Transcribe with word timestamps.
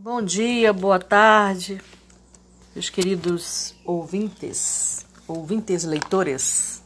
Bom 0.00 0.22
dia, 0.22 0.72
boa 0.72 1.00
tarde, 1.00 1.82
meus 2.72 2.88
queridos 2.88 3.74
ouvintes, 3.84 5.04
ouvintes 5.26 5.82
leitores 5.82 6.84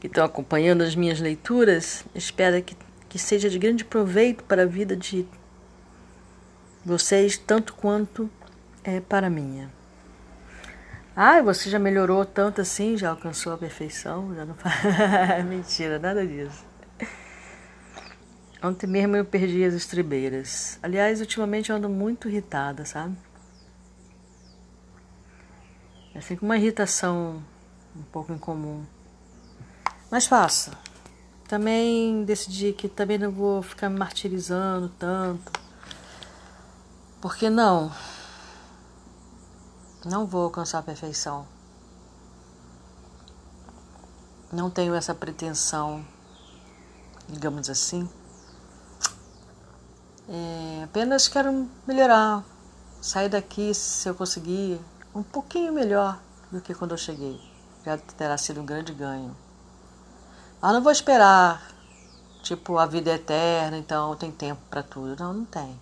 que 0.00 0.06
estão 0.06 0.24
acompanhando 0.24 0.80
as 0.80 0.94
minhas 0.96 1.20
leituras. 1.20 2.02
Espero 2.14 2.62
que, 2.62 2.74
que 3.10 3.18
seja 3.18 3.50
de 3.50 3.58
grande 3.58 3.84
proveito 3.84 4.42
para 4.44 4.62
a 4.62 4.66
vida 4.66 4.96
de 4.96 5.26
vocês, 6.82 7.36
tanto 7.36 7.74
quanto 7.74 8.30
é 8.82 9.00
para 9.00 9.26
a 9.26 9.30
minha. 9.30 9.70
Ah, 11.14 11.42
você 11.42 11.68
já 11.68 11.78
melhorou 11.78 12.24
tanto 12.24 12.62
assim, 12.62 12.96
já 12.96 13.10
alcançou 13.10 13.52
a 13.52 13.58
perfeição, 13.58 14.34
já 14.34 14.46
não 14.46 14.56
Mentira, 15.46 15.98
nada 15.98 16.26
disso. 16.26 16.69
Ontem 18.62 18.86
mesmo 18.86 19.16
eu 19.16 19.24
perdi 19.24 19.64
as 19.64 19.72
estribeiras. 19.72 20.78
Aliás, 20.82 21.20
ultimamente 21.20 21.70
eu 21.70 21.76
ando 21.76 21.88
muito 21.88 22.28
irritada, 22.28 22.84
sabe? 22.84 23.16
É 26.14 26.18
assim 26.18 26.36
com 26.36 26.44
uma 26.44 26.58
irritação 26.58 27.42
um 27.96 28.02
pouco 28.02 28.32
incomum. 28.32 28.84
Mas 30.10 30.26
faça. 30.26 30.72
Também 31.48 32.22
decidi 32.24 32.72
que 32.74 32.86
também 32.86 33.16
não 33.16 33.30
vou 33.30 33.62
ficar 33.62 33.88
me 33.88 33.98
martirizando 33.98 34.90
tanto. 34.90 35.52
Porque 37.20 37.48
não? 37.48 37.90
Não 40.04 40.26
vou 40.26 40.44
alcançar 40.44 40.80
a 40.80 40.82
perfeição. 40.82 41.46
Não 44.52 44.68
tenho 44.68 44.94
essa 44.94 45.14
pretensão, 45.14 46.04
digamos 47.28 47.70
assim. 47.70 48.08
É, 50.32 50.84
apenas 50.84 51.26
quero 51.26 51.68
melhorar, 51.88 52.44
sair 53.02 53.28
daqui, 53.28 53.74
se 53.74 54.08
eu 54.08 54.14
conseguir, 54.14 54.80
um 55.12 55.24
pouquinho 55.24 55.72
melhor 55.72 56.22
do 56.52 56.60
que 56.60 56.72
quando 56.72 56.92
eu 56.92 56.98
cheguei. 56.98 57.40
Já 57.84 57.98
terá 57.98 58.38
sido 58.38 58.60
um 58.60 58.64
grande 58.64 58.94
ganho. 58.94 59.36
Mas 60.62 60.72
não 60.72 60.82
vou 60.84 60.92
esperar, 60.92 61.74
tipo, 62.44 62.78
a 62.78 62.86
vida 62.86 63.10
é 63.10 63.14
eterna, 63.14 63.76
então 63.76 64.14
tem 64.14 64.30
tempo 64.30 64.60
para 64.70 64.84
tudo. 64.84 65.16
Não, 65.18 65.32
não 65.32 65.44
tem. 65.44 65.80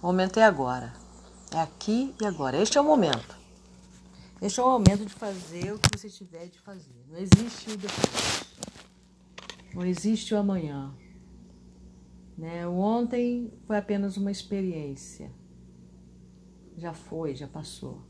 O 0.00 0.06
momento 0.06 0.40
é 0.40 0.44
agora. 0.44 0.94
É 1.52 1.60
aqui 1.60 2.14
e 2.18 2.24
agora. 2.24 2.56
Este 2.56 2.78
é 2.78 2.80
o 2.80 2.84
momento. 2.84 3.36
Este 4.40 4.58
é 4.58 4.62
o 4.62 4.70
momento 4.70 5.04
de 5.04 5.12
fazer 5.12 5.74
o 5.74 5.78
que 5.78 5.98
você 5.98 6.08
tiver 6.08 6.46
de 6.46 6.58
fazer. 6.60 7.04
Não 7.10 7.18
existe 7.18 7.72
o 7.72 7.76
depois. 7.76 8.44
Não 9.74 9.84
existe 9.84 10.34
o 10.34 10.38
amanhã. 10.38 10.94
Né? 12.38 12.66
O 12.68 12.74
ontem 12.74 13.52
foi 13.66 13.76
apenas 13.76 14.16
uma 14.16 14.30
experiência. 14.30 15.32
Já 16.76 16.94
foi, 16.94 17.34
já 17.34 17.48
passou. 17.48 18.06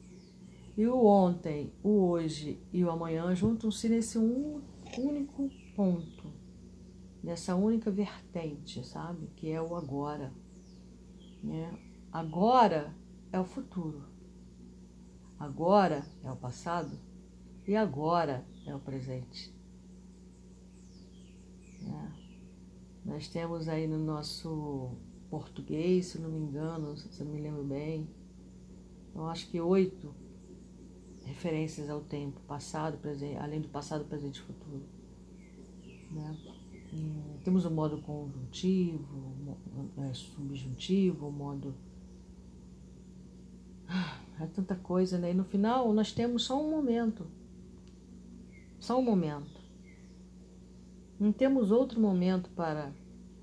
E 0.77 0.87
o 0.87 1.07
ontem, 1.07 1.73
o 1.83 2.11
hoje 2.11 2.63
e 2.71 2.85
o 2.85 2.91
amanhã 2.91 3.35
juntam-se 3.35 3.89
nesse 3.89 4.19
um 4.19 4.61
único 4.99 5.51
ponto, 5.75 6.31
nessa 7.25 7.57
única 7.57 7.91
vertente, 7.91 8.87
sabe? 8.87 9.29
Que 9.35 9.51
é 9.51 9.63
o 9.63 9.75
agora. 9.75 10.33
Né? 11.43 11.73
Agora 12.13 12.95
é 13.33 13.41
o 13.41 13.45
futuro. 13.45 14.05
Agora 15.39 16.05
é 16.23 16.31
o 16.31 16.37
passado 16.37 16.99
e 17.67 17.75
agora 17.75 18.47
é 18.67 18.75
o 18.75 18.79
presente. 18.79 19.55
É. 21.83 22.18
Nós 23.05 23.29
temos 23.29 23.69
aí 23.69 23.87
no 23.87 23.99
nosso 23.99 24.93
português, 25.31 26.07
se 26.07 26.19
não 26.19 26.31
me 26.31 26.39
engano, 26.39 26.97
se 26.97 27.21
eu 27.21 27.27
me 27.27 27.41
lembro 27.41 27.65
bem, 27.65 28.09
eu 29.15 29.27
acho 29.27 29.49
que 29.49 29.61
oito 29.61 30.15
referências 31.25 31.91
ao 31.91 32.01
tempo, 32.01 32.41
passado, 32.47 32.99
presente, 32.99 33.37
além 33.37 33.61
do 33.61 33.69
passado, 33.69 34.05
presente 34.05 34.39
e 34.39 34.43
futuro. 34.43 34.83
Né? 36.11 36.37
E 36.93 37.43
temos 37.45 37.65
o 37.65 37.71
modo 37.71 37.99
conjuntivo, 37.99 39.57
é, 39.99 40.15
subjuntivo, 40.15 41.29
o 41.29 41.33
modo. 41.33 41.75
É 44.41 44.47
tanta 44.47 44.77
coisa, 44.77 45.19
né? 45.19 45.33
E 45.33 45.35
no 45.35 45.45
final 45.45 45.93
nós 45.93 46.13
temos 46.13 46.45
só 46.45 46.63
um 46.63 46.71
momento. 46.71 47.27
Só 48.79 48.97
um 48.97 49.03
momento. 49.03 49.58
Não 51.19 51.33
temos 51.33 51.71
outro 51.71 52.01
momento 52.01 52.49
para 52.51 52.93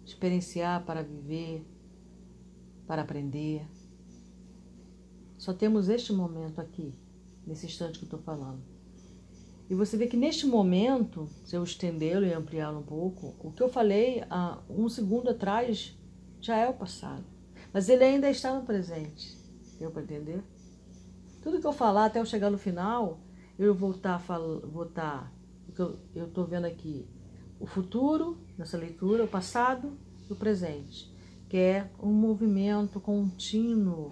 experienciar, 0.06 0.86
para 0.86 1.03
viver, 1.03 1.66
para 2.88 3.02
aprender. 3.02 3.68
Só 5.38 5.53
temos 5.53 5.90
este 5.90 6.13
momento 6.13 6.62
aqui, 6.62 6.94
nesse 7.46 7.66
instante 7.66 8.00
que 8.00 8.06
eu 8.06 8.08
estou 8.08 8.19
falando. 8.19 8.62
E 9.69 9.75
você 9.75 9.97
vê 9.97 10.08
que 10.08 10.16
neste 10.16 10.46
momento, 10.46 11.28
se 11.44 11.56
eu 11.56 11.63
estendê-lo 11.63 12.25
e 12.25 12.34
ampliá-lo 12.34 12.80
um 12.80 12.84
pouco, 12.84 13.36
o 13.40 13.52
que 13.52 13.62
eu 13.62 13.68
falei 13.68 14.24
há 14.30 14.59
um 14.69 14.88
segundo 14.88 15.30
atrás 15.30 15.97
já 16.40 16.56
é 16.56 16.69
o 16.69 16.74
passado. 16.74 17.25
Mas 17.74 17.90
ele 17.90 18.03
ainda 18.03 18.30
está 18.30 18.57
no 18.57 18.66
presente. 18.66 19.38
Deu 19.80 19.92
para 19.92 20.03
entender? 20.03 20.42
Tudo 21.42 21.59
que 21.59 21.68
eu 21.68 21.74
falar 21.74 22.06
até 22.06 22.19
eu 22.19 22.25
chegar 22.25 22.50
no 22.50 22.57
final, 22.57 23.19
eu 23.59 23.74
vou 23.74 23.92
estar, 23.92 24.18
vou 24.18 24.84
estar 24.84 25.34
eu 26.16 26.28
estou 26.28 26.46
vendo 26.46 26.66
aqui, 26.66 27.06
o 27.60 27.66
futuro, 27.66 28.38
nessa 28.58 28.78
leitura, 28.78 29.24
o 29.24 29.28
passado 29.28 29.98
e 30.30 30.34
o 30.34 30.36
presente, 30.36 31.12
que 31.48 31.58
é 31.58 31.90
um 32.02 32.12
movimento 32.12 33.00
contínuo 33.00 34.12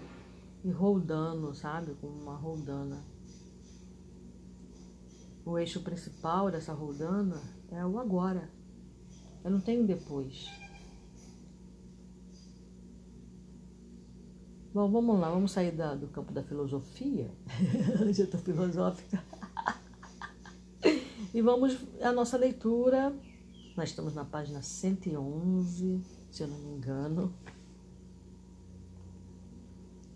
e 0.64 0.72
rodando, 0.72 1.54
sabe? 1.54 1.94
Como 2.00 2.14
uma 2.22 2.36
rodana. 2.36 3.04
O 5.46 5.58
eixo 5.58 5.81
principal 5.81 6.50
dessa 6.50 6.72
rodana 6.72 7.42
é 7.70 7.86
o 7.86 8.00
agora. 8.00 8.50
Eu 9.44 9.52
não 9.52 9.60
tenho 9.60 9.86
depois. 9.86 10.50
Bom, 14.74 14.90
vamos 14.90 15.20
lá, 15.20 15.30
vamos 15.30 15.52
sair 15.52 15.72
da, 15.72 15.94
do 15.94 16.08
campo 16.08 16.31
da 16.31 16.42
filosofia. 16.42 17.30
Eu 18.00 18.10
estou 18.10 18.40
filosófica. 18.40 19.22
e 21.34 21.42
vamos 21.42 21.78
à 22.02 22.12
nossa 22.14 22.38
leitura 22.38 23.14
nós 23.75 23.89
estamos 23.89 24.13
na 24.13 24.23
página 24.23 24.61
111, 24.61 26.01
se 26.31 26.44
eu 26.44 26.47
não 26.47 26.57
me 26.59 26.75
engano. 26.75 27.34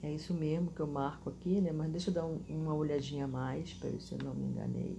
É 0.01 0.13
isso 0.13 0.33
mesmo 0.33 0.71
que 0.71 0.79
eu 0.79 0.87
marco 0.87 1.29
aqui, 1.29 1.59
né? 1.59 1.71
Mas 1.71 1.91
deixa 1.91 2.09
eu 2.09 2.13
dar 2.13 2.25
um, 2.25 2.39
uma 2.47 2.73
olhadinha 2.73 3.25
a 3.25 3.27
mais 3.27 3.73
para 3.73 3.89
ver 3.89 3.99
se 3.99 4.13
eu 4.13 4.19
não 4.23 4.33
me 4.33 4.45
enganei. 4.45 4.97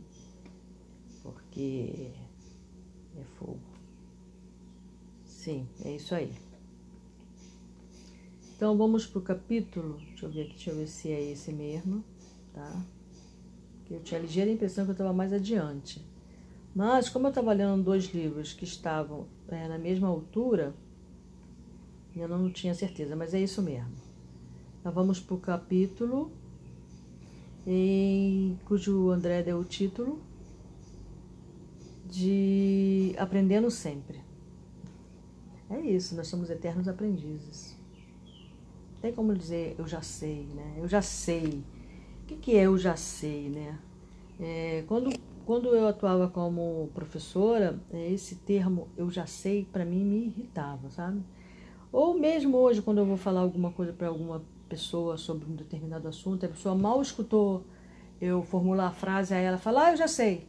Porque 1.22 2.12
é 3.16 3.24
fogo. 3.38 3.60
Sim, 5.24 5.68
é 5.84 5.94
isso 5.94 6.14
aí. 6.14 6.34
Então 8.56 8.76
vamos 8.76 9.06
para 9.06 9.20
o 9.20 9.22
capítulo. 9.22 9.98
Deixa 9.98 10.26
eu 10.26 10.30
ver 10.30 10.42
aqui, 10.42 10.54
deixa 10.54 10.70
eu 10.70 10.76
ver 10.76 10.88
se 10.88 11.12
é 11.12 11.30
esse 11.30 11.52
mesmo, 11.52 12.04
tá? 12.52 12.84
Eu 13.88 14.02
tinha 14.02 14.18
a 14.18 14.22
ligeira 14.22 14.50
impressão 14.50 14.84
que 14.84 14.90
eu 14.90 14.94
estava 14.94 15.12
mais 15.12 15.32
adiante. 15.32 16.04
Mas, 16.78 17.08
como 17.08 17.26
eu 17.26 17.30
estava 17.30 17.52
lendo 17.52 17.82
dois 17.82 18.04
livros 18.14 18.52
que 18.52 18.62
estavam 18.62 19.26
é, 19.48 19.66
na 19.66 19.76
mesma 19.76 20.06
altura, 20.06 20.72
eu 22.14 22.28
não 22.28 22.48
tinha 22.52 22.72
certeza, 22.72 23.16
mas 23.16 23.34
é 23.34 23.40
isso 23.40 23.60
mesmo. 23.60 23.90
Então, 24.78 24.92
vamos 24.92 25.18
para 25.18 25.34
o 25.34 25.40
capítulo 25.40 26.30
em 27.66 28.56
cujo 28.64 29.10
André 29.10 29.42
deu 29.42 29.58
o 29.58 29.64
título 29.64 30.20
de 32.06 33.12
Aprendendo 33.18 33.72
Sempre. 33.72 34.20
É 35.68 35.80
isso, 35.80 36.14
nós 36.14 36.28
somos 36.28 36.48
eternos 36.48 36.86
aprendizes. 36.86 37.76
Tem 39.02 39.12
como 39.12 39.34
dizer 39.34 39.74
eu 39.76 39.88
já 39.88 40.00
sei, 40.00 40.46
né? 40.54 40.76
Eu 40.78 40.86
já 40.86 41.02
sei. 41.02 41.60
O 42.22 42.26
que, 42.28 42.36
que 42.36 42.56
é 42.56 42.66
eu 42.66 42.78
já 42.78 42.94
sei, 42.94 43.48
né? 43.48 43.76
É, 44.38 44.84
quando 44.86 45.10
quando 45.48 45.74
eu 45.74 45.88
atuava 45.88 46.28
como 46.28 46.90
professora, 46.92 47.80
é, 47.90 48.12
esse 48.12 48.34
termo 48.34 48.86
eu 48.98 49.10
já 49.10 49.24
sei, 49.24 49.64
para 49.64 49.82
mim 49.82 50.04
me 50.04 50.26
irritava, 50.26 50.90
sabe? 50.90 51.22
Ou 51.90 52.18
mesmo 52.18 52.58
hoje, 52.58 52.82
quando 52.82 52.98
eu 52.98 53.06
vou 53.06 53.16
falar 53.16 53.40
alguma 53.40 53.72
coisa 53.72 53.90
para 53.90 54.08
alguma 54.08 54.42
pessoa 54.68 55.16
sobre 55.16 55.50
um 55.50 55.56
determinado 55.56 56.06
assunto, 56.06 56.44
a 56.44 56.50
pessoa 56.50 56.74
mal 56.74 57.00
escutou 57.00 57.64
eu 58.20 58.42
formular 58.42 58.88
a 58.88 58.90
frase, 58.90 59.32
aí 59.32 59.42
ela 59.42 59.56
fala, 59.56 59.86
ah, 59.86 59.92
eu 59.92 59.96
já 59.96 60.06
sei. 60.06 60.46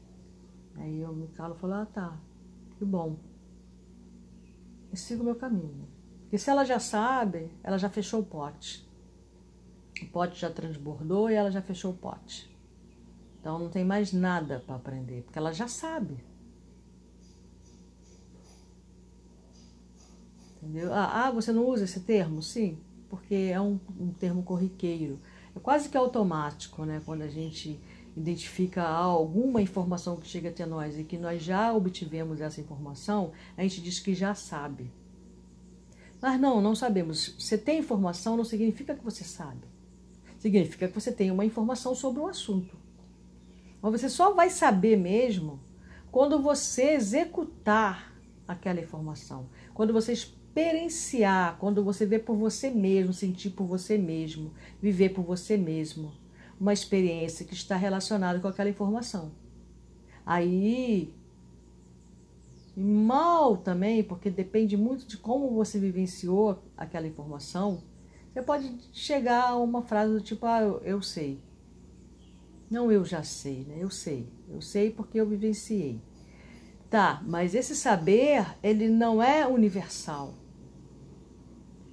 Aí 0.75 1.00
eu 1.00 1.13
me 1.13 1.28
calo 1.28 1.56
e 1.56 1.60
falo, 1.60 1.74
ah, 1.75 1.86
tá, 1.86 2.18
que 2.78 2.84
bom. 2.84 3.16
E 4.92 4.98
sigo 4.98 5.22
o 5.22 5.25
meu 5.25 5.36
caminho. 5.36 5.88
Porque 6.24 6.38
se 6.38 6.50
ela 6.50 6.66
já 6.66 6.78
sabe, 6.78 7.50
ela 7.63 7.78
já 7.78 7.90
fechou 7.90 8.19
o 8.19 8.25
pote. 8.25 8.86
O 10.01 10.07
pote 10.07 10.38
já 10.38 10.50
transbordou 10.50 11.30
e 11.30 11.36
ela 11.36 11.50
já 11.50 11.62
fechou 11.62 11.92
o 11.92 11.98
pote. 11.98 12.49
Então 13.39 13.57
não 13.57 13.69
tem 13.69 13.86
mais 13.86 14.12
nada 14.12 14.63
para 14.65 14.75
aprender, 14.75 15.24
porque 15.24 15.39
ela 15.39 15.53
já 15.53 15.68
sabe. 15.68 16.18
Entendeu? 20.62 20.94
Ah, 20.94 21.27
ah, 21.27 21.31
você 21.31 21.51
não 21.51 21.65
usa 21.65 21.86
esse 21.86 22.01
termo? 22.01 22.41
Sim. 22.41 22.77
porque 23.09 23.33
é 23.33 23.59
um, 23.59 23.80
um 24.00 24.12
termo 24.12 24.44
corriqueiro. 24.44 25.19
É 25.56 25.59
quase 25.59 25.89
que 25.89 25.97
automático, 25.97 26.86
né? 26.86 27.01
Quando 27.06 27.24
a 27.24 27.27
gente 27.27 27.80
identifica 28.15 28.83
alguma 28.83 29.62
informação 29.62 30.18
que 30.18 30.27
chega 30.27 30.50
até 30.50 30.65
nós 30.65 30.97
e 30.97 31.03
que 31.03 31.18
nós 31.18 31.41
já 31.41 31.74
obtivemos 31.74 32.41
essa 32.41 32.59
informação, 32.59 33.31
a 33.57 33.63
gente 33.63 33.81
diz 33.81 34.00
que 34.00 34.13
já 34.13 34.36
sabe. 34.36 34.91
Mas 36.21 36.39
não, 36.39 36.62
não 36.62 36.75
sabemos. 36.75 37.36
Você 37.39 37.57
tem 37.57 37.80
informação 37.80 38.36
não 38.36 38.44
significa 38.44 38.94
que 38.94 39.03
você 39.03 39.24
sabe. 39.24 39.68
Significa 40.38 40.88
que 40.88 40.94
você 40.94 41.12
tem 41.12 41.31
uma 41.31 41.45
informação 41.45 41.95
sobre 41.95 42.19
o 42.19 42.27
assunto. 42.27 42.77
Mas 43.81 43.92
você 43.94 44.10
só 44.10 44.34
vai 44.34 44.50
saber 44.50 44.98
mesmo 44.98 45.60
quando 46.12 46.42
você 46.42 46.92
executar 46.92 48.14
aquela 48.48 48.80
informação, 48.80 49.48
quando 49.74 49.94
você 49.94 50.14
experienciar, 50.14 51.58
quando 51.60 51.84
você 51.84 52.06
ver 52.06 52.20
por 52.20 52.36
você 52.36 52.70
mesmo, 52.70 53.14
sentir 53.14 53.52
por 53.52 53.66
você 53.66 53.98
mesmo, 53.98 54.52
viver 54.81 55.10
por 55.10 55.24
você 55.24 55.56
mesmo 55.56 56.12
uma 56.60 56.74
experiência 56.74 57.46
que 57.46 57.54
está 57.54 57.76
relacionada 57.76 58.40
com 58.40 58.48
aquela 58.48 58.70
informação. 58.70 59.31
Aí, 60.25 61.14
mal 62.75 63.56
também, 63.58 64.04
porque 64.04 64.30
depende 64.30 64.75
muito 64.75 65.08
de 65.08 65.18
como 65.18 65.50
você 65.52 65.80
vivenciou 65.80 66.62
aquela 66.78 67.08
informação, 67.08 67.82
você 68.34 68.42
pode 68.42 68.75
chegar 68.92 69.50
a 69.50 69.58
uma 69.58 69.82
frase 69.82 70.14
do 70.14 70.22
tipo, 70.22 70.46
ah, 70.46 70.62
eu, 70.62 70.82
eu 70.84 71.02
sei. 71.02 71.40
Não 72.69 72.92
eu 72.92 73.04
já 73.04 73.24
sei, 73.24 73.66
né? 73.68 73.77
Eu 73.80 73.89
sei. 73.89 74.27
Eu 74.48 74.62
sei 74.62 74.92
porque 74.92 75.19
eu 75.19 75.25
vivenciei. 75.25 76.00
Tá, 76.89 77.21
mas 77.25 77.54
esse 77.54 77.75
saber, 77.75 78.45
ele 78.63 78.88
não 78.89 79.21
é 79.21 79.48
universal. 79.48 80.33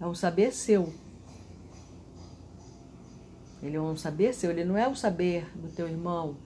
É 0.00 0.06
um 0.06 0.14
saber 0.14 0.52
seu. 0.52 0.92
Ele 3.62 3.76
é 3.76 3.80
um 3.80 3.96
saber 3.96 4.34
seu, 4.34 4.50
ele 4.50 4.64
não 4.64 4.76
é 4.76 4.86
o 4.86 4.94
saber 4.94 5.50
do 5.56 5.68
teu 5.68 5.88
irmão, 5.88 6.36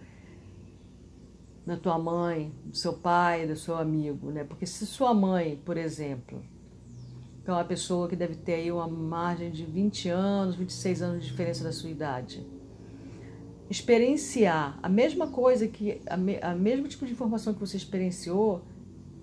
da 1.67 1.77
tua 1.77 1.99
mãe, 1.99 2.53
do 2.65 2.77
seu 2.77 2.93
pai, 2.95 3.47
do 3.47 3.57
seu 3.57 3.77
amigo, 3.77 4.31
né? 4.31 4.45
Porque 4.45 4.65
se 4.65 4.87
sua 4.87 5.13
mãe, 5.13 5.61
por 5.65 5.77
exemplo, 5.77 6.43
que 7.45 7.51
é 7.51 7.53
uma 7.53 7.65
pessoa 7.65 8.09
que 8.09 8.17
deve 8.17 8.37
ter 8.37 8.55
aí 8.55 8.73
uma 8.73 8.89
margem 8.89 9.51
de 9.51 9.65
20 9.65 10.09
anos, 10.09 10.55
26 10.55 11.03
anos 11.03 11.23
de 11.23 11.31
diferença 11.31 11.65
da 11.65 11.73
sua 11.73 11.91
idade, 11.91 12.47
experienciar 13.71 14.77
a 14.83 14.89
mesma 14.89 15.29
coisa 15.29 15.69
que 15.69 16.03
a, 16.07 16.17
me, 16.17 16.39
a 16.43 16.55
mesmo 16.57 16.89
tipo 16.89 17.07
de 17.07 17.13
informação 17.13 17.55
que 17.55 17.61
você 17.61 17.77
experienciou, 17.77 18.65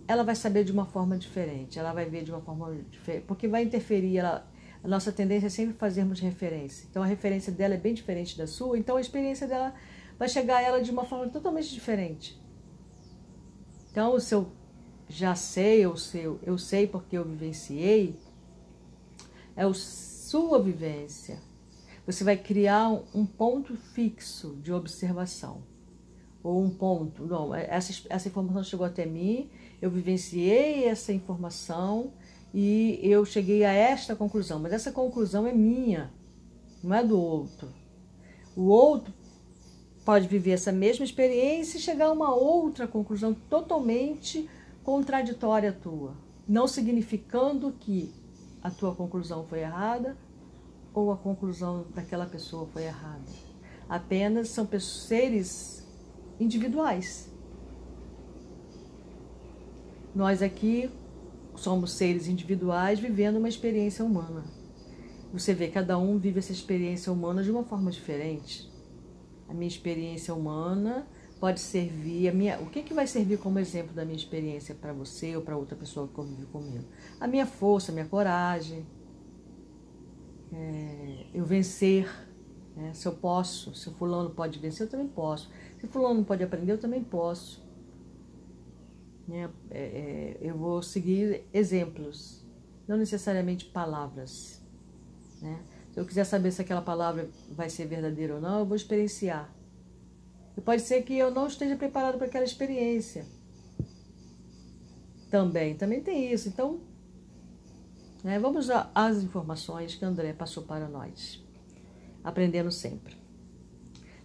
ela 0.08 0.24
vai 0.24 0.36
saber 0.36 0.64
de 0.64 0.72
uma 0.72 0.86
forma 0.86 1.18
diferente, 1.18 1.78
ela 1.78 1.92
vai 1.92 2.06
ver 2.06 2.24
de 2.24 2.32
uma 2.32 2.40
forma 2.40 2.74
diferente, 2.90 3.26
porque 3.28 3.46
vai 3.46 3.64
interferir, 3.64 4.18
ela, 4.18 4.50
a 4.82 4.88
nossa 4.88 5.12
tendência 5.12 5.48
é 5.48 5.50
sempre 5.50 5.76
fazermos 5.76 6.22
referência. 6.22 6.88
Então 6.90 7.04
a 7.04 7.06
referência 7.06 7.52
dela 7.52 7.74
é 7.74 7.78
bem 7.78 7.94
diferente 7.94 8.38
da 8.38 8.48
sua, 8.48 8.80
então 8.80 8.96
a 8.96 9.02
experiência 9.02 9.46
dela 9.46 9.74
vai 10.18 10.30
chegar 10.30 10.58
a 10.58 10.62
ela 10.62 10.82
de 10.82 10.92
uma 10.92 11.04
forma 11.04 11.28
totalmente 11.28 11.74
diferente. 11.74 12.42
Então 13.92 14.14
o 14.14 14.20
seu 14.22 14.50
já 15.10 15.36
sei, 15.36 15.86
o 15.86 15.98
seu 15.98 16.40
eu 16.42 16.58
sei 16.58 16.88
porque 16.88 17.18
eu 17.18 17.26
vivenciei, 17.26 18.16
é 19.58 19.64
a 19.64 19.74
sua 19.74 20.62
vivência. 20.62 21.38
Você 22.08 22.24
vai 22.24 22.38
criar 22.38 22.90
um 23.14 23.26
ponto 23.26 23.76
fixo 23.76 24.58
de 24.64 24.72
observação. 24.72 25.62
Ou 26.42 26.64
um 26.64 26.70
ponto, 26.70 27.26
não, 27.26 27.54
essa, 27.54 27.94
essa 28.10 28.30
informação 28.30 28.64
chegou 28.64 28.86
até 28.86 29.06
mim, 29.06 29.50
eu 29.82 29.92
vivenciei 29.92 30.86
essa 30.86 31.12
informação, 31.12 32.14
e 32.54 33.00
eu 33.04 33.26
cheguei 33.26 33.66
a 33.66 33.74
esta 33.74 34.16
conclusão, 34.16 34.60
mas 34.60 34.72
essa 34.72 34.92
conclusão 34.92 35.46
é 35.46 35.54
minha, 35.54 36.12
não 36.82 36.96
é 36.96 37.04
do 37.04 37.20
outro. 37.20 37.68
O 38.56 38.64
outro 38.64 39.14
pode 40.06 40.28
viver 40.28 40.52
essa 40.52 40.72
mesma 40.72 41.04
experiência 41.04 41.78
e 41.78 41.82
chegar 41.82 42.06
a 42.06 42.12
uma 42.12 42.34
outra 42.34 42.88
conclusão 42.88 43.34
totalmente 43.34 44.50
contraditória 44.84 45.72
à 45.72 45.74
tua, 45.74 46.16
não 46.48 46.68
significando 46.68 47.74
que 47.78 48.14
a 48.64 48.72
tua 48.72 48.96
conclusão 48.96 49.46
foi 49.46 49.60
errada 49.60 50.16
ou 50.98 51.12
a 51.12 51.18
conclusão 51.18 51.86
daquela 51.94 52.26
pessoa 52.26 52.66
foi 52.74 52.86
errada. 52.86 53.22
Apenas 53.88 54.50
são 54.50 54.68
seres 54.80 55.86
individuais. 56.40 57.30
Nós 60.16 60.42
aqui 60.42 60.90
somos 61.56 61.92
seres 61.92 62.28
individuais 62.28 63.00
vivendo 63.00 63.38
uma 63.38 63.48
experiência 63.48 64.04
humana. 64.04 64.44
Você 65.32 65.54
vê, 65.54 65.68
cada 65.68 66.00
um 66.00 66.18
vive 66.18 66.40
essa 66.40 66.52
experiência 66.52 67.14
humana 67.14 67.44
de 67.44 67.52
uma 67.52 67.64
forma 67.64 67.92
diferente. 67.92 68.68
A 69.48 69.54
minha 69.54 69.68
experiência 69.68 70.34
humana 70.34 71.08
pode 71.40 71.60
servir, 71.60 72.28
a 72.28 72.34
minha, 72.34 72.60
o 72.60 72.72
que, 72.72 72.82
que 72.82 72.94
vai 72.94 73.06
servir 73.06 73.38
como 73.38 73.60
exemplo 73.60 73.94
da 73.94 74.04
minha 74.04 74.18
experiência 74.18 74.74
para 74.74 74.94
você 74.94 75.36
ou 75.36 75.44
para 75.44 75.56
outra 75.56 75.76
pessoa 75.76 76.08
que 76.08 76.14
convive 76.16 76.48
comigo? 76.48 76.86
A 77.20 77.28
minha 77.28 77.46
força, 77.46 77.92
a 77.92 77.94
minha 77.94 78.08
coragem, 78.08 78.84
é, 80.54 81.26
eu 81.34 81.46
vencer, 81.46 82.10
né? 82.76 82.94
se 82.94 83.08
eu 83.08 83.14
posso, 83.14 83.74
se 83.76 83.90
o 83.90 83.94
fulano 83.94 84.30
pode 84.30 84.60
vencer, 84.60 84.86
eu 84.86 84.90
também 84.90 85.08
posso. 85.08 85.50
Se 85.80 85.86
o 85.86 85.88
fulano 85.88 86.24
pode 86.24 86.44
aprender, 86.44 86.72
eu 86.72 86.78
também 86.78 87.04
posso. 87.04 87.64
Né? 89.28 89.50
É, 89.70 89.80
é, 89.80 90.38
eu 90.42 90.58
vou 90.58 90.82
seguir 90.82 91.44
exemplos, 91.54 92.46
não 92.88 92.98
necessariamente 92.98 93.66
palavras. 93.66 94.62
Né? 95.42 95.60
Se 95.92 96.00
eu 96.00 96.06
quiser 96.06 96.24
saber 96.24 96.52
se 96.52 96.62
aquela 96.62 96.82
palavra 96.82 97.30
vai 97.52 97.70
ser 97.70 97.86
verdadeira 97.86 98.36
ou 98.36 98.42
não, 98.42 98.60
eu 98.60 98.66
vou 98.66 98.76
experienciar. 98.76 99.54
E 100.56 100.62
pode 100.62 100.82
ser 100.82 101.04
que 101.04 101.18
eu 101.18 101.30
não 101.30 101.48
esteja 101.48 101.76
preparado 101.76 102.18
para 102.18 102.28
aquela 102.28 102.46
experiência. 102.46 103.26
Também, 105.30 105.76
também 105.76 106.02
tem 106.02 106.32
isso. 106.32 106.48
Então, 106.48 106.80
né, 108.24 108.40
vamos 108.40 108.70
às 108.94 109.18
informações 109.24 109.96
que 109.96 110.06
André 110.06 110.34
passou 110.34 110.64
para 110.64 110.88
nós. 110.88 111.44
Aprendendo 112.24 112.72
sempre. 112.72 113.16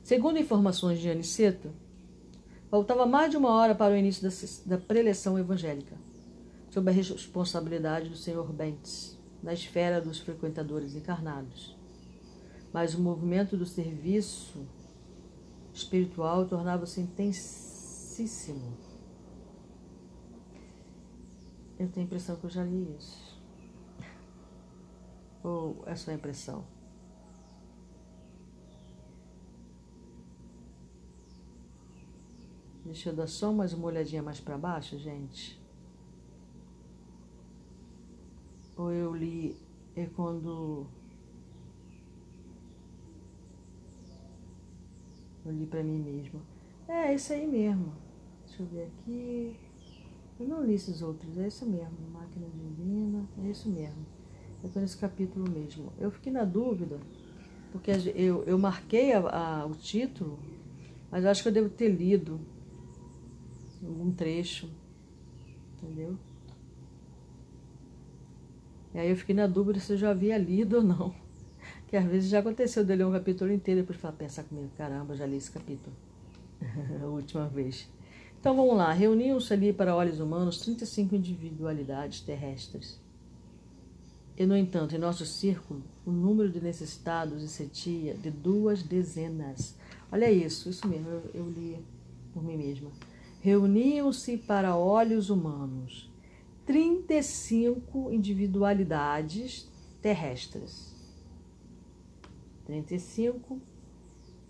Segundo 0.02 0.38
informações 0.38 0.98
de 0.98 1.08
Aniceto, 1.08 1.70
Faltava 2.72 3.04
mais 3.04 3.30
de 3.30 3.36
uma 3.36 3.50
hora 3.50 3.74
para 3.74 3.92
o 3.92 3.96
início 3.98 4.22
da, 4.22 4.30
da 4.64 4.82
preleção 4.82 5.38
evangélica, 5.38 5.94
sob 6.70 6.90
a 6.90 6.94
responsabilidade 6.94 8.08
do 8.08 8.16
Sr. 8.16 8.50
Bentes, 8.50 9.18
na 9.42 9.52
esfera 9.52 10.00
dos 10.00 10.20
frequentadores 10.20 10.96
encarnados. 10.96 11.76
Mas 12.72 12.94
o 12.94 13.00
movimento 13.02 13.58
do 13.58 13.66
serviço 13.66 14.66
espiritual 15.74 16.46
tornava-se 16.46 16.98
intensíssimo. 16.98 18.74
Eu 21.78 21.88
tenho 21.88 22.04
a 22.04 22.06
impressão 22.06 22.36
que 22.36 22.44
eu 22.44 22.50
já 22.50 22.64
li 22.64 22.96
isso. 22.98 23.31
Ou 25.42 25.82
é 25.86 25.94
só 25.94 26.12
impressão? 26.12 26.64
Deixa 32.84 33.10
eu 33.10 33.16
dar 33.16 33.26
só 33.26 33.52
mais 33.52 33.72
uma 33.72 33.86
olhadinha 33.86 34.22
mais 34.22 34.40
para 34.40 34.58
baixo, 34.58 34.98
gente. 34.98 35.60
Ou 38.76 38.92
eu 38.92 39.14
li 39.14 39.56
é 39.94 40.06
quando 40.06 40.86
eu 45.44 45.52
li 45.52 45.66
para 45.66 45.82
mim 45.82 45.98
mesma. 45.98 46.40
É, 46.88 47.14
isso 47.14 47.32
aí 47.32 47.46
mesmo. 47.46 47.92
Deixa 48.46 48.62
eu 48.62 48.66
ver 48.66 48.86
aqui. 48.86 49.56
Eu 50.40 50.48
não 50.48 50.64
li 50.64 50.74
esses 50.74 51.02
outros, 51.02 51.38
é 51.38 51.46
isso 51.46 51.64
mesmo. 51.66 51.96
Máquina 52.12 52.48
Divina, 52.48 53.26
é 53.44 53.50
isso 53.50 53.68
mesmo. 53.68 54.04
É 54.64 54.68
tô 54.68 54.80
nesse 54.80 54.96
capítulo 54.96 55.50
mesmo. 55.50 55.92
Eu 55.98 56.10
fiquei 56.10 56.32
na 56.32 56.44
dúvida, 56.44 56.98
porque 57.72 57.90
eu, 58.14 58.44
eu 58.44 58.58
marquei 58.58 59.12
a, 59.12 59.18
a, 59.18 59.66
o 59.66 59.74
título, 59.74 60.38
mas 61.10 61.24
eu 61.24 61.30
acho 61.30 61.42
que 61.42 61.48
eu 61.48 61.52
devo 61.52 61.68
ter 61.68 61.88
lido 61.88 62.40
algum 63.82 64.12
trecho, 64.12 64.70
entendeu? 65.74 66.16
E 68.94 68.98
aí 68.98 69.10
eu 69.10 69.16
fiquei 69.16 69.34
na 69.34 69.46
dúvida 69.46 69.80
se 69.80 69.92
eu 69.92 69.96
já 69.96 70.10
havia 70.10 70.38
lido 70.38 70.76
ou 70.76 70.82
não. 70.82 71.14
Que 71.88 71.96
às 71.96 72.06
vezes 72.06 72.30
já 72.30 72.38
aconteceu 72.38 72.82
de 72.86 72.96
ler 72.96 73.04
um 73.04 73.12
capítulo 73.12 73.52
inteiro 73.52 73.80
e 73.80 73.82
depois 73.82 74.00
falar, 74.00 74.14
pensar 74.14 74.44
comigo, 74.44 74.70
caramba, 74.78 75.14
já 75.14 75.26
li 75.26 75.36
esse 75.36 75.50
capítulo. 75.50 75.94
a 77.02 77.06
última 77.06 77.48
vez. 77.48 77.88
Então 78.40 78.56
vamos 78.56 78.76
lá, 78.76 78.92
reuniam-se 78.92 79.52
ali 79.52 79.72
para 79.72 79.94
olhos 79.94 80.18
humanos 80.18 80.58
35 80.60 81.14
individualidades 81.14 82.20
terrestres. 82.20 83.01
E, 84.36 84.46
no 84.46 84.56
entanto, 84.56 84.94
em 84.94 84.98
nosso 84.98 85.26
círculo, 85.26 85.82
o 86.06 86.10
número 86.10 86.50
de 86.50 86.60
necessitados 86.60 87.42
excedia 87.42 88.14
de 88.14 88.30
duas 88.30 88.82
dezenas. 88.82 89.76
Olha 90.10 90.30
isso, 90.30 90.70
isso 90.70 90.86
mesmo, 90.88 91.08
eu, 91.08 91.30
eu 91.34 91.50
li 91.50 91.78
por 92.32 92.42
mim 92.42 92.56
mesma 92.56 92.90
reuniam-se 93.42 94.38
para 94.38 94.76
olhos 94.76 95.28
humanos 95.28 96.08
35 96.64 98.12
individualidades 98.12 99.68
terrestres. 100.00 100.94
35 102.64 103.60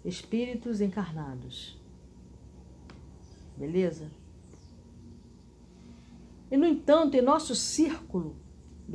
espíritos 0.05 0.83
encarnados. 0.83 1.81
Beleza? 3.57 4.11
E, 6.51 6.57
no 6.59 6.67
entanto, 6.67 7.17
em 7.17 7.23
nosso 7.23 7.55
círculo 7.57 8.37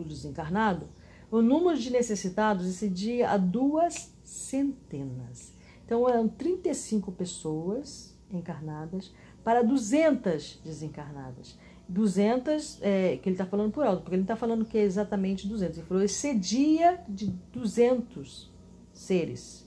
do 0.03 0.09
desencarnado, 0.09 0.87
o 1.29 1.41
número 1.41 1.77
de 1.77 1.89
necessitados 1.91 2.65
excedia 2.65 3.29
a 3.29 3.37
duas 3.37 4.13
centenas. 4.23 5.53
Então, 5.85 6.07
eram 6.07 6.27
35 6.27 7.11
pessoas 7.11 8.15
encarnadas 8.31 9.13
para 9.43 9.61
200 9.61 10.61
desencarnadas. 10.63 11.57
200, 11.89 12.79
é, 12.81 13.17
que 13.17 13.29
ele 13.29 13.35
está 13.35 13.45
falando 13.45 13.71
por 13.71 13.85
alto, 13.85 14.01
porque 14.01 14.15
ele 14.15 14.21
não 14.21 14.25
está 14.25 14.35
falando 14.35 14.65
que 14.65 14.77
é 14.77 14.83
exatamente 14.83 15.47
200. 15.47 15.77
Ele 15.77 15.87
falou 15.87 16.03
excedia 16.03 16.99
de 17.07 17.27
200 17.53 18.51
seres. 18.91 19.65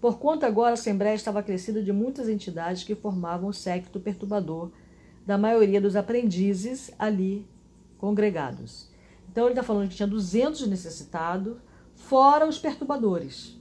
Por 0.00 0.18
conta 0.18 0.46
agora, 0.46 0.70
a 0.70 0.74
Assembleia 0.74 1.14
estava 1.14 1.42
crescida 1.42 1.82
de 1.82 1.92
muitas 1.92 2.28
entidades 2.28 2.84
que 2.84 2.94
formavam 2.94 3.48
o 3.48 3.54
séquito 3.54 3.98
perturbador 3.98 4.70
da 5.24 5.38
maioria 5.38 5.80
dos 5.80 5.96
aprendizes 5.96 6.92
ali 6.98 7.48
congregados. 7.98 8.90
Então 9.36 9.44
ele 9.44 9.52
está 9.52 9.62
falando 9.62 9.90
que 9.90 9.96
tinha 9.96 10.08
200 10.08 10.66
necessitados, 10.66 11.58
fora 11.94 12.48
os 12.48 12.58
perturbadores, 12.58 13.54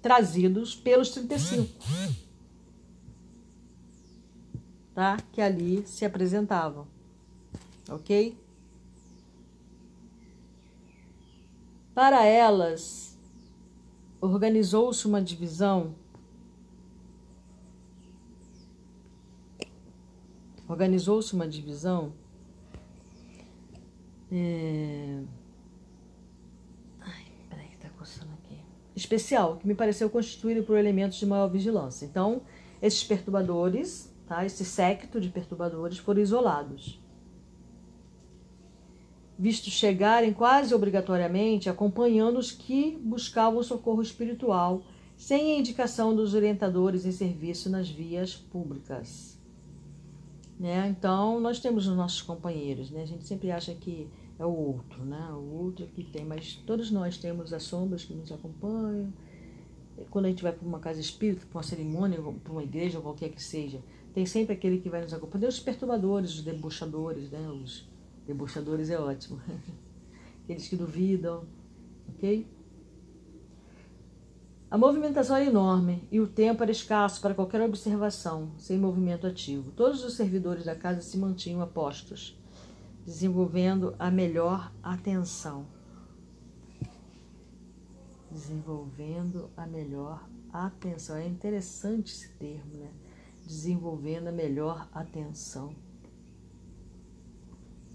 trazidos 0.00 0.74
pelos 0.74 1.10
35. 1.10 1.68
Tá? 4.94 5.18
Que 5.30 5.42
ali 5.42 5.86
se 5.86 6.06
apresentavam. 6.06 6.86
Ok? 7.86 8.34
Para 11.94 12.24
elas, 12.24 13.18
organizou-se 14.22 15.06
uma 15.06 15.20
divisão 15.20 15.94
organizou-se 20.66 21.34
uma 21.34 21.46
divisão 21.46 22.14
é... 24.32 25.22
Ai, 27.00 27.24
peraí 27.50 27.68
que 27.68 27.76
tá 27.76 27.90
coçando 27.98 28.32
aqui. 28.42 28.58
Especial, 28.96 29.58
que 29.58 29.66
me 29.66 29.74
pareceu 29.74 30.08
constituído 30.08 30.62
por 30.62 30.78
elementos 30.78 31.18
de 31.18 31.26
maior 31.26 31.48
vigilância. 31.48 32.06
Então, 32.06 32.40
esses 32.80 33.04
perturbadores, 33.04 34.10
tá? 34.26 34.44
Esse 34.44 34.64
séquito 34.64 35.20
de 35.20 35.28
perturbadores 35.28 35.98
foram 35.98 36.22
isolados. 36.22 36.98
Visto 39.38 39.68
chegarem 39.68 40.32
quase 40.32 40.74
obrigatoriamente 40.74 41.68
acompanhando 41.68 42.38
os 42.38 42.50
que 42.50 42.96
buscavam 43.02 43.62
socorro 43.62 44.00
espiritual, 44.00 44.82
sem 45.16 45.52
a 45.52 45.58
indicação 45.58 46.16
dos 46.16 46.32
orientadores 46.32 47.04
em 47.04 47.12
serviço 47.12 47.68
nas 47.68 47.88
vias 47.88 48.34
públicas. 48.34 49.38
Né? 50.58 50.88
Então, 50.88 51.40
nós 51.40 51.58
temos 51.58 51.86
os 51.86 51.96
nossos 51.96 52.22
companheiros, 52.22 52.90
né? 52.90 53.02
A 53.02 53.06
gente 53.06 53.26
sempre 53.26 53.50
acha 53.50 53.74
que 53.74 54.08
é 54.42 54.46
o 54.46 54.54
outro, 54.54 55.04
né? 55.04 55.30
O 55.32 55.62
outro 55.62 55.86
que 55.86 56.02
tem, 56.02 56.24
mas 56.24 56.56
todos 56.66 56.90
nós 56.90 57.16
temos 57.16 57.52
as 57.52 57.62
sombras 57.62 58.04
que 58.04 58.12
nos 58.12 58.32
acompanham. 58.32 59.12
Quando 60.10 60.24
a 60.24 60.28
gente 60.28 60.42
vai 60.42 60.52
para 60.52 60.66
uma 60.66 60.80
casa 60.80 61.00
espírita, 61.00 61.46
para 61.46 61.58
uma 61.58 61.62
cerimônia, 61.62 62.18
para 62.42 62.52
uma 62.52 62.62
igreja, 62.62 63.00
qualquer 63.00 63.28
que 63.28 63.42
seja, 63.42 63.80
tem 64.12 64.26
sempre 64.26 64.54
aquele 64.54 64.78
que 64.78 64.90
vai 64.90 65.00
nos 65.00 65.14
acompanhar. 65.14 65.48
Os 65.48 65.60
perturbadores, 65.60 66.34
os 66.34 66.42
debochadores, 66.42 67.30
né? 67.30 67.48
Os 67.50 67.88
debochadores 68.26 68.90
é 68.90 68.98
ótimo. 68.98 69.40
Aqueles 70.42 70.66
que 70.66 70.74
duvidam, 70.74 71.44
ok? 72.08 72.46
A 74.68 74.76
movimentação 74.76 75.36
era 75.36 75.44
enorme 75.44 76.02
e 76.10 76.18
o 76.18 76.26
tempo 76.26 76.62
era 76.62 76.72
escasso 76.72 77.20
para 77.20 77.34
qualquer 77.34 77.60
observação, 77.60 78.50
sem 78.58 78.76
movimento 78.76 79.26
ativo. 79.26 79.70
Todos 79.70 80.02
os 80.02 80.14
servidores 80.14 80.64
da 80.64 80.74
casa 80.74 81.00
se 81.00 81.16
mantinham 81.16 81.60
a 81.60 81.66
postos, 81.66 82.36
desenvolvendo 83.04 83.94
a 83.98 84.10
melhor 84.10 84.72
atenção. 84.82 85.66
Desenvolvendo 88.30 89.50
a 89.56 89.66
melhor 89.66 90.28
atenção. 90.52 91.16
É 91.16 91.26
interessante 91.26 92.12
esse 92.12 92.28
termo, 92.30 92.76
né? 92.78 92.90
Desenvolvendo 93.46 94.28
a 94.28 94.32
melhor 94.32 94.88
atenção. 94.92 95.74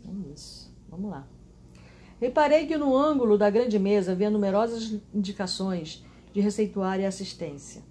É 0.06 0.32
isso. 0.34 0.74
Vamos 0.90 1.12
lá. 1.12 1.28
Reparei 2.20 2.66
que 2.66 2.78
no 2.78 2.96
ângulo 2.98 3.38
da 3.38 3.50
grande 3.50 3.78
mesa 3.78 4.14
havia 4.14 4.30
numerosas 4.30 5.00
indicações 5.14 6.04
de 6.34 6.42
receituário 6.42 7.04
e 7.04 7.06
assistência. 7.06 7.84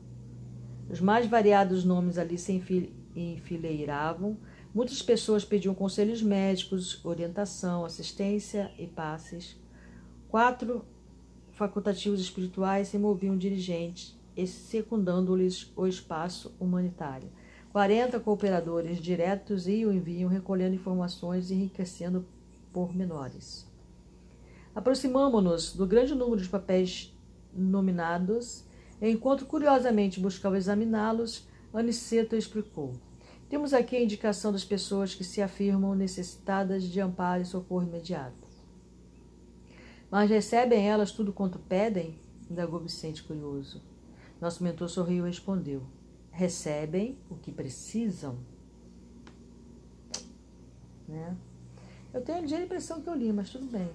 Os 0.91 1.01
mais 1.01 1.27
variados 1.27 1.85
nomes 1.85 2.19
ali 2.19 2.39
se 2.39 2.53
enfileiravam. 3.15 4.37
Muitas 4.77 5.01
pessoas 5.01 5.43
pediam 5.43 5.75
conselhos 5.75 6.21
médicos, 6.21 7.03
orientação, 7.03 7.87
assistência 7.87 8.71
e 8.79 8.87
passes. 8.87 9.57
Quatro 10.29 10.85
facultativos 11.53 12.21
espirituais 12.21 12.89
se 12.89 12.99
moviam 12.99 13.39
dirigentes, 13.39 14.15
secundando-lhes 14.47 15.73
o 15.75 15.87
espaço 15.87 16.55
humanitário. 16.61 17.33
Quarenta 17.73 18.21
cooperadores 18.21 19.01
diretos 19.01 19.67
iam 19.67 19.95
e 19.95 19.99
vinham 19.99 20.29
recolhendo 20.29 20.75
informações 20.75 21.51
e 21.51 21.55
enriquecendo 21.55 22.27
pormenores. 22.71 23.67
Aproximamo-nos 24.75 25.73
do 25.73 25.87
grande 25.87 26.15
número 26.15 26.43
de 26.43 26.51
papéis 26.51 27.17
nominados. 27.51 28.67
Enquanto 29.01 29.47
curiosamente 29.47 30.21
buscava 30.21 30.59
examiná-los, 30.59 31.49
Aniceto 31.73 32.37
explicou. 32.37 32.93
Temos 33.49 33.73
aqui 33.73 33.97
a 33.97 34.03
indicação 34.03 34.51
das 34.51 34.65
pessoas 34.65 35.15
que 35.15 35.23
se 35.23 35.41
afirmam 35.41 35.95
necessitadas 35.95 36.83
de 36.83 37.01
amparo 37.01 37.43
e 37.43 37.47
socorro 37.47 37.87
imediato. 37.87 38.47
Mas 40.11 40.29
recebem 40.29 40.89
elas 40.89 41.13
tudo 41.13 41.33
quanto 41.33 41.59
pedem? 41.59 42.19
indagou 42.51 42.81
Vicente 42.81 43.23
curioso. 43.23 43.83
Nosso 44.41 44.63
mentor 44.63 44.89
sorriu 44.89 45.25
e 45.27 45.31
respondeu: 45.31 45.83
Recebem 46.31 47.19
o 47.31 47.37
que 47.37 47.53
precisam. 47.53 48.39
Né? 51.09 51.37
Eu 52.13 52.23
tenho 52.23 52.39
a 52.39 52.61
impressão 52.61 53.01
que 53.01 53.09
eu 53.09 53.15
li, 53.15 53.33
mas 53.33 53.51
tudo 53.51 53.67
bem. 53.67 53.91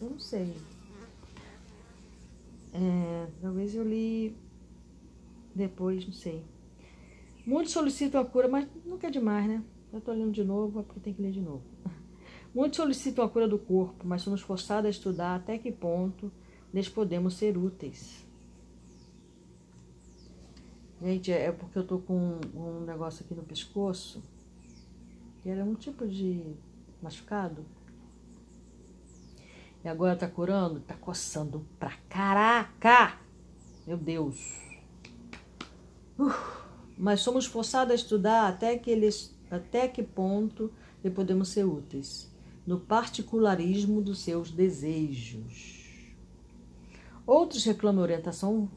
Eu 0.00 0.10
não 0.10 0.18
sei. 0.18 0.56
É, 2.74 3.26
talvez 3.40 3.74
eu 3.74 3.84
li 3.84 4.36
depois, 5.54 6.04
não 6.06 6.12
sei. 6.12 6.44
Muitos 7.44 7.72
solicitam 7.72 8.20
a 8.20 8.24
cura, 8.24 8.48
mas 8.48 8.68
nunca 8.84 9.08
é 9.08 9.10
demais, 9.10 9.48
né? 9.48 9.62
Eu 9.92 9.98
estou 9.98 10.14
lendo 10.14 10.32
de 10.32 10.44
novo, 10.44 10.80
é 10.80 10.82
porque 10.82 11.00
tem 11.00 11.12
que 11.12 11.20
ler 11.20 11.32
de 11.32 11.40
novo. 11.40 11.62
Muitos 12.54 12.76
solicitam 12.76 13.24
a 13.24 13.28
cura 13.28 13.48
do 13.48 13.58
corpo, 13.58 14.06
mas 14.06 14.22
somos 14.22 14.40
forçados 14.40 14.86
a 14.86 14.90
estudar 14.90 15.34
até 15.34 15.58
que 15.58 15.72
ponto 15.72 16.30
lhes 16.72 16.88
podemos 16.88 17.34
ser 17.34 17.58
úteis. 17.58 18.24
Gente, 21.02 21.32
é 21.32 21.50
porque 21.50 21.76
eu 21.76 21.84
tô 21.84 21.98
com 21.98 22.38
um 22.54 22.84
negócio 22.86 23.24
aqui 23.24 23.34
no 23.34 23.42
pescoço, 23.42 24.22
que 25.42 25.48
era 25.48 25.64
um 25.64 25.74
tipo 25.74 26.06
de 26.06 26.54
machucado. 27.02 27.66
E 29.84 29.88
agora 29.88 30.14
tá 30.14 30.28
curando? 30.28 30.78
Tá 30.78 30.94
coçando 30.94 31.66
pra 31.80 31.90
caraca! 32.08 33.18
Meu 33.84 33.96
Deus! 33.96 34.60
Uh, 36.16 36.61
mas 36.96 37.20
somos 37.20 37.46
forçados 37.46 37.92
a 37.92 37.94
estudar 37.94 38.48
até 38.48 38.76
que, 38.76 38.90
eles, 38.90 39.34
até 39.50 39.88
que 39.88 40.02
ponto 40.02 40.72
lhe 41.02 41.10
podemos 41.10 41.48
ser 41.48 41.64
úteis, 41.64 42.30
no 42.66 42.78
particularismo 42.78 44.00
dos 44.00 44.20
seus 44.20 44.50
desejos. 44.50 45.80
Outros 47.26 47.64
reclamam 47.64 48.02
orientação 48.02 48.68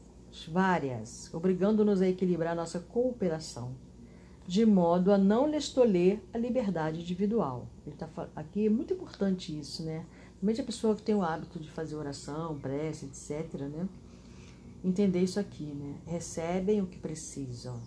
várias, 0.44 1.32
obrigando-nos 1.32 2.02
a 2.02 2.08
equilibrar 2.08 2.54
nossa 2.54 2.78
cooperação, 2.78 3.74
de 4.46 4.66
modo 4.66 5.10
a 5.10 5.18
não 5.18 5.48
lhes 5.48 5.68
tolher 5.68 6.20
a 6.34 6.38
liberdade 6.38 7.00
individual. 7.00 7.68
Ele 7.86 7.96
tá, 7.96 8.08
aqui 8.36 8.66
é 8.66 8.70
muito 8.70 8.92
importante 8.92 9.56
isso, 9.58 9.82
né? 9.82 10.04
Principalmente 10.46 10.60
a 10.60 10.64
pessoa 10.64 10.94
que 10.94 11.02
tem 11.02 11.14
o 11.14 11.22
hábito 11.22 11.58
de 11.58 11.70
fazer 11.70 11.96
oração, 11.96 12.58
prece, 12.58 13.06
etc., 13.06 13.62
né? 13.62 13.88
Entender 14.84 15.20
isso 15.20 15.40
aqui, 15.40 15.64
né? 15.64 15.94
Recebem 16.06 16.80
o 16.80 16.86
que 16.86 16.98
precisam. 16.98 17.80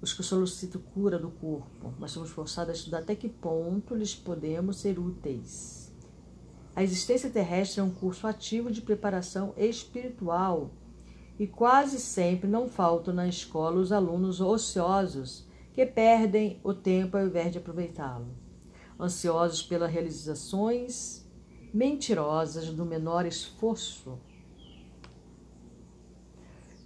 Os 0.00 0.12
que 0.12 0.22
solicitam 0.22 0.80
cura 0.94 1.18
do 1.18 1.30
corpo, 1.30 1.92
mas 1.98 2.12
somos 2.12 2.30
forçados 2.30 2.70
a 2.70 2.74
estudar 2.74 2.98
até 2.98 3.14
que 3.14 3.28
ponto 3.28 3.94
lhes 3.94 4.14
podemos 4.14 4.78
ser 4.78 4.98
úteis. 4.98 5.92
A 6.74 6.82
existência 6.82 7.28
terrestre 7.28 7.80
é 7.80 7.82
um 7.82 7.90
curso 7.90 8.26
ativo 8.26 8.70
de 8.70 8.80
preparação 8.80 9.52
espiritual 9.56 10.70
e 11.38 11.46
quase 11.46 11.98
sempre 11.98 12.48
não 12.48 12.68
faltam 12.68 13.12
na 13.12 13.26
escola 13.26 13.80
os 13.80 13.90
alunos 13.90 14.40
ociosos 14.40 15.46
que 15.72 15.84
perdem 15.84 16.60
o 16.62 16.72
tempo 16.72 17.16
ao 17.16 17.26
invés 17.26 17.52
de 17.52 17.58
aproveitá-lo 17.58 18.48
ansiosos 18.98 19.62
pelas 19.62 19.90
realizações 19.90 21.24
mentirosas 21.72 22.70
do 22.70 22.84
menor 22.84 23.26
esforço. 23.26 24.18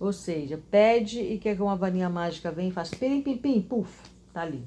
Ou 0.02 0.12
seja, 0.12 0.60
pede 0.68 1.20
e 1.20 1.38
quer 1.38 1.54
que 1.54 1.62
uma 1.62 1.76
varinha 1.76 2.10
mágica 2.10 2.50
venha 2.50 2.70
e 2.70 2.72
faça 2.72 2.96
pim, 2.96 3.22
pim, 3.22 3.36
pim, 3.36 3.62
puf, 3.62 4.02
tá 4.32 4.42
ali. 4.42 4.66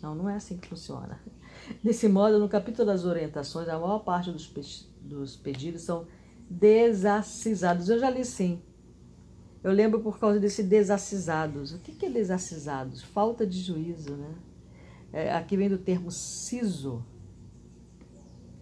Não, 0.00 0.14
não 0.14 0.30
é 0.30 0.36
assim 0.36 0.56
que 0.56 0.66
funciona. 0.66 1.20
Desse 1.84 2.08
modo, 2.08 2.38
no 2.38 2.48
capítulo 2.48 2.86
das 2.86 3.04
orientações, 3.04 3.68
a 3.68 3.78
maior 3.78 3.98
parte 3.98 4.32
dos, 4.32 4.46
pe 4.46 4.62
dos 5.02 5.36
pedidos 5.36 5.82
são 5.82 6.06
desacisados. 6.48 7.90
Eu 7.90 7.98
já 7.98 8.08
li 8.08 8.24
sim. 8.24 8.62
Eu 9.62 9.72
lembro 9.72 10.00
por 10.00 10.18
causa 10.18 10.40
desse 10.40 10.62
desacisados. 10.62 11.74
O 11.74 11.78
que 11.78 12.06
é 12.06 12.08
desacisados? 12.08 13.02
Falta 13.02 13.46
de 13.46 13.60
juízo, 13.60 14.16
né? 14.16 14.34
É, 15.12 15.34
aqui 15.34 15.54
vem 15.54 15.68
do 15.68 15.76
termo 15.76 16.10
siso. 16.10 17.04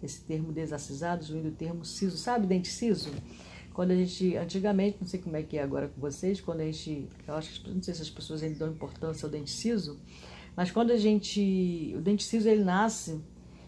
Esse 0.03 0.19
termo 0.25 0.51
desacisados 0.51 1.29
vem 1.29 1.41
do 1.41 1.51
termo 1.51 1.85
siso. 1.85 2.17
Sabe 2.17 2.47
dente 2.47 2.67
siso? 2.67 3.11
Quando 3.75 3.91
a 3.91 3.95
gente, 3.95 4.37
antigamente, 4.37 4.99
não 5.01 5.07
sei 5.07 5.19
como 5.19 5.35
é 5.35 5.43
que 5.43 5.57
é 5.57 5.61
agora 5.61 5.89
com 5.89 5.99
vocês, 5.99 6.39
quando 6.39 6.61
a 6.61 6.63
gente, 6.63 7.09
eu 7.27 7.33
acho 7.33 7.61
que 7.61 7.69
não 7.69 7.83
sei 7.83 7.93
se 7.93 8.01
as 8.01 8.09
pessoas 8.09 8.41
ainda 8.41 8.59
dão 8.59 8.71
importância 8.71 9.25
ao 9.25 9.29
dente 9.29 9.51
siso, 9.51 9.99
mas 10.55 10.71
quando 10.71 10.91
a 10.91 10.97
gente, 10.97 11.93
o 11.93 11.99
dente 11.99 12.23
siso 12.23 12.47
ele 12.47 12.63
nasce 12.63 13.21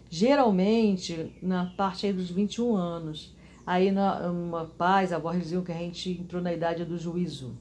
geralmente 0.10 1.36
na 1.42 1.66
parte 1.66 2.06
aí 2.06 2.14
dos 2.14 2.32
21 2.32 2.74
anos. 2.74 3.36
Aí 3.66 3.92
na, 3.92 4.32
uma 4.32 4.64
paz, 4.64 5.12
avó 5.12 5.34
diziam 5.34 5.62
que 5.62 5.74
a 5.74 5.78
gente 5.78 6.10
entrou 6.10 6.42
na 6.42 6.54
idade 6.54 6.86
do 6.86 6.98
juízo, 6.98 7.58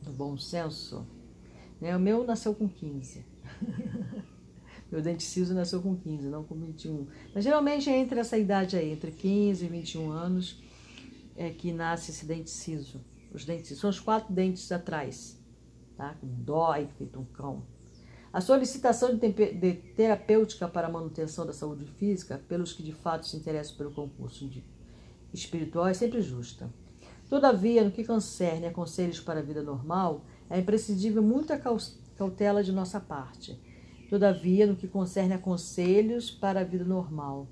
do 0.00 0.12
bom 0.12 0.38
senso. 0.38 1.04
Né? 1.80 1.96
O 1.96 1.98
meu 1.98 2.22
nasceu 2.22 2.54
com 2.54 2.68
15. 2.68 3.26
meu 4.92 5.02
dente 5.02 5.24
siso 5.24 5.52
nasceu 5.52 5.82
com 5.82 5.96
15, 5.96 6.28
não 6.28 6.44
com 6.44 6.54
21. 6.54 7.08
Mas 7.34 7.42
geralmente 7.42 7.90
é 7.90 7.98
entre 7.98 8.20
essa 8.20 8.38
idade 8.38 8.76
aí, 8.76 8.92
entre 8.92 9.10
15 9.10 9.64
e 9.64 9.68
21 9.68 10.12
anos, 10.12 10.62
é 11.36 11.50
que 11.50 11.72
nasce 11.72 12.10
esse 12.10 12.26
dente 12.26 12.50
siso. 12.50 13.04
Os 13.32 13.44
dentes 13.44 13.78
são 13.78 13.90
os 13.90 13.98
quatro 13.98 14.32
dentes 14.32 14.70
atrás, 14.70 15.40
tá? 15.96 16.16
Dói 16.22 16.86
feito 16.96 17.18
um 17.18 17.24
cão. 17.24 17.66
A 18.32 18.40
solicitação 18.40 19.16
de, 19.16 19.32
de 19.32 19.74
terapêutica 19.96 20.68
para 20.68 20.88
a 20.88 20.90
manutenção 20.90 21.46
da 21.46 21.52
saúde 21.52 21.84
física, 21.84 22.40
pelos 22.48 22.72
que 22.72 22.82
de 22.82 22.92
fato 22.92 23.26
se 23.26 23.36
interessam 23.36 23.76
pelo 23.76 23.92
concurso 23.92 24.50
espiritual, 25.32 25.86
é 25.86 25.94
sempre 25.94 26.20
justa. 26.20 26.68
Todavia, 27.28 27.82
no 27.84 27.90
que 27.90 28.04
concerne 28.04 28.66
a 28.66 28.72
conselhos 28.72 29.20
para 29.20 29.40
a 29.40 29.42
vida 29.42 29.62
normal, 29.62 30.24
é 30.50 30.58
imprescindível 30.58 31.22
muita 31.22 31.60
cautela 32.16 32.62
de 32.62 32.72
nossa 32.72 33.00
parte. 33.00 33.58
Todavia, 34.10 34.66
no 34.66 34.76
que 34.76 34.86
concerne 34.86 35.34
a 35.34 35.38
conselhos 35.38 36.30
para 36.30 36.60
a 36.60 36.64
vida 36.64 36.84
normal. 36.84 37.48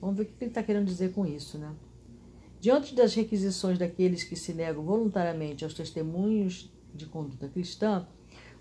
Vamos 0.00 0.16
ver 0.16 0.22
o 0.22 0.26
que 0.26 0.32
ele 0.44 0.50
está 0.50 0.62
querendo 0.62 0.86
dizer 0.86 1.12
com 1.12 1.26
isso, 1.26 1.58
né? 1.58 1.74
Diante 2.60 2.94
das 2.94 3.14
requisições 3.14 3.78
daqueles 3.78 4.22
que 4.22 4.36
se 4.36 4.52
negam 4.52 4.84
voluntariamente 4.84 5.64
aos 5.64 5.72
testemunhos 5.72 6.70
de 6.94 7.06
conduta 7.06 7.48
cristã, 7.48 8.06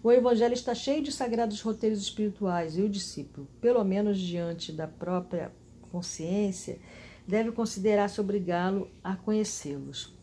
o 0.02 0.10
Evangelho 0.10 0.54
está 0.54 0.74
cheio 0.74 1.04
de 1.04 1.12
sagrados 1.12 1.62
roteiros 1.62 2.00
espirituais 2.00 2.78
e 2.78 2.82
o 2.82 2.88
discípulo, 2.90 3.46
pelo 3.60 3.84
menos 3.84 4.18
diante 4.18 4.72
da 4.72 4.88
própria 4.88 5.52
consciência, 5.92 6.80
deve 7.28 7.52
considerar-se 7.52 8.22
obrigá-lo 8.22 8.90
a 9.04 9.18
conhecê-los. 9.18 10.18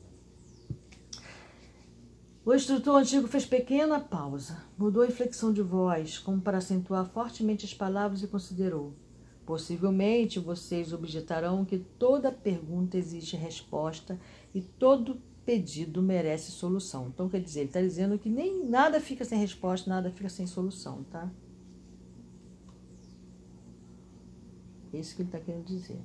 O 2.47 2.55
instrutor 2.55 3.01
antigo 3.01 3.29
fez 3.29 3.45
pequena 3.45 4.01
pausa, 4.01 4.63
mudou 4.79 5.03
a 5.03 5.09
inflexão 5.09 5.53
de 5.53 5.61
voz, 5.61 6.17
como 6.17 6.41
para 6.41 6.59
acentuar 6.59 7.05
fortemente 7.11 7.67
as 7.67 7.75
palavras 7.75 8.23
e 8.23 8.27
considerou: 8.27 8.95
Possivelmente 9.47 10.41
vocês 10.41 10.93
objetarão 10.93 11.65
que 11.65 11.79
toda 11.79 12.33
pergunta 12.33 12.99
exige 12.99 13.37
resposta 13.37 14.19
e 14.53 14.61
todo 14.61 15.23
pedido 15.45 16.03
merece 16.03 16.51
solução. 16.51 17.07
Então, 17.07 17.29
quer 17.29 17.41
dizer, 17.41 17.61
ele 17.61 17.69
está 17.69 17.81
dizendo 17.81 18.19
que 18.19 18.29
nem 18.29 18.67
nada 18.69 19.01
fica 19.01 19.25
sem 19.25 19.39
resposta, 19.39 19.89
nada 19.89 20.11
fica 20.11 20.29
sem 20.29 20.49
solução, 20.49 21.05
tá? 21.05 21.31
É 24.93 24.99
isso 24.99 25.15
que 25.15 25.23
ele 25.23 25.29
está 25.29 25.39
querendo 25.39 25.65
dizer. 25.65 26.01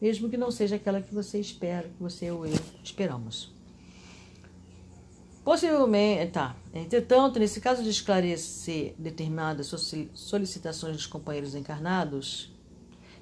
Mesmo 0.00 0.30
que 0.30 0.36
não 0.36 0.52
seja 0.52 0.76
aquela 0.76 1.02
que 1.02 1.12
você 1.12 1.40
espera, 1.40 1.88
que 1.88 2.00
você 2.00 2.30
ou 2.30 2.46
eu 2.46 2.54
esperamos. 2.84 3.52
Possivelmente, 5.44 6.32
tá. 6.32 6.56
Entretanto, 6.72 7.38
nesse 7.38 7.60
caso 7.60 7.82
de 7.82 7.90
esclarecer 7.90 8.94
determinadas 8.98 9.66
solicitações 10.14 10.96
dos 10.96 11.06
companheiros 11.06 11.54
encarnados, 11.54 12.53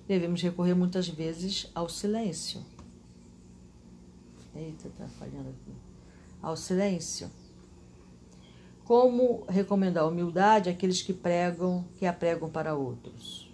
devemos 0.07 0.43
recorrer 0.43 0.75
muitas 0.75 1.09
vezes 1.09 1.71
ao 1.75 1.89
silêncio 1.89 2.65
Eita, 4.55 4.91
tá 4.99 5.07
falhando 5.19 5.49
aqui. 5.49 5.73
Ao 6.43 6.57
silêncio. 6.57 7.31
Como 8.85 9.45
recomendar 9.49 10.07
humildade 10.07 10.69
àqueles 10.69 11.01
que 11.01 11.13
pregam, 11.13 11.85
que 11.97 12.05
a 12.05 12.13
pregam 12.13 12.51
para 12.51 12.75
outros? 12.75 13.51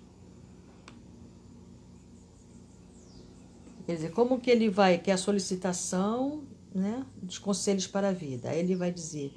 Quer 3.86 3.94
dizer, 3.94 4.10
como 4.10 4.40
que 4.40 4.50
ele 4.50 4.68
vai, 4.68 4.98
que 4.98 5.10
é 5.10 5.14
a 5.14 5.18
solicitação 5.18 6.42
né, 6.74 7.06
dos 7.22 7.38
conselhos 7.38 7.86
para 7.86 8.08
a 8.08 8.12
vida. 8.12 8.50
Aí 8.50 8.58
ele 8.58 8.74
vai 8.74 8.90
dizer: 8.90 9.32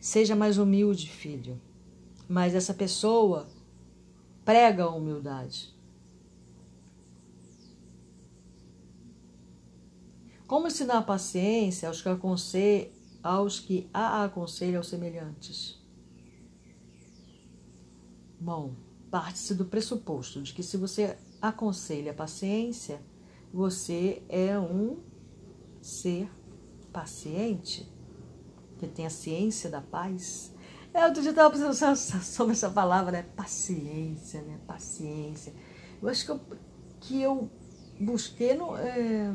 seja 0.00 0.36
mais 0.36 0.58
humilde, 0.58 1.10
filho. 1.10 1.60
Mas 2.28 2.54
essa 2.54 2.72
pessoa 2.72 3.48
prega 4.44 4.84
a 4.84 4.94
humildade. 4.94 5.74
Como 10.50 10.66
ensinar 10.66 10.98
a 10.98 11.02
paciência 11.02 11.86
aos 11.86 12.02
que, 12.02 12.08
aconselham, 12.08 12.90
aos 13.22 13.60
que 13.60 13.88
a 13.94 14.24
aconselham 14.24 14.82
semelhantes? 14.82 15.80
Bom, 18.40 18.74
parte-se 19.12 19.54
do 19.54 19.66
pressuposto 19.66 20.42
de 20.42 20.52
que 20.52 20.64
se 20.64 20.76
você 20.76 21.16
aconselha 21.40 22.10
a 22.10 22.14
paciência, 22.16 23.00
você 23.54 24.24
é 24.28 24.58
um 24.58 24.98
ser 25.80 26.28
paciente, 26.92 27.88
que 28.76 28.88
tem 28.88 29.06
a 29.06 29.10
ciência 29.10 29.70
da 29.70 29.80
paz. 29.80 30.52
É, 30.92 31.06
outro 31.06 31.22
dia 31.22 31.30
estava 31.30 31.56
pensando 31.56 31.96
sobre 31.96 32.54
essa 32.54 32.70
palavra, 32.70 33.12
né? 33.12 33.22
Paciência, 33.36 34.42
né? 34.42 34.58
Paciência. 34.66 35.54
Eu 36.02 36.08
acho 36.08 36.24
que 36.24 36.30
eu, 36.32 36.40
que 36.98 37.22
eu 37.22 37.48
busquei 38.00 38.54
no, 38.54 38.76
é, 38.76 39.32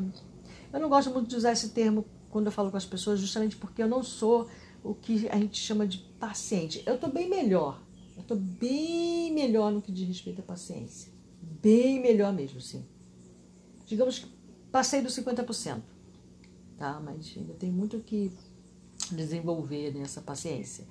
eu 0.72 0.80
não 0.80 0.88
gosto 0.88 1.10
muito 1.10 1.28
de 1.28 1.36
usar 1.36 1.52
esse 1.52 1.70
termo 1.70 2.04
quando 2.30 2.46
eu 2.46 2.52
falo 2.52 2.70
com 2.70 2.76
as 2.76 2.84
pessoas, 2.84 3.18
justamente 3.20 3.56
porque 3.56 3.82
eu 3.82 3.88
não 3.88 4.02
sou 4.02 4.48
o 4.82 4.94
que 4.94 5.28
a 5.28 5.36
gente 5.36 5.58
chama 5.58 5.86
de 5.86 5.98
paciente. 6.18 6.82
Eu 6.86 6.94
estou 6.94 7.10
bem 7.10 7.28
melhor. 7.28 7.80
Eu 8.16 8.22
estou 8.22 8.36
bem 8.36 9.32
melhor 9.32 9.72
no 9.72 9.82
que 9.82 9.92
diz 9.92 10.06
respeito 10.06 10.40
à 10.40 10.44
paciência. 10.44 11.12
Bem 11.40 12.00
melhor 12.00 12.32
mesmo, 12.32 12.60
sim. 12.60 12.84
Digamos 13.86 14.18
que 14.18 14.26
passei 14.70 15.02
dos 15.02 15.16
50%. 15.16 15.80
Tá? 16.76 17.00
Mas 17.02 17.32
ainda 17.36 17.54
tem 17.54 17.70
muito 17.70 17.98
que 18.00 18.32
desenvolver 19.10 19.94
nessa 19.94 20.20
paciência. 20.20 20.86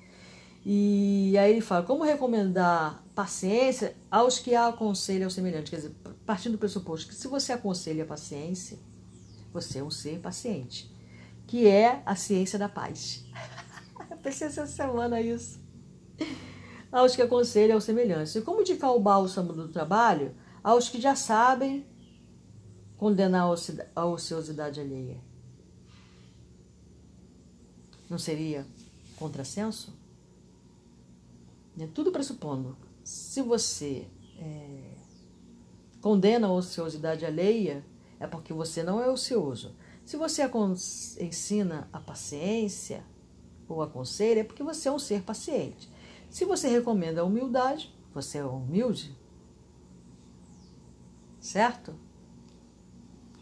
E 0.65 1.37
aí 1.37 1.51
ele 1.51 1.61
fala, 1.61 1.85
como 1.85 2.03
recomendar 2.03 3.03
paciência 3.13 3.95
aos 4.09 4.39
que 4.39 4.55
a 4.55 4.67
aconselham 4.67 5.29
semelhante? 5.29 5.69
Quer 5.69 5.77
dizer, 5.77 5.91
partindo 6.25 6.53
do 6.53 6.57
pressuposto 6.57 7.07
que 7.07 7.15
se 7.15 7.27
você 7.27 7.53
aconselha 7.53 8.03
a 8.03 8.07
paciência, 8.07 8.79
você 9.55 9.79
é 9.79 9.83
um 9.83 9.89
ser 9.89 10.19
paciente, 10.19 10.93
que 11.47 11.65
é 11.65 12.03
a 12.05 12.13
ciência 12.13 12.59
da 12.59 12.67
paz. 12.67 13.25
Eu 14.11 14.17
pensei 14.19 14.47
essa 14.47 14.67
semana 14.67 15.21
isso. 15.21 15.63
Aos 16.91 17.15
que 17.15 17.21
aconselham 17.21 17.79
semelhança. 17.79 18.37
E 18.37 18.41
como 18.41 18.61
indicar 18.61 18.91
o 18.91 18.99
bálsamo 18.99 19.53
do 19.53 19.69
trabalho 19.69 20.35
aos 20.61 20.89
que 20.89 20.99
já 20.99 21.15
sabem 21.15 21.85
condenar 22.97 23.47
a 23.95 24.05
ociosidade 24.05 24.81
alheia? 24.81 25.17
Não 28.09 28.17
seria 28.17 28.67
contrassenso? 29.15 29.97
É 31.79 31.87
tudo 31.87 32.11
pressupondo. 32.11 32.77
Se 33.03 33.41
você 33.41 34.07
é, 34.37 34.95
condena 36.01 36.47
a 36.47 36.51
ociosidade 36.51 37.25
alheia, 37.25 37.85
é 38.19 38.27
porque 38.27 38.53
você 38.53 38.83
não 38.83 39.01
é 39.01 39.09
ocioso. 39.09 39.75
Se 40.05 40.17
você 40.17 40.43
ensina 41.19 41.89
a 41.91 41.99
paciência 41.99 43.03
ou 43.67 43.81
aconselha, 43.81 44.41
é 44.41 44.43
porque 44.43 44.63
você 44.63 44.87
é 44.87 44.91
um 44.91 44.99
ser 44.99 45.23
paciente. 45.23 45.89
Se 46.29 46.45
você 46.45 46.67
recomenda 46.67 47.21
a 47.21 47.23
humildade, 47.23 47.93
você 48.13 48.37
é 48.37 48.43
humilde. 48.43 49.15
Certo? 51.39 51.95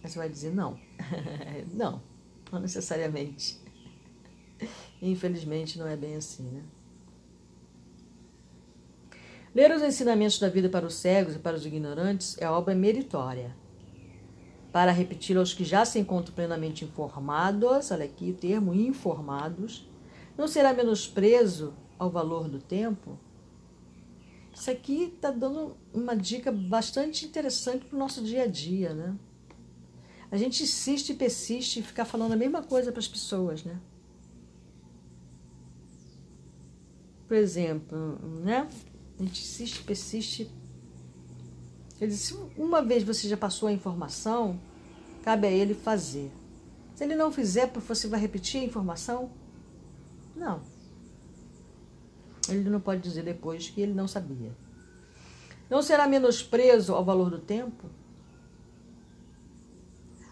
Aí 0.03 0.09
você 0.09 0.17
vai 0.17 0.29
dizer 0.29 0.53
não. 0.53 0.79
não, 1.73 2.01
não 2.51 2.59
necessariamente. 2.59 3.59
Infelizmente 5.01 5.77
não 5.77 5.87
é 5.87 5.95
bem 5.95 6.15
assim, 6.15 6.43
né? 6.43 6.63
Ler 9.53 9.71
os 9.71 9.83
ensinamentos 9.83 10.39
da 10.39 10.49
vida 10.49 10.67
para 10.67 10.85
os 10.85 10.95
cegos 10.95 11.35
e 11.35 11.39
para 11.39 11.55
os 11.55 11.65
ignorantes 11.65 12.35
é 12.39 12.49
obra 12.49 12.73
meritória. 12.73 13.55
Para 14.73 14.91
repetir 14.91 15.37
aos 15.37 15.53
que 15.53 15.63
já 15.63 15.85
se 15.85 15.99
encontram 15.99 16.33
plenamente 16.33 16.83
informados, 16.83 17.91
olha 17.91 18.05
aqui 18.05 18.31
o 18.31 18.33
termo 18.33 18.73
informados, 18.73 19.87
não 20.35 20.47
será 20.47 20.73
menosprezo 20.73 21.75
ao 21.97 22.09
valor 22.09 22.49
do 22.49 22.59
tempo? 22.59 23.19
Isso 24.51 24.71
aqui 24.71 25.13
está 25.15 25.29
dando 25.29 25.77
uma 25.93 26.15
dica 26.15 26.51
bastante 26.51 27.23
interessante 27.23 27.85
para 27.85 27.95
o 27.95 27.99
nosso 27.99 28.23
dia 28.23 28.43
a 28.43 28.47
dia, 28.47 28.95
né? 28.95 29.15
A 30.31 30.37
gente 30.37 30.63
insiste 30.63 31.11
e 31.11 31.13
persiste 31.13 31.79
em 31.79 31.83
ficar 31.83 32.05
falando 32.05 32.31
a 32.31 32.35
mesma 32.35 32.63
coisa 32.63 32.91
para 32.91 32.99
as 32.99 33.07
pessoas, 33.07 33.63
né? 33.63 33.79
Por 37.27 37.37
exemplo, 37.37 38.17
né? 38.43 38.67
A 39.19 39.23
gente 39.23 39.39
insiste 39.39 39.81
e 39.81 39.83
persiste. 39.83 40.49
Quer 42.03 42.07
dizer, 42.07 42.21
se 42.21 42.37
uma 42.57 42.81
vez 42.81 43.01
você 43.01 43.29
já 43.29 43.37
passou 43.37 43.69
a 43.69 43.71
informação, 43.71 44.59
cabe 45.23 45.47
a 45.47 45.49
ele 45.49 45.73
fazer. 45.73 46.29
Se 46.93 47.05
ele 47.05 47.15
não 47.15 47.31
fizer, 47.31 47.71
você 47.71 48.09
vai 48.09 48.19
repetir 48.19 48.59
a 48.59 48.65
informação? 48.65 49.31
Não. 50.35 50.59
Ele 52.49 52.69
não 52.69 52.81
pode 52.81 53.01
dizer 53.01 53.23
depois 53.23 53.69
que 53.69 53.79
ele 53.79 53.93
não 53.93 54.05
sabia. 54.05 54.51
Não 55.69 55.81
será 55.81 56.05
menosprezo 56.05 56.93
ao 56.93 57.05
valor 57.05 57.29
do 57.29 57.39
tempo? 57.39 57.89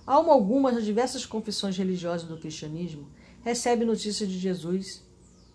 Alma 0.06 0.34
alguma 0.34 0.74
nas 0.74 0.84
diversas 0.84 1.26
confissões 1.26 1.78
religiosas 1.78 2.28
do 2.28 2.38
cristianismo 2.38 3.08
recebe 3.46 3.86
notícia 3.86 4.28
de 4.28 4.38
Jesus 4.38 5.02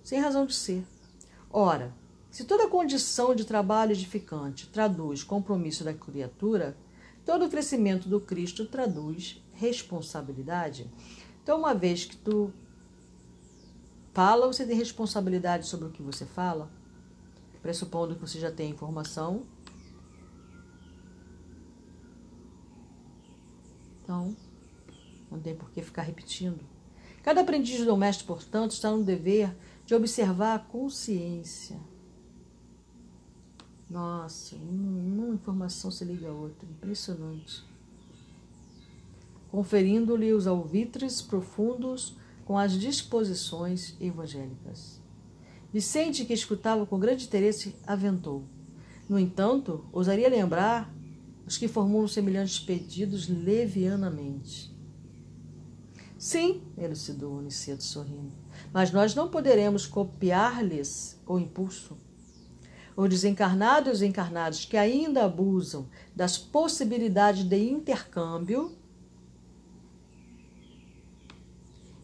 sem 0.03 0.19
razão 0.19 0.47
de 0.47 0.55
ser. 0.55 0.83
Ora, 1.51 1.93
se 2.37 2.45
toda 2.45 2.69
condição 2.69 3.35
de 3.35 3.47
trabalho 3.47 3.93
edificante 3.93 4.69
traduz 4.69 5.23
compromisso 5.23 5.83
da 5.83 5.95
criatura, 5.95 6.77
todo 7.25 7.47
o 7.47 7.49
crescimento 7.49 8.11
do 8.11 8.21
Cristo 8.21 8.67
traduz 8.67 9.43
responsabilidade. 9.55 10.87
Então, 11.43 11.59
uma 11.59 11.73
vez 11.73 12.05
que 12.05 12.15
tu 12.15 12.53
fala, 14.13 14.47
você 14.47 14.67
tem 14.67 14.77
responsabilidade 14.77 15.67
sobre 15.67 15.89
o 15.89 15.91
que 15.91 16.03
você 16.03 16.27
fala, 16.27 16.71
pressupondo 17.63 18.17
que 18.17 18.21
você 18.21 18.39
já 18.39 18.51
tem 18.51 18.71
informação. 18.71 19.47
Então, 24.03 24.37
não 25.31 25.41
tem 25.41 25.55
por 25.55 25.71
que 25.71 25.81
ficar 25.81 26.03
repetindo. 26.03 26.61
Cada 27.23 27.41
aprendiz 27.41 27.83
do 27.83 27.97
mestre, 27.97 28.27
portanto, 28.27 28.73
está 28.73 28.91
no 28.91 29.03
dever 29.03 29.57
de 29.87 29.95
observar 29.95 30.55
a 30.57 30.59
consciência. 30.59 31.96
Nossa, 33.89 34.57
uma 34.57 35.35
informação 35.35 35.91
se 35.91 36.05
liga 36.05 36.29
a 36.29 36.33
outra, 36.33 36.69
impressionante. 36.69 37.65
Conferindo-lhe 39.51 40.33
os 40.33 40.47
alvitres 40.47 41.23
profundos 41.23 42.17
com 42.45 42.59
as 42.59 42.73
disposições 42.73 43.97
evangélicas. 44.01 45.01
Vicente, 45.73 46.25
que 46.25 46.33
escutava 46.33 46.85
com 46.85 46.99
grande 46.99 47.27
interesse, 47.27 47.77
aventou. 47.87 48.45
No 49.09 49.19
entanto, 49.19 49.85
ousaria 49.93 50.29
lembrar 50.29 50.93
os 51.47 51.57
que 51.57 51.69
formulam 51.69 52.09
semelhantes 52.09 52.59
pedidos 52.59 53.29
levianamente. 53.29 54.75
Sim, 56.19 56.63
elucidou 56.77 57.39
Aniceto 57.39 57.85
sorrindo, 57.85 58.33
mas 58.73 58.91
nós 58.91 59.15
não 59.15 59.29
poderemos 59.29 59.87
copiar-lhes 59.87 61.21
o 61.27 61.39
impulso. 61.39 61.97
Os 62.97 63.11
desencarnados 63.11 63.89
e 63.89 63.93
os 63.93 64.03
encarnados 64.03 64.65
que 64.65 64.77
ainda 64.77 65.25
abusam 65.25 65.87
das 66.15 66.39
possibilidades 66.39 67.45
de 67.45 67.69
intercâmbio 67.69 68.73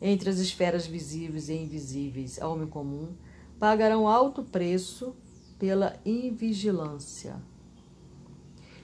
entre 0.03 0.29
as 0.29 0.39
esferas 0.39 0.85
visíveis 0.85 1.49
e 1.49 1.55
invisíveis 1.55 2.43
ao 2.43 2.53
homem 2.53 2.67
comum, 2.67 3.15
pagarão 3.59 4.09
alto 4.09 4.43
preço 4.43 5.15
pela 5.59 5.97
invigilância. 6.05 7.37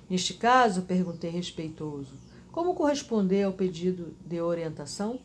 Neste 0.09 0.35
caso, 0.35 0.83
perguntei 0.83 1.29
respeitoso, 1.29 2.14
como 2.53 2.75
corresponder 2.75 3.42
ao 3.42 3.53
pedido 3.53 4.14
de 4.25 4.40
orientação? 4.40 5.21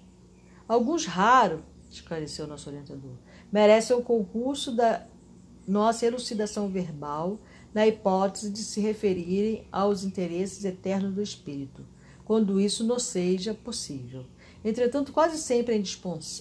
Alguns 0.67 1.05
raros, 1.05 1.61
esclareceu 1.91 2.47
nosso 2.47 2.69
orientador, 2.69 3.13
merecem 3.51 3.95
o 3.95 4.01
concurso 4.01 4.75
da 4.75 5.05
nossa 5.67 6.05
elucidação 6.05 6.69
verbal 6.69 7.39
na 7.73 7.87
hipótese 7.87 8.49
de 8.49 8.59
se 8.59 8.79
referirem 8.79 9.65
aos 9.71 10.03
interesses 10.03 10.63
eternos 10.63 11.13
do 11.13 11.21
espírito, 11.21 11.85
quando 12.25 12.59
isso 12.59 12.83
não 12.83 12.99
seja 12.99 13.53
possível. 13.53 14.25
Entretanto, 14.63 15.11
quase 15.11 15.37
sempre 15.37 15.73
é, 15.75 15.77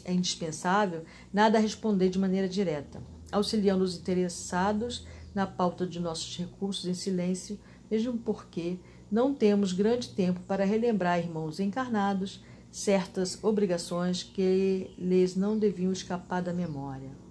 é 0.04 0.12
indispensável 0.12 1.04
nada 1.32 1.58
responder 1.58 2.08
de 2.08 2.18
maneira 2.18 2.48
direta, 2.48 3.02
auxiliando 3.32 3.82
os 3.82 3.96
interessados 3.96 5.06
na 5.34 5.46
pauta 5.46 5.86
de 5.86 5.98
nossos 5.98 6.36
recursos 6.36 6.86
em 6.86 6.94
silêncio, 6.94 7.58
mesmo 7.90 8.18
porque 8.18 8.78
não 9.10 9.34
temos 9.34 9.72
grande 9.72 10.08
tempo 10.10 10.40
para 10.40 10.64
relembrar 10.64 11.18
irmãos 11.18 11.58
encarnados 11.58 12.42
certas 12.70 13.42
obrigações 13.42 14.22
que 14.22 14.90
lhes 14.96 15.36
não 15.36 15.58
deviam 15.58 15.92
escapar 15.92 16.42
da 16.42 16.52
memória. 16.52 17.21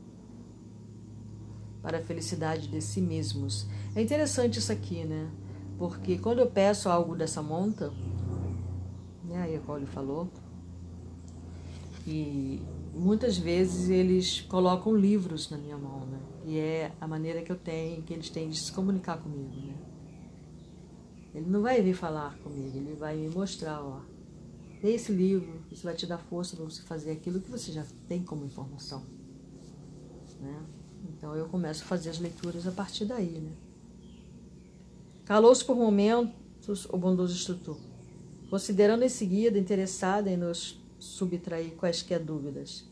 Para 1.82 1.98
a 1.98 2.02
felicidade 2.02 2.68
de 2.68 2.82
si 2.82 3.02
mesmos. 3.02 3.68
É 3.96 4.02
interessante 4.02 4.60
isso 4.60 4.72
aqui, 4.72 5.04
né? 5.04 5.30
Porque 5.78 6.18
quando 6.18 6.40
eu 6.40 6.48
peço 6.48 6.90
algo 6.90 7.16
dessa 7.16 7.42
monta, 7.42 7.92
né, 9.24 9.42
aí 9.42 9.56
a 9.56 9.78
ele 9.78 9.86
falou, 9.88 10.30
e 12.06 12.62
muitas 12.94 13.38
vezes 13.38 13.90
eles 13.90 14.42
colocam 14.42 14.96
livros 14.96 15.50
na 15.50 15.58
minha 15.58 15.78
mão, 15.78 16.06
né? 16.06 16.20
E 16.46 16.58
é 16.58 16.92
a 17.00 17.08
maneira 17.08 17.42
que 17.42 17.52
eu 17.52 17.56
tenho, 17.56 18.02
que 18.04 18.14
eles 18.14 18.30
têm 18.30 18.50
de 18.50 18.60
se 18.60 18.72
comunicar 18.72 19.18
comigo, 19.18 19.56
né? 19.56 19.76
Ele 21.34 21.50
não 21.50 21.62
vai 21.62 21.82
vir 21.82 21.94
falar 21.94 22.38
comigo, 22.40 22.78
ele 22.78 22.96
vai 22.96 23.16
me 23.16 23.30
mostrar, 23.30 23.82
ó. 23.82 24.02
Lê 24.84 24.96
esse 24.96 25.12
livro, 25.12 25.62
isso 25.72 25.84
vai 25.84 25.94
te 25.94 26.06
dar 26.06 26.18
força 26.18 26.56
para 26.56 26.66
você 26.66 26.82
fazer 26.82 27.12
aquilo 27.12 27.40
que 27.40 27.50
você 27.50 27.72
já 27.72 27.86
tem 28.08 28.24
como 28.24 28.46
informação, 28.46 29.04
né? 30.40 30.66
Então 31.22 31.36
eu 31.36 31.46
começo 31.46 31.84
a 31.84 31.86
fazer 31.86 32.10
as 32.10 32.18
leituras 32.18 32.66
a 32.66 32.72
partir 32.72 33.06
daí, 33.06 33.40
né? 33.40 33.52
Calou-se 35.24 35.64
por 35.64 35.76
momentos 35.76 36.88
o 36.90 36.98
bondoso 36.98 37.36
instrutor, 37.36 37.78
considerando 38.50 39.04
em 39.04 39.10
seguida 39.10 39.60
interessada 39.60 40.32
em 40.32 40.36
nos 40.36 40.82
subtrair 40.98 41.76
quaisquer 41.76 42.20
dúvidas. 42.20 42.86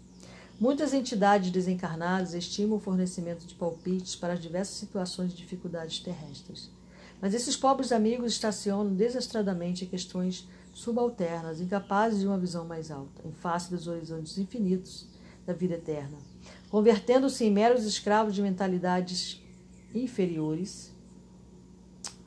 Muitas 0.60 0.94
entidades 0.94 1.50
desencarnadas 1.50 2.36
estimam 2.36 2.78
o 2.78 2.80
fornecimento 2.80 3.48
de 3.48 3.56
palpites 3.56 4.16
para 4.16 4.34
as 4.34 4.40
diversas 4.40 4.76
situações 4.76 5.32
de 5.32 5.38
dificuldades 5.38 5.98
terrestres. 5.98 6.70
Mas 7.20 7.34
esses 7.34 7.58
pobres 7.58 7.92
amigos 7.92 8.34
estacionam 8.34 8.94
desastradamente 8.94 9.86
em 9.86 9.88
questões 9.88 10.48
subalternas, 10.72 11.62
incapazes 11.62 12.20
de 12.20 12.28
uma 12.28 12.38
visão 12.38 12.64
mais 12.64 12.92
alta, 12.92 13.28
em 13.28 13.32
face 13.32 13.72
dos 13.72 13.88
horizontes 13.88 14.38
infinitos 14.38 15.08
da 15.48 15.54
vida 15.54 15.74
eterna, 15.74 16.20
convertendo-se 16.70 17.46
em 17.46 17.52
meros 17.52 17.84
escravos 17.86 18.36
de 18.36 18.42
mentalidades 18.42 19.42
inferiores. 19.94 20.94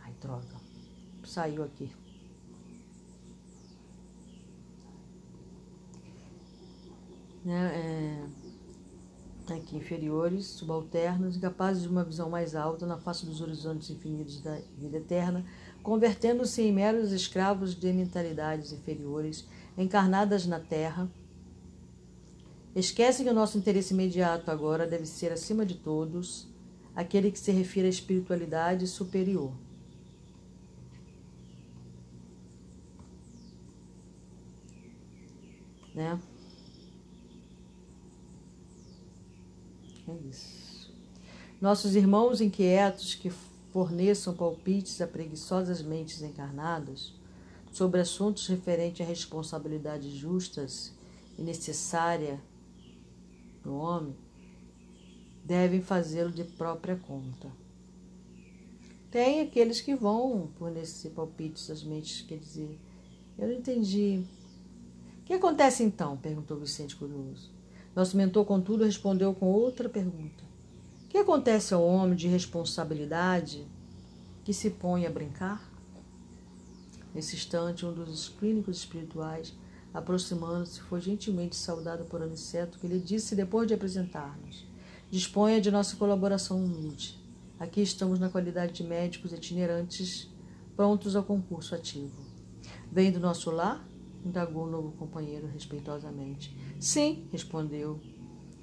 Ai, 0.04 0.12
droga, 0.20 0.60
saiu 1.24 1.62
aqui. 1.62 1.90
né, 7.44 8.28
é, 9.48 9.54
aqui 9.54 9.76
inferiores, 9.76 10.46
subalternos, 10.46 11.36
incapazes 11.36 11.82
de 11.82 11.88
uma 11.88 12.04
visão 12.04 12.30
mais 12.30 12.54
alta 12.54 12.86
na 12.86 12.96
face 12.96 13.26
dos 13.26 13.40
horizontes 13.40 13.90
infinitos 13.90 14.40
da 14.40 14.58
vida 14.78 14.98
eterna, 14.98 15.44
convertendo-se 15.82 16.62
em 16.62 16.72
meros 16.72 17.12
escravos 17.12 17.74
de 17.74 17.92
mentalidades 17.92 18.72
inferiores, 18.72 19.46
encarnadas 19.76 20.46
na 20.46 20.60
terra. 20.60 21.10
Esquecem 22.74 23.26
que 23.26 23.30
o 23.30 23.34
nosso 23.34 23.58
interesse 23.58 23.92
imediato 23.92 24.50
agora 24.50 24.86
deve 24.86 25.04
ser, 25.04 25.30
acima 25.30 25.66
de 25.66 25.74
todos, 25.74 26.48
aquele 26.94 27.30
que 27.30 27.38
se 27.38 27.52
refere 27.52 27.86
à 27.86 27.90
espiritualidade 27.90 28.86
superior. 28.86 29.52
Né? 35.94 36.18
É 40.08 40.28
isso. 40.28 40.90
Nossos 41.60 41.94
irmãos 41.94 42.40
inquietos 42.40 43.14
que 43.14 43.30
forneçam 43.70 44.34
palpites 44.34 45.00
a 45.02 45.06
preguiçosas 45.06 45.82
mentes 45.82 46.22
encarnadas 46.22 47.14
sobre 47.70 48.00
assuntos 48.00 48.46
referentes 48.46 49.00
a 49.00 49.08
responsabilidades 49.08 50.12
justas 50.12 50.92
e 51.38 51.42
necessária 51.42 52.40
do 53.62 53.74
homem, 53.74 54.14
devem 55.44 55.80
fazê-lo 55.80 56.30
de 56.30 56.44
própria 56.44 56.96
conta. 56.96 57.50
Tem 59.10 59.40
aqueles 59.40 59.80
que 59.80 59.94
vão 59.94 60.48
fornecer 60.58 61.10
palpites 61.10 61.70
às 61.70 61.82
mentes, 61.82 62.22
quer 62.22 62.38
dizer, 62.38 62.80
Eu 63.38 63.48
não 63.48 63.54
entendi. 63.54 64.24
O 65.20 65.24
que 65.24 65.34
acontece 65.34 65.82
então? 65.82 66.16
perguntou 66.16 66.58
Vicente 66.58 66.96
curioso. 66.96 67.50
Nosso 67.94 68.16
mentor, 68.16 68.44
contudo, 68.46 68.84
respondeu 68.84 69.34
com 69.34 69.46
outra 69.46 69.88
pergunta. 69.88 70.42
O 71.04 71.08
que 71.08 71.18
acontece 71.18 71.74
ao 71.74 71.84
homem 71.84 72.16
de 72.16 72.26
responsabilidade 72.26 73.66
que 74.44 74.54
se 74.54 74.70
põe 74.70 75.06
a 75.06 75.10
brincar? 75.10 75.70
Nesse 77.14 77.36
instante, 77.36 77.84
um 77.84 77.92
dos 77.92 78.30
clínicos 78.30 78.78
espirituais, 78.78 79.54
aproximando-se, 79.92 80.80
foi 80.80 81.00
gentilmente 81.00 81.56
saudado 81.56 82.04
por 82.04 82.22
Aniceto, 82.22 82.78
que 82.78 82.86
lhe 82.86 82.98
disse 82.98 83.34
depois 83.34 83.66
de 83.66 83.74
apresentar-nos: 83.74 84.66
Disponha 85.10 85.60
de 85.60 85.70
nossa 85.70 85.96
colaboração 85.96 86.64
humilde. 86.64 87.20
Aqui 87.58 87.82
estamos 87.82 88.18
na 88.18 88.28
qualidade 88.28 88.72
de 88.72 88.82
médicos 88.82 89.32
itinerantes, 89.32 90.28
prontos 90.74 91.14
ao 91.14 91.22
concurso 91.22 91.74
ativo. 91.74 92.22
Vem 92.90 93.12
do 93.12 93.20
nosso 93.20 93.50
lar? 93.50 93.86
indagou 94.24 94.66
o 94.66 94.70
novo 94.70 94.92
companheiro 94.92 95.48
respeitosamente. 95.48 96.56
Sim, 96.78 97.26
respondeu 97.32 98.00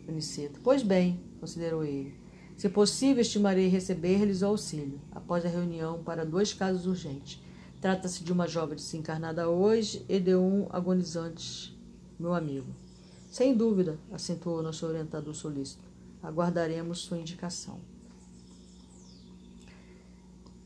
Aniceto. 0.07 0.59
Pois 0.63 0.81
bem, 0.81 1.19
considerou 1.39 1.83
ele. 1.83 2.17
Se 2.55 2.69
possível, 2.69 3.21
estimarei 3.21 3.67
receber-lhes 3.67 4.41
o 4.41 4.47
auxílio, 4.47 4.99
após 5.11 5.45
a 5.45 5.49
reunião, 5.49 6.01
para 6.03 6.25
dois 6.25 6.53
casos 6.53 6.85
urgentes 6.85 7.41
Trata-se 7.81 8.25
de 8.25 8.33
uma 8.33 8.45
jovem 8.45 8.75
desencarnada 8.75 9.49
hoje 9.49 10.05
e 10.09 10.19
de 10.19 10.35
um 10.35 10.67
agonizante, 10.69 11.77
meu 12.19 12.33
amigo. 12.33 12.67
Sem 13.31 13.55
dúvida, 13.55 13.97
acentuou 14.11 14.61
nosso 14.61 14.85
orientador 14.85 15.33
solícito. 15.33 15.87
Aguardaremos 16.21 16.99
sua 16.99 17.17
indicação. 17.17 17.79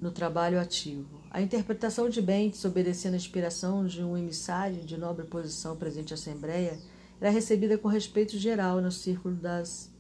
No 0.01 0.11
trabalho 0.11 0.59
ativo. 0.59 1.21
A 1.29 1.39
interpretação 1.39 2.09
de 2.09 2.21
Bentes, 2.21 2.65
obedecendo 2.65 3.13
a 3.13 3.17
inspiração 3.17 3.85
de 3.85 4.03
um 4.03 4.17
emissário 4.17 4.83
de 4.83 4.97
nobre 4.97 5.25
posição 5.25 5.77
presente 5.77 6.13
à 6.13 6.15
Assembleia, 6.15 6.79
era 7.21 7.29
recebida 7.29 7.77
com 7.77 7.87
respeito 7.87 8.37
geral 8.39 8.81
no 8.81 8.91
círculo 8.91 9.35
das 9.35 9.91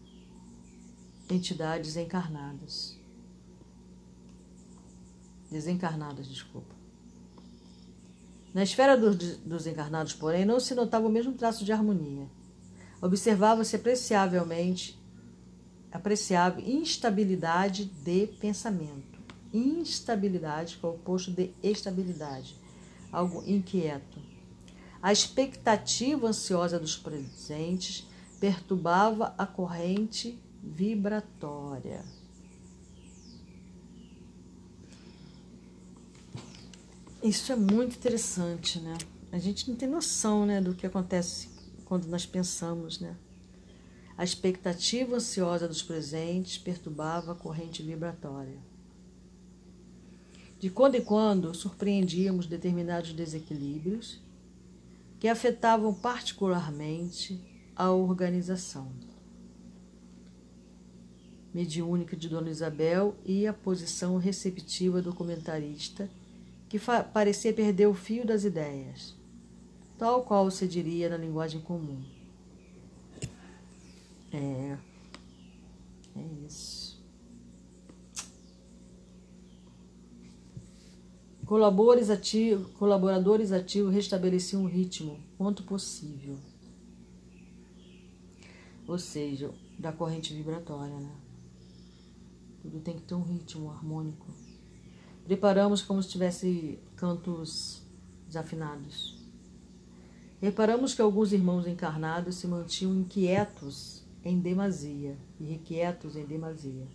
entidades 1.29 1.95
encarnadas. 1.95 2.97
Desencarnadas, 5.51 6.27
desculpa. 6.27 6.72
Na 8.53 8.61
esfera 8.61 8.95
dos, 8.95 9.37
dos 9.37 9.65
encarnados, 9.65 10.13
porém, 10.13 10.45
não 10.45 10.59
se 10.59 10.75
notava 10.75 11.07
o 11.07 11.11
mesmo 11.11 11.33
traço 11.33 11.65
de 11.65 11.71
harmonia. 11.71 12.27
Observava-se 13.01 13.75
apreciavelmente 13.75 15.01
apreciável 15.91 16.63
instabilidade 16.65 17.85
de 17.85 18.27
pensamento. 18.39 19.19
Instabilidade, 19.53 20.77
que 20.77 20.85
é 20.85 20.89
o 20.89 20.93
oposto 20.93 21.31
de 21.31 21.51
estabilidade, 21.61 22.55
algo 23.11 23.43
inquieto. 23.45 24.19
A 25.01 25.11
expectativa 25.11 26.27
ansiosa 26.27 26.79
dos 26.79 26.97
presentes 26.97 28.07
perturbava 28.39 29.35
a 29.37 29.45
corrente 29.45 30.39
vibratória. 30.63 32.03
Isso 37.23 37.53
é 37.53 37.55
muito 37.55 37.95
interessante, 37.95 38.81
né? 38.81 38.97
A 39.31 39.39
gente 39.39 39.69
não 39.69 39.77
tem 39.77 39.87
noção, 39.87 40.45
né, 40.45 40.59
do 40.59 40.75
que 40.75 40.85
acontece 40.85 41.47
quando 41.85 42.05
nós 42.05 42.25
pensamos, 42.25 42.99
né? 42.99 43.15
A 44.17 44.25
expectativa 44.25 45.15
ansiosa 45.15 45.65
dos 45.65 45.81
presentes 45.81 46.57
perturbava 46.57 47.31
a 47.31 47.35
corrente 47.35 47.81
vibratória. 47.81 48.57
De 50.59 50.69
quando 50.69 50.95
em 50.95 51.01
quando 51.01 51.55
surpreendíamos 51.55 52.45
determinados 52.45 53.13
desequilíbrios 53.13 54.21
que 55.17 55.29
afetavam 55.29 55.93
particularmente 55.93 57.39
a 57.73 57.89
organização 57.89 58.91
mediúnica 61.53 62.17
de 62.17 62.27
Dona 62.27 62.49
Isabel 62.49 63.15
e 63.25 63.47
a 63.47 63.53
posição 63.53 64.17
receptiva 64.17 65.01
do 65.01 65.13
comentarista 65.15 66.09
que 66.73 66.79
parecia 67.13 67.53
perder 67.53 67.85
o 67.85 67.93
fio 67.93 68.25
das 68.25 68.43
ideias, 68.43 69.15
tal 69.95 70.23
qual 70.23 70.49
se 70.49 70.67
diria 70.67 71.07
na 71.07 71.17
linguagem 71.17 71.61
comum. 71.61 72.03
É. 74.31 74.75
É 76.15 76.45
isso. 76.47 76.99
Colaboradores 81.45 82.09
ativos, 82.09 82.71
colaboradores 82.71 83.51
ativos 83.51 83.93
restabeleciam 83.93 84.63
o 84.63 84.67
ritmo 84.67 85.19
quanto 85.37 85.61
possível. 85.61 86.39
Ou 88.87 88.97
seja, 88.97 89.53
da 89.77 89.91
corrente 89.91 90.33
vibratória, 90.33 90.99
né? 90.99 91.15
Tudo 92.63 92.79
tem 92.79 92.95
que 92.95 93.03
ter 93.03 93.13
um 93.13 93.21
ritmo 93.21 93.69
harmônico. 93.69 94.25
Preparamos 95.25 95.81
como 95.81 96.03
se 96.03 96.09
tivesse 96.09 96.79
cantos 96.95 97.81
desafinados. 98.27 99.17
Reparamos 100.41 100.93
que 100.93 101.01
alguns 101.01 101.31
irmãos 101.31 101.65
encarnados 101.65 102.35
se 102.35 102.47
mantinham 102.47 102.93
inquietos 102.93 104.03
em 104.25 104.39
demasia, 104.39 105.17
irrequietos 105.39 106.17
em 106.17 106.25
demasia. 106.25 106.85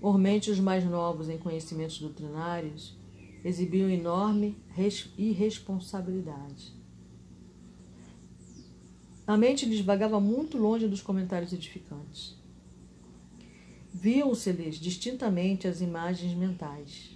Ormente 0.00 0.50
os 0.50 0.60
mais 0.60 0.84
novos 0.84 1.28
em 1.28 1.38
conhecimentos 1.38 1.98
doutrinários 1.98 2.96
exibiam 3.42 3.88
enorme 3.88 4.56
irresponsabilidade. 5.18 6.72
A 9.26 9.36
mente 9.36 9.64
lhes 9.64 9.80
vagava 9.80 10.20
muito 10.20 10.58
longe 10.58 10.86
dos 10.86 11.00
comentários 11.00 11.52
edificantes. 11.52 12.36
Viam-se-lhes 13.96 14.74
distintamente 14.74 15.68
as 15.68 15.80
imagens 15.80 16.34
mentais. 16.34 17.14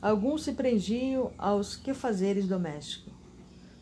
Alguns 0.00 0.44
se 0.44 0.52
prendiam 0.52 1.32
aos 1.36 1.74
quefazeres 1.74 2.46
domésticos. 2.46 3.12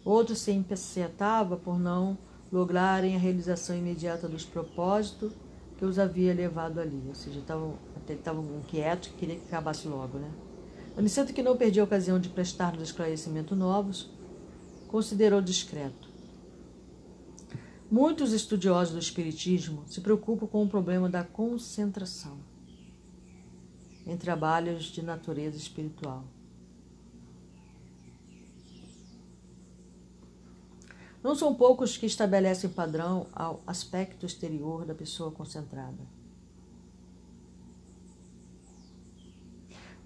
Outros 0.02 0.38
se 0.38 0.50
impacientavam 0.50 1.58
por 1.58 1.78
não 1.78 2.16
lograrem 2.50 3.14
a 3.14 3.18
realização 3.18 3.76
imediata 3.76 4.26
dos 4.26 4.46
propósitos 4.46 5.32
que 5.76 5.84
os 5.84 5.98
havia 5.98 6.32
levado 6.32 6.80
ali. 6.80 7.04
Ou 7.06 7.14
seja, 7.14 7.38
estavam 7.38 7.76
estavam 8.12 8.44
inquietos, 8.58 9.08
que 9.08 9.14
queria 9.16 9.36
que 9.36 9.46
acabasse 9.46 9.88
logo, 9.88 10.18
né? 10.18 10.30
Aniceto, 10.96 11.32
que 11.32 11.42
não 11.42 11.56
perdia 11.56 11.82
a 11.82 11.84
ocasião 11.84 12.18
de 12.18 12.28
prestar-nos 12.28 12.84
esclarecimentos 12.84 13.56
novos, 13.56 14.10
considerou 14.88 15.42
discreto. 15.42 16.08
Muitos 17.90 18.32
estudiosos 18.32 18.94
do 18.94 19.00
Espiritismo 19.00 19.84
se 19.86 20.00
preocupam 20.00 20.46
com 20.46 20.64
o 20.64 20.68
problema 20.68 21.08
da 21.08 21.22
concentração 21.22 22.38
em 24.06 24.16
trabalhos 24.16 24.84
de 24.84 25.02
natureza 25.02 25.56
espiritual. 25.56 26.24
Não 31.22 31.34
são 31.34 31.54
poucos 31.54 31.96
que 31.96 32.06
estabelecem 32.06 32.70
padrão 32.70 33.26
ao 33.32 33.60
aspecto 33.66 34.24
exterior 34.24 34.84
da 34.84 34.94
pessoa 34.94 35.32
concentrada. 35.32 36.15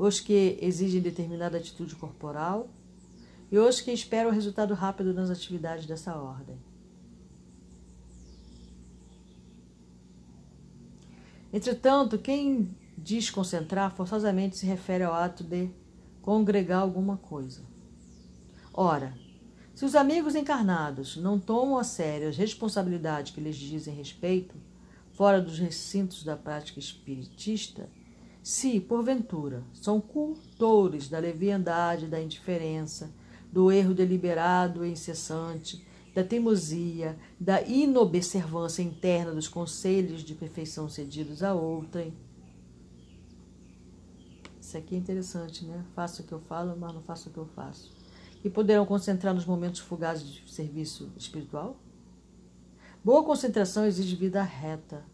Os 0.00 0.18
que 0.18 0.58
exigem 0.62 0.98
determinada 0.98 1.58
atitude 1.58 1.94
corporal 1.94 2.70
e 3.52 3.58
os 3.58 3.82
que 3.82 3.92
esperam 3.92 4.30
resultado 4.30 4.72
rápido 4.72 5.12
nas 5.12 5.28
atividades 5.28 5.84
dessa 5.84 6.16
ordem. 6.16 6.56
Entretanto, 11.52 12.16
quem 12.16 12.74
diz 12.96 13.28
concentrar 13.28 13.94
forçosamente 13.94 14.56
se 14.56 14.64
refere 14.64 15.04
ao 15.04 15.12
ato 15.12 15.44
de 15.44 15.68
congregar 16.22 16.80
alguma 16.80 17.18
coisa. 17.18 17.60
Ora, 18.72 19.14
se 19.74 19.84
os 19.84 19.94
amigos 19.94 20.34
encarnados 20.34 21.18
não 21.18 21.38
tomam 21.38 21.76
a 21.76 21.84
sério 21.84 22.30
as 22.30 22.38
responsabilidades 22.38 23.34
que 23.34 23.40
lhes 23.40 23.56
dizem 23.56 23.94
respeito, 23.94 24.54
fora 25.12 25.42
dos 25.42 25.58
recintos 25.58 26.24
da 26.24 26.38
prática 26.38 26.78
espiritista, 26.78 27.86
se, 28.50 28.80
porventura, 28.80 29.62
são 29.72 30.00
cultores 30.00 31.08
da 31.08 31.20
leviandade, 31.20 32.08
da 32.08 32.20
indiferença, 32.20 33.14
do 33.52 33.70
erro 33.70 33.94
deliberado 33.94 34.84
e 34.84 34.90
incessante, 34.90 35.86
da 36.12 36.24
teimosia, 36.24 37.16
da 37.38 37.62
inobservância 37.62 38.82
interna 38.82 39.32
dos 39.32 39.46
conselhos 39.46 40.24
de 40.24 40.34
perfeição 40.34 40.88
cedidos 40.88 41.44
a 41.44 41.54
outrem. 41.54 42.12
Isso 44.60 44.76
aqui 44.76 44.96
é 44.96 44.98
interessante, 44.98 45.64
né? 45.64 45.84
Faço 45.94 46.22
o 46.22 46.26
que 46.26 46.32
eu 46.32 46.40
falo, 46.40 46.76
mas 46.76 46.92
não 46.92 47.02
faço 47.02 47.28
o 47.28 47.32
que 47.32 47.38
eu 47.38 47.46
faço. 47.46 47.92
que 48.42 48.50
poderão 48.50 48.84
concentrar 48.84 49.32
nos 49.32 49.46
momentos 49.46 49.78
fugazes 49.78 50.28
de 50.28 50.50
serviço 50.50 51.12
espiritual? 51.16 51.76
Boa 53.04 53.22
concentração 53.22 53.86
exige 53.86 54.16
vida 54.16 54.42
reta. 54.42 55.04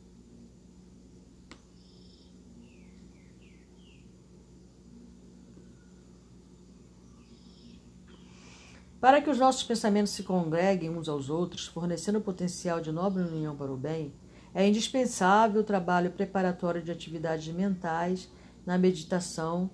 Para 9.07 9.23
que 9.23 9.31
os 9.31 9.39
nossos 9.39 9.63
pensamentos 9.63 10.11
se 10.11 10.25
congreguem 10.25 10.91
uns 10.91 11.09
aos 11.09 11.31
outros, 11.31 11.69
fornecendo 11.69 12.21
potencial 12.21 12.81
de 12.81 12.91
nobre 12.91 13.23
união 13.23 13.55
para 13.55 13.73
o 13.73 13.77
bem, 13.77 14.13
é 14.53 14.67
indispensável 14.67 15.61
o 15.61 15.65
trabalho 15.65 16.11
preparatório 16.11 16.83
de 16.83 16.91
atividades 16.91 17.47
mentais 17.55 18.29
na 18.67 18.77
meditação 18.77 19.71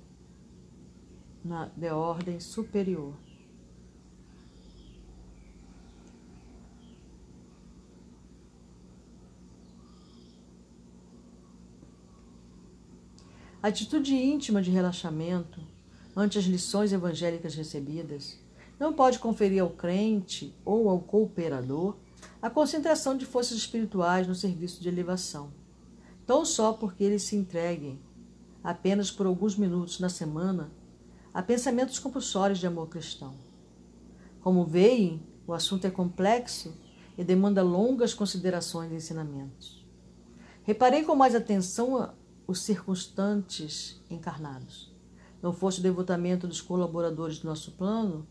na, 1.42 1.70
de 1.74 1.88
ordem 1.88 2.40
superior. 2.40 3.14
Atitude 13.62 14.14
íntima 14.14 14.60
de 14.60 14.70
relaxamento 14.70 15.58
ante 16.14 16.38
as 16.38 16.44
lições 16.44 16.92
evangélicas 16.92 17.54
recebidas 17.54 18.41
não 18.82 18.92
pode 18.92 19.20
conferir 19.20 19.62
ao 19.62 19.70
crente 19.70 20.52
ou 20.64 20.90
ao 20.90 20.98
cooperador 20.98 21.94
a 22.42 22.50
concentração 22.50 23.16
de 23.16 23.24
forças 23.24 23.56
espirituais 23.56 24.26
no 24.26 24.34
serviço 24.34 24.82
de 24.82 24.88
elevação, 24.88 25.52
tão 26.26 26.44
só 26.44 26.72
porque 26.72 27.04
eles 27.04 27.22
se 27.22 27.36
entreguem, 27.36 28.00
apenas 28.60 29.08
por 29.08 29.24
alguns 29.24 29.54
minutos 29.54 30.00
na 30.00 30.08
semana, 30.08 30.72
a 31.32 31.40
pensamentos 31.40 32.00
compulsórios 32.00 32.58
de 32.58 32.66
amor 32.66 32.88
cristão. 32.88 33.36
Como 34.40 34.64
veem, 34.64 35.22
o 35.46 35.52
assunto 35.52 35.86
é 35.86 35.90
complexo 35.90 36.74
e 37.16 37.22
demanda 37.22 37.62
longas 37.62 38.12
considerações 38.12 38.90
e 38.90 38.96
ensinamentos. 38.96 39.86
Reparei 40.64 41.04
com 41.04 41.14
mais 41.14 41.36
atenção 41.36 42.12
os 42.48 42.62
circunstantes 42.62 44.02
encarnados. 44.10 44.92
Não 45.40 45.52
fosse 45.52 45.78
o 45.78 45.82
devotamento 45.82 46.48
dos 46.48 46.60
colaboradores 46.60 47.38
do 47.38 47.46
nosso 47.46 47.70
plano, 47.72 48.26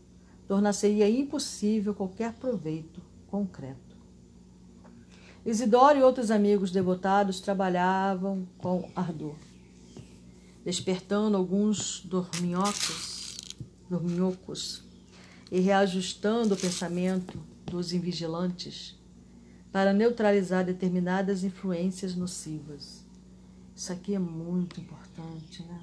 tornar-se-ia 0.52 1.08
impossível 1.08 1.94
qualquer 1.94 2.34
proveito 2.34 3.00
concreto. 3.26 3.96
Isidoro 5.46 5.98
e 5.98 6.02
outros 6.02 6.30
amigos 6.30 6.70
devotados 6.70 7.40
trabalhavam 7.40 8.46
com 8.58 8.86
ardor, 8.94 9.34
despertando 10.62 11.38
alguns 11.38 12.02
dorminhocos, 12.04 13.38
dorminhocos 13.88 14.84
e 15.50 15.58
reajustando 15.58 16.52
o 16.52 16.58
pensamento 16.58 17.42
dos 17.64 17.94
invigilantes 17.94 18.94
para 19.72 19.94
neutralizar 19.94 20.66
determinadas 20.66 21.44
influências 21.44 22.14
nocivas. 22.14 23.02
Isso 23.74 23.90
aqui 23.90 24.14
é 24.14 24.18
muito 24.18 24.78
importante, 24.78 25.62
né? 25.62 25.82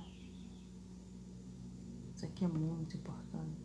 Isso 2.16 2.24
aqui 2.24 2.46
é 2.46 2.48
muito 2.48 2.96
importante. 2.96 3.59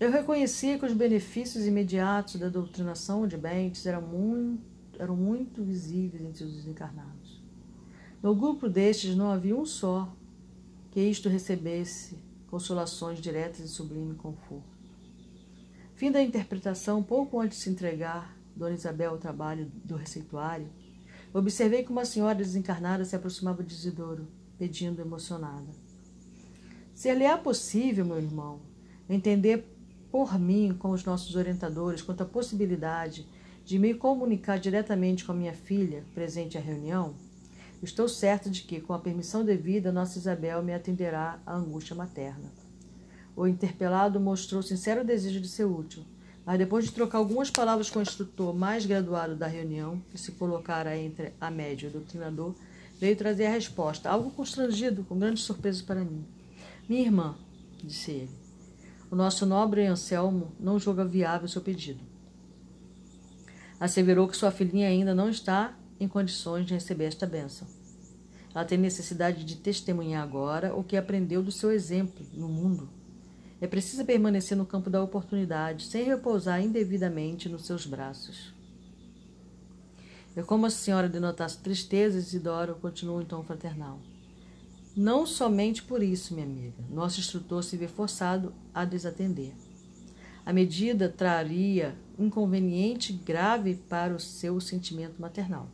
Eu 0.00 0.12
reconhecia 0.12 0.78
que 0.78 0.86
os 0.86 0.92
benefícios 0.92 1.66
imediatos 1.66 2.36
da 2.36 2.48
doutrinação 2.48 3.26
de 3.26 3.36
Bentes 3.36 3.84
eram 3.84 4.00
muito, 4.00 4.62
eram 4.96 5.16
muito 5.16 5.64
visíveis 5.64 6.22
entre 6.22 6.44
os 6.44 6.54
desencarnados. 6.54 7.42
No 8.22 8.32
grupo 8.32 8.68
destes 8.68 9.16
não 9.16 9.28
havia 9.28 9.56
um 9.56 9.66
só 9.66 10.12
que 10.92 11.00
isto 11.00 11.28
recebesse 11.28 12.16
consolações 12.48 13.20
diretas 13.20 13.58
e 13.58 13.68
sublime 13.68 14.14
conforto. 14.14 14.78
Fim 15.96 16.12
da 16.12 16.22
interpretação, 16.22 17.02
pouco 17.02 17.40
antes 17.40 17.58
de 17.58 17.64
se 17.64 17.70
entregar 17.70 18.36
Dona 18.54 18.74
Isabel 18.74 19.10
ao 19.10 19.18
trabalho 19.18 19.70
do 19.84 19.96
receituário, 19.96 20.68
observei 21.34 21.82
que 21.82 21.90
uma 21.90 22.04
senhora 22.04 22.36
desencarnada 22.36 23.04
se 23.04 23.16
aproximava 23.16 23.64
de 23.64 23.74
Isidoro, 23.74 24.28
pedindo 24.56 25.02
emocionada. 25.02 25.70
Ser-lhe-á 26.94 27.36
possível, 27.36 28.04
meu 28.04 28.18
irmão, 28.18 28.60
entender 29.08 29.77
por 30.10 30.38
mim 30.38 30.74
com 30.78 30.90
os 30.90 31.04
nossos 31.04 31.34
orientadores 31.36 32.02
quanto 32.02 32.22
à 32.22 32.26
possibilidade 32.26 33.26
de 33.64 33.78
me 33.78 33.92
comunicar 33.92 34.58
diretamente 34.58 35.24
com 35.24 35.32
a 35.32 35.34
minha 35.34 35.52
filha, 35.52 36.02
presente 36.14 36.56
à 36.56 36.60
reunião, 36.60 37.14
estou 37.82 38.08
certa 38.08 38.48
de 38.48 38.62
que, 38.62 38.80
com 38.80 38.94
a 38.94 38.98
permissão 38.98 39.44
devida, 39.44 39.92
nossa 39.92 40.18
Isabel 40.18 40.62
me 40.62 40.72
atenderá 40.72 41.38
à 41.44 41.54
angústia 41.54 41.94
materna. 41.94 42.50
O 43.36 43.46
interpelado 43.46 44.18
mostrou 44.18 44.62
sincero 44.62 45.04
desejo 45.04 45.40
de 45.40 45.48
ser 45.48 45.64
útil, 45.64 46.02
mas 46.46 46.58
depois 46.58 46.86
de 46.86 46.92
trocar 46.92 47.18
algumas 47.18 47.50
palavras 47.50 47.90
com 47.90 47.98
o 47.98 48.02
instrutor 48.02 48.54
mais 48.54 48.86
graduado 48.86 49.36
da 49.36 49.46
reunião, 49.46 50.00
que 50.10 50.18
se 50.18 50.32
colocara 50.32 50.96
entre 50.96 51.34
a 51.38 51.50
média 51.50 51.86
e 51.86 51.90
o 51.90 51.92
doutrinador, 51.92 52.54
veio 52.98 53.14
trazer 53.14 53.46
a 53.46 53.50
resposta, 53.50 54.08
algo 54.08 54.30
constrangido, 54.30 55.04
com 55.04 55.18
grande 55.18 55.40
surpresa 55.40 55.84
para 55.84 56.02
mim. 56.02 56.24
Minha 56.88 57.02
irmã, 57.02 57.36
disse 57.84 58.12
ele, 58.12 58.47
o 59.10 59.16
nosso 59.16 59.46
nobre 59.46 59.86
Anselmo 59.86 60.52
não 60.60 60.78
julga 60.78 61.04
viável 61.04 61.48
seu 61.48 61.62
pedido. 61.62 62.00
Asseverou 63.80 64.28
que 64.28 64.36
sua 64.36 64.50
filhinha 64.50 64.88
ainda 64.88 65.14
não 65.14 65.30
está 65.30 65.74
em 65.98 66.06
condições 66.06 66.66
de 66.66 66.74
receber 66.74 67.04
esta 67.04 67.26
bênção. 67.26 67.66
Ela 68.54 68.64
tem 68.64 68.76
necessidade 68.76 69.44
de 69.44 69.56
testemunhar 69.56 70.22
agora 70.22 70.74
o 70.74 70.82
que 70.82 70.96
aprendeu 70.96 71.42
do 71.42 71.52
seu 71.52 71.70
exemplo 71.70 72.26
no 72.34 72.48
mundo. 72.48 72.88
É 73.60 73.66
preciso 73.66 74.04
permanecer 74.04 74.56
no 74.56 74.66
campo 74.66 74.88
da 74.88 75.02
oportunidade, 75.02 75.84
sem 75.84 76.04
repousar 76.04 76.62
indevidamente 76.62 77.48
nos 77.48 77.66
seus 77.66 77.86
braços. 77.86 78.52
E 80.36 80.42
como 80.42 80.66
a 80.66 80.70
senhora 80.70 81.08
denotasse 81.08 81.58
tristeza, 81.58 82.18
Isidoro 82.18 82.76
continuou 82.76 83.20
em 83.20 83.24
tom 83.24 83.42
fraternal. 83.42 83.98
Não 85.00 85.24
somente 85.24 85.80
por 85.80 86.02
isso, 86.02 86.34
minha 86.34 86.44
amiga, 86.44 86.82
nosso 86.90 87.20
instrutor 87.20 87.62
se 87.62 87.76
vê 87.76 87.86
forçado 87.86 88.52
a 88.74 88.84
desatender. 88.84 89.52
A 90.44 90.52
medida 90.52 91.08
traria 91.08 91.94
inconveniente 92.18 93.12
grave 93.12 93.76
para 93.88 94.12
o 94.12 94.18
seu 94.18 94.60
sentimento 94.60 95.22
maternal. 95.22 95.68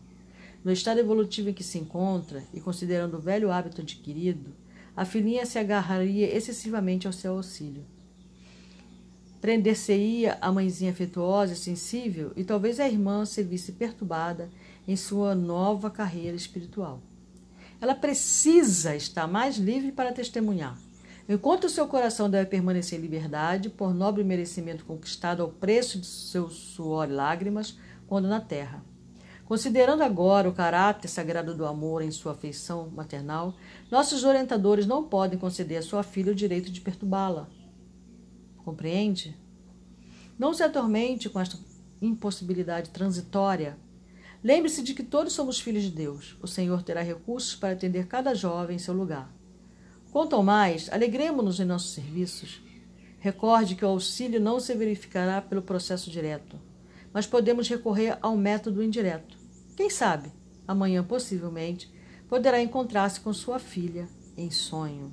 No 0.63 0.71
estado 0.71 1.01
evolutivo 1.01 1.49
em 1.49 1.55
que 1.55 1.65
se 1.65 1.79
encontra, 1.79 2.45
e 2.53 2.61
considerando 2.61 3.17
o 3.17 3.19
velho 3.19 3.51
hábito 3.51 3.81
adquirido, 3.81 4.53
a 4.95 5.07
filhinha 5.07 5.47
se 5.47 5.59
agarraria 5.59 6.27
excessivamente 6.37 7.07
ao 7.07 7.13
seu 7.15 7.35
auxílio. 7.35 7.87
Prender-se-ia 9.41 10.37
a 10.39 10.53
mãezinha 10.53 10.91
afetuosa 10.91 11.55
e 11.55 11.57
sensível, 11.57 12.31
e 12.37 12.45
talvez 12.45 12.79
a 12.79 12.87
irmã 12.87 13.25
se 13.25 13.43
visse 13.43 13.73
perturbada 13.73 14.51
em 14.87 14.97
sua 14.97 15.35
nova 15.35 15.91
carreira 15.91 16.37
espiritual. 16.37 17.01
Ela 17.85 17.95
precisa 17.95 18.97
estar 18.97 19.27
mais 19.27 19.59
livre 19.59 19.93
para 19.93 20.11
testemunhar. 20.11 20.75
Enquanto 21.29 21.65
o 21.65 21.69
seu 21.69 21.87
coração 21.87 22.31
deve 22.31 22.49
permanecer 22.49 22.99
em 22.99 23.03
liberdade, 23.03 23.69
por 23.69 23.93
nobre 23.93 24.25
merecimento 24.25 24.87
conquistado 24.87 25.43
ao 25.43 25.51
preço 25.51 26.01
de 26.01 26.07
seu 26.07 26.49
suor 26.49 27.11
e 27.11 27.13
lágrimas, 27.13 27.79
quando 28.07 28.27
na 28.27 28.41
terra. 28.41 28.83
Considerando 29.45 30.03
agora 30.03 30.49
o 30.49 30.55
caráter 30.55 31.09
sagrado 31.09 31.55
do 31.55 31.67
amor 31.67 32.01
em 32.01 32.11
sua 32.11 32.33
afeição 32.33 32.89
maternal, 32.89 33.55
nossos 33.91 34.25
orientadores 34.25 34.87
não 34.87 35.05
podem 35.05 35.39
conceder 35.39 35.77
à 35.77 35.83
sua 35.83 36.03
filha 36.03 36.33
o 36.33 36.35
direito 36.35 36.73
de 36.73 36.81
perturbá-la. 36.81 37.51
Compreende? 38.65 39.37
Não 40.39 40.55
se 40.55 40.63
atormente 40.63 41.29
com 41.29 41.39
esta 41.39 41.59
impossibilidade 42.01 42.89
transitória 42.89 43.77
Lembre-se 44.45 44.83
de 44.83 44.93
que 44.93 45.03
todos 45.03 45.33
somos 45.33 45.59
filhos 45.59 45.85
de 45.85 45.91
Deus. 45.91 46.37
O 46.43 46.47
Senhor 46.47 46.83
terá 46.83 47.01
recursos 47.01 47.57
para 47.57 47.73
atender 47.73 48.07
cada 48.07 48.35
jovem 48.35 48.77
em 48.77 48.79
seu 48.79 48.93
lugar. 48.93 49.35
Quanto 50.13 50.37
ao 50.37 50.43
mais, 50.43 50.93
alegremos-nos 50.93 51.59
em 51.59 51.65
nossos 51.65 51.95
serviços. 51.95 52.61
Recorde 53.21 53.75
que 53.75 53.87
o 53.87 53.89
auxílio 53.89 54.39
não 54.39 54.61
se 54.61 54.75
verificará 54.75 55.41
pelo 55.41 55.63
processo 55.63 56.11
direto, 56.11 56.61
mas 57.11 57.27
podemos 57.27 57.67
recorrer 57.71 58.19
ao 58.21 58.37
método 58.37 58.83
indireto. 58.83 59.35
Quem 59.79 59.89
sabe, 59.89 60.31
amanhã 60.69 61.03
possivelmente, 61.03 61.91
poderá 62.29 62.61
encontrar-se 62.61 63.21
com 63.21 63.33
sua 63.33 63.59
filha 63.59 64.07
em 64.37 64.51
sonho. 64.51 65.11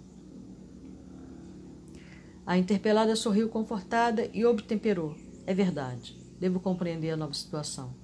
A 2.46 2.58
interpelada 2.58 3.16
sorriu 3.16 3.48
confortada 3.48 4.30
e 4.34 4.44
obtemperou. 4.46 5.16
É 5.48 5.54
verdade, 5.54 6.18
devo 6.38 6.60
compreender 6.60 7.12
a 7.12 7.18
nova 7.18 7.34
situação. 7.34 8.01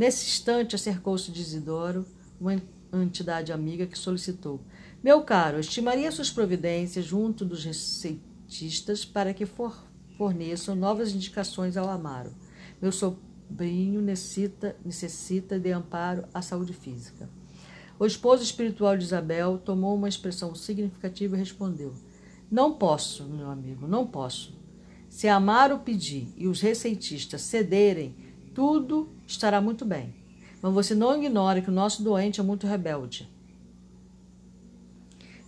Nesse 0.00 0.24
instante, 0.24 0.74
acercou-se 0.74 1.30
de 1.30 1.42
Isidoro, 1.42 2.06
uma 2.40 2.54
entidade 3.02 3.52
amiga 3.52 3.86
que 3.86 3.98
solicitou: 3.98 4.58
Meu 5.04 5.22
caro, 5.24 5.60
estimaria 5.60 6.10
suas 6.10 6.30
providências 6.30 7.04
junto 7.04 7.44
dos 7.44 7.66
receitistas 7.66 9.04
para 9.04 9.34
que 9.34 9.44
for, 9.44 9.84
forneçam 10.16 10.74
novas 10.74 11.12
indicações 11.12 11.76
ao 11.76 11.86
Amaro. 11.90 12.34
Meu 12.80 12.90
sobrinho 12.90 14.00
necessita, 14.00 14.74
necessita 14.82 15.60
de 15.60 15.70
amparo 15.70 16.24
à 16.32 16.40
saúde 16.40 16.72
física. 16.72 17.28
O 17.98 18.06
esposo 18.06 18.42
espiritual 18.42 18.96
de 18.96 19.04
Isabel 19.04 19.58
tomou 19.58 19.94
uma 19.94 20.08
expressão 20.08 20.54
significativa 20.54 21.36
e 21.36 21.40
respondeu: 21.40 21.92
Não 22.50 22.72
posso, 22.72 23.24
meu 23.24 23.50
amigo, 23.50 23.86
não 23.86 24.06
posso. 24.06 24.58
Se 25.10 25.28
Amaro 25.28 25.80
pedir 25.80 26.32
e 26.38 26.48
os 26.48 26.62
receitistas 26.62 27.42
cederem, 27.42 28.16
tudo 28.54 29.19
estará 29.30 29.60
muito 29.60 29.84
bem. 29.84 30.14
Mas 30.62 30.74
você 30.74 30.94
não 30.94 31.16
ignore 31.16 31.62
que 31.62 31.70
o 31.70 31.72
nosso 31.72 32.02
doente 32.02 32.40
é 32.40 32.42
muito 32.42 32.66
rebelde. 32.66 33.28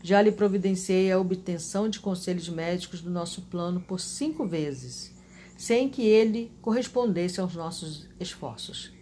Já 0.03 0.21
lhe 0.21 0.33
providenciei 0.33 1.13
a 1.13 1.19
obtenção 1.19 1.89
de 1.89 2.01
conselhos 2.01 2.49
médicos 2.49 3.01
do 3.01 3.11
nosso 3.11 3.43
plano 3.43 3.81
por 3.81 4.01
cinco 4.01 4.47
vezes, 4.47 5.13
sem 5.57 5.89
que 5.89 6.03
ele 6.03 6.51
correspondesse 6.61 7.41
aos 7.41 7.55
nossos 7.55 8.09
esforços. 8.19 8.93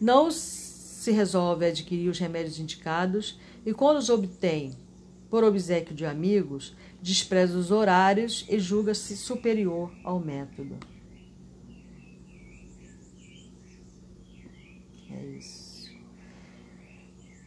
Não 0.00 0.30
se 0.30 1.10
resolve 1.10 1.66
adquirir 1.66 2.08
os 2.08 2.18
remédios 2.18 2.58
indicados 2.58 3.38
e, 3.66 3.74
quando 3.74 3.98
os 3.98 4.08
obtém 4.08 4.72
por 5.28 5.44
obsequio 5.44 5.94
de 5.94 6.06
amigos, 6.06 6.74
despreza 7.02 7.58
os 7.58 7.70
horários 7.70 8.46
e 8.48 8.58
julga-se 8.58 9.16
superior 9.16 9.92
ao 10.04 10.18
método. 10.18 10.78
É 15.10 15.24
isso. 15.38 15.90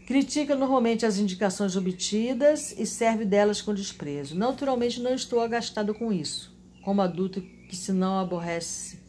Critica 0.05 0.55
normalmente 0.55 1.05
as 1.05 1.20
indicações 1.20 1.76
obtidas 1.76 2.74
e 2.78 2.86
serve 2.86 3.26
delas 3.26 3.62
com 3.62 3.74
desprezo. 3.74 4.36
Naturalmente, 4.36 4.99
não 4.99 5.14
estou 5.14 5.39
agastado 5.39 5.93
com 5.93 6.12
isso, 6.12 6.51
como 6.84 7.01
adulto 7.01 7.41
que 7.41 7.76
se 7.76 7.91
não 7.91 8.18
aborrece 8.18 8.99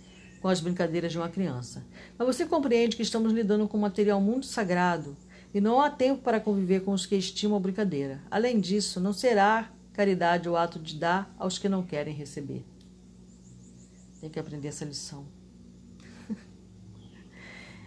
com 0.43 0.49
as 0.49 0.61
brincadeiras 0.61 1.11
de 1.11 1.19
uma 1.19 1.29
criança. 1.29 1.87
Mas 2.19 2.27
você 2.27 2.45
compreende 2.45 2.97
que 2.97 3.03
estamos 3.03 3.33
lidando 3.33 3.67
com 3.67 3.79
um 3.79 3.81
material 3.81 4.21
muito 4.21 4.47
sagrado 4.47 5.17
e 5.55 5.61
não 5.61 5.81
há 5.81 5.91
tempo 5.91 6.23
para 6.23 6.39
conviver 6.39 6.81
com 6.81 6.93
os 6.93 7.07
que 7.07 7.17
estimam 7.17 7.57
a 7.57 7.61
brincadeira. 7.61 8.23
Além 8.31 8.61
disso, 8.61 9.01
não 9.01 9.13
será 9.13 9.73
caridade 9.93 10.49
o 10.49 10.57
ato 10.57 10.79
de 10.79 10.97
dar 10.97 11.35
aos 11.39 11.59
que 11.59 11.69
não 11.69 11.83
querem 11.83 12.15
receber. 12.15 12.65
Tem 14.21 14.31
que 14.31 14.39
aprender 14.39 14.69
essa 14.69 14.85
lição. 14.85 15.40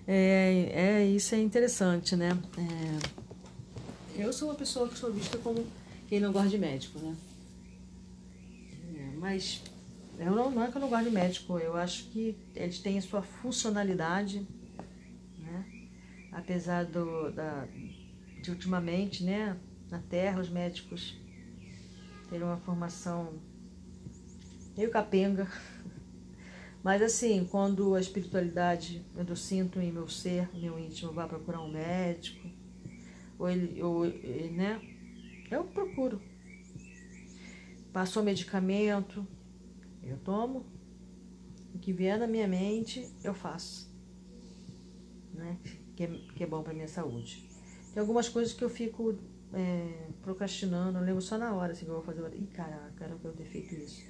É, 0.06 0.70
é, 0.74 1.06
isso 1.06 1.34
é 1.34 1.39
interessante, 1.39 2.16
né? 2.16 2.32
É, 2.58 4.22
eu 4.22 4.34
sou 4.34 4.49
uma 4.49 4.56
pessoa 4.56 4.89
que 4.89 4.97
sou 4.97 5.14
vista 5.14 5.38
como 5.38 5.66
quem 6.08 6.20
não 6.20 6.32
gosta 6.32 6.49
de 6.49 6.58
médico, 6.58 6.99
né? 6.99 7.16
É, 8.95 9.18
mas 9.18 9.64
eu 10.20 10.32
não, 10.32 10.51
não 10.51 10.64
é 10.64 10.70
que 10.70 10.78
eu 10.78 10.82
não 10.82 10.89
gosto 10.89 11.06
de 11.06 11.12
médico, 11.12 11.58
eu 11.58 11.76
acho 11.76 12.06
que 12.10 12.38
eles 12.54 12.80
têm 12.80 12.97
a 12.97 13.01
sua 13.01 13.22
funcionalidade, 13.22 14.45
né? 15.38 15.66
Apesar 16.32 16.86
do, 16.86 17.32
da, 17.32 17.66
de 18.41 18.51
ultimamente, 18.51 19.24
né, 19.24 19.58
na 19.89 19.99
Terra, 19.99 20.41
os 20.41 20.49
médicos 20.49 21.18
terem 22.30 22.45
uma 22.45 22.58
formação 22.58 23.34
meio 24.76 24.89
capenga, 24.91 25.47
mas 26.84 27.01
assim, 27.01 27.47
quando 27.49 27.95
a 27.95 27.99
espiritualidade, 28.01 29.05
eu 29.15 29.36
sinto 29.36 29.79
em 29.79 29.91
meu 29.91 30.09
ser, 30.09 30.49
meu 30.53 30.77
íntimo, 30.77 31.13
vai 31.13 31.27
procurar 31.27 31.61
um 31.61 31.71
médico, 31.71 32.49
ou 33.39 33.49
ele, 33.49 33.81
ou, 33.81 34.05
né? 34.05 34.81
Eu 35.49 35.63
procuro. 35.63 36.21
Passou 37.93 38.21
medicamento, 38.21 39.25
eu 40.01 40.17
tomo. 40.17 40.65
O 41.73 41.79
que 41.79 41.93
vier 41.93 42.19
na 42.19 42.27
minha 42.27 42.47
mente, 42.47 43.09
eu 43.23 43.34
faço. 43.34 43.89
Né? 45.34 45.57
Que, 45.95 46.03
é, 46.03 46.07
que 46.36 46.43
é 46.43 46.47
bom 46.47 46.63
para 46.63 46.73
minha 46.73 46.88
saúde. 46.88 47.49
Tem 47.93 48.01
algumas 48.01 48.27
coisas 48.27 48.53
que 48.53 48.63
eu 48.63 48.69
fico 48.69 49.17
é, 49.53 50.09
procrastinando, 50.21 50.97
eu 50.97 51.03
lembro 51.03 51.21
só 51.21 51.38
na 51.38 51.53
hora 51.53 51.71
assim 51.71 51.86
que 51.86 51.91
eu 51.91 51.95
vou 51.95 52.03
fazer. 52.03 52.21
Ih, 52.36 52.47
caraca, 52.47 53.05
era 53.05 53.15
pra 53.15 53.29
eu 53.29 53.36
ter 53.36 53.45
feito 53.45 53.73
isso. 53.75 54.01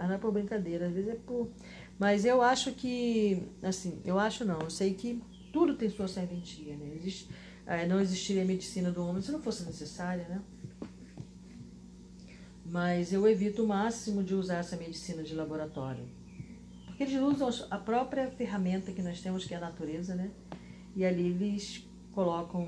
Ah, 0.00 0.06
não 0.06 0.14
é 0.14 0.18
por 0.18 0.32
brincadeira, 0.32 0.86
às 0.86 0.94
vezes 0.94 1.10
é 1.10 1.14
por. 1.14 1.50
Mas 1.98 2.24
eu 2.24 2.40
acho 2.40 2.72
que, 2.72 3.42
assim, 3.62 4.00
eu 4.02 4.18
acho 4.18 4.46
não, 4.46 4.58
eu 4.60 4.70
sei 4.70 4.94
que 4.94 5.22
tudo 5.52 5.74
tem 5.74 5.90
sua 5.90 6.08
serventia, 6.08 6.74
né? 6.74 6.94
Existe, 6.96 7.28
é, 7.66 7.86
não 7.86 8.00
existiria 8.00 8.42
medicina 8.42 8.90
do 8.90 9.04
homem 9.04 9.20
se 9.20 9.30
não 9.30 9.42
fosse 9.42 9.62
necessária, 9.62 10.26
né? 10.26 10.40
Mas 12.64 13.12
eu 13.12 13.28
evito 13.28 13.62
o 13.62 13.68
máximo 13.68 14.24
de 14.24 14.34
usar 14.34 14.56
essa 14.56 14.74
medicina 14.74 15.22
de 15.22 15.34
laboratório. 15.34 16.08
Porque 16.86 17.02
eles 17.02 17.20
usam 17.20 17.50
a 17.70 17.76
própria 17.76 18.30
ferramenta 18.30 18.92
que 18.92 19.02
nós 19.02 19.20
temos, 19.20 19.44
que 19.44 19.52
é 19.52 19.58
a 19.58 19.60
natureza, 19.60 20.14
né? 20.14 20.30
E 20.96 21.04
ali 21.04 21.26
eles 21.26 21.86
colocam, 22.12 22.66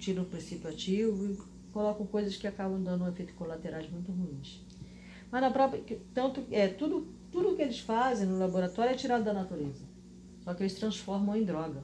tiram 0.00 0.24
o 0.24 0.26
princípio 0.26 0.68
ativo 0.68 1.30
e 1.30 1.38
colocam 1.72 2.04
coisas 2.06 2.36
que 2.36 2.48
acabam 2.48 2.82
dando 2.82 3.04
um 3.04 3.08
efeito 3.08 3.34
colaterais 3.34 3.88
muito 3.88 4.10
ruins. 4.10 4.65
Mas 5.36 5.42
na 5.42 5.50
própria. 5.50 6.00
Tanto, 6.14 6.46
é, 6.50 6.66
tudo, 6.66 7.12
tudo 7.30 7.54
que 7.54 7.60
eles 7.60 7.80
fazem 7.80 8.26
no 8.26 8.38
laboratório 8.38 8.92
é 8.92 8.94
tirado 8.94 9.22
da 9.22 9.34
natureza. 9.34 9.84
Só 10.42 10.54
que 10.54 10.62
eles 10.62 10.72
transformam 10.76 11.36
em 11.36 11.44
droga. 11.44 11.82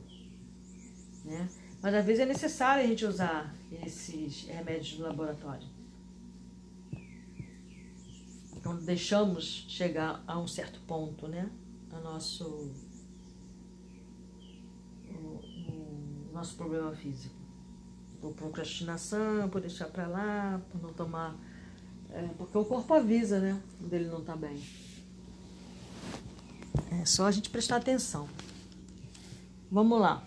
Né? 1.22 1.46
Mas 1.82 1.94
às 1.94 2.02
vezes 2.02 2.22
é 2.22 2.24
necessário 2.24 2.82
a 2.82 2.86
gente 2.86 3.04
usar 3.04 3.54
esses 3.84 4.46
remédios 4.46 4.96
do 4.96 5.02
laboratório. 5.02 5.68
Então 8.56 8.74
deixamos 8.76 9.66
chegar 9.68 10.24
a 10.26 10.38
um 10.38 10.48
certo 10.48 10.80
ponto, 10.86 11.28
né? 11.28 11.50
O 11.92 12.00
nosso, 12.00 12.72
o, 15.10 15.18
o 15.18 16.30
nosso 16.32 16.56
problema 16.56 16.94
físico. 16.94 17.36
Por 18.18 18.32
procrastinação, 18.32 19.50
por 19.50 19.60
deixar 19.60 19.88
para 19.88 20.06
lá, 20.06 20.62
por 20.70 20.80
não 20.80 20.94
tomar 20.94 21.51
é, 22.14 22.28
porque 22.36 22.56
o 22.58 22.64
corpo 22.64 22.92
avisa, 22.92 23.40
né? 23.40 23.60
Quando 23.78 23.92
ele 23.92 24.06
não 24.06 24.20
está 24.20 24.36
bem. 24.36 24.60
É 27.00 27.04
só 27.04 27.26
a 27.26 27.30
gente 27.30 27.50
prestar 27.50 27.76
atenção. 27.76 28.28
Vamos 29.70 30.00
lá. 30.00 30.26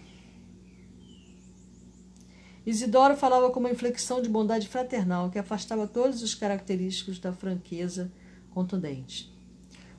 Isidoro 2.66 3.16
falava 3.16 3.52
com 3.52 3.60
uma 3.60 3.70
inflexão 3.70 4.20
de 4.20 4.28
bondade 4.28 4.68
fraternal 4.68 5.30
que 5.30 5.38
afastava 5.38 5.86
todos 5.88 6.24
os 6.24 6.34
característicos 6.34 7.20
da 7.20 7.32
franqueza 7.32 8.12
contundente. 8.50 9.32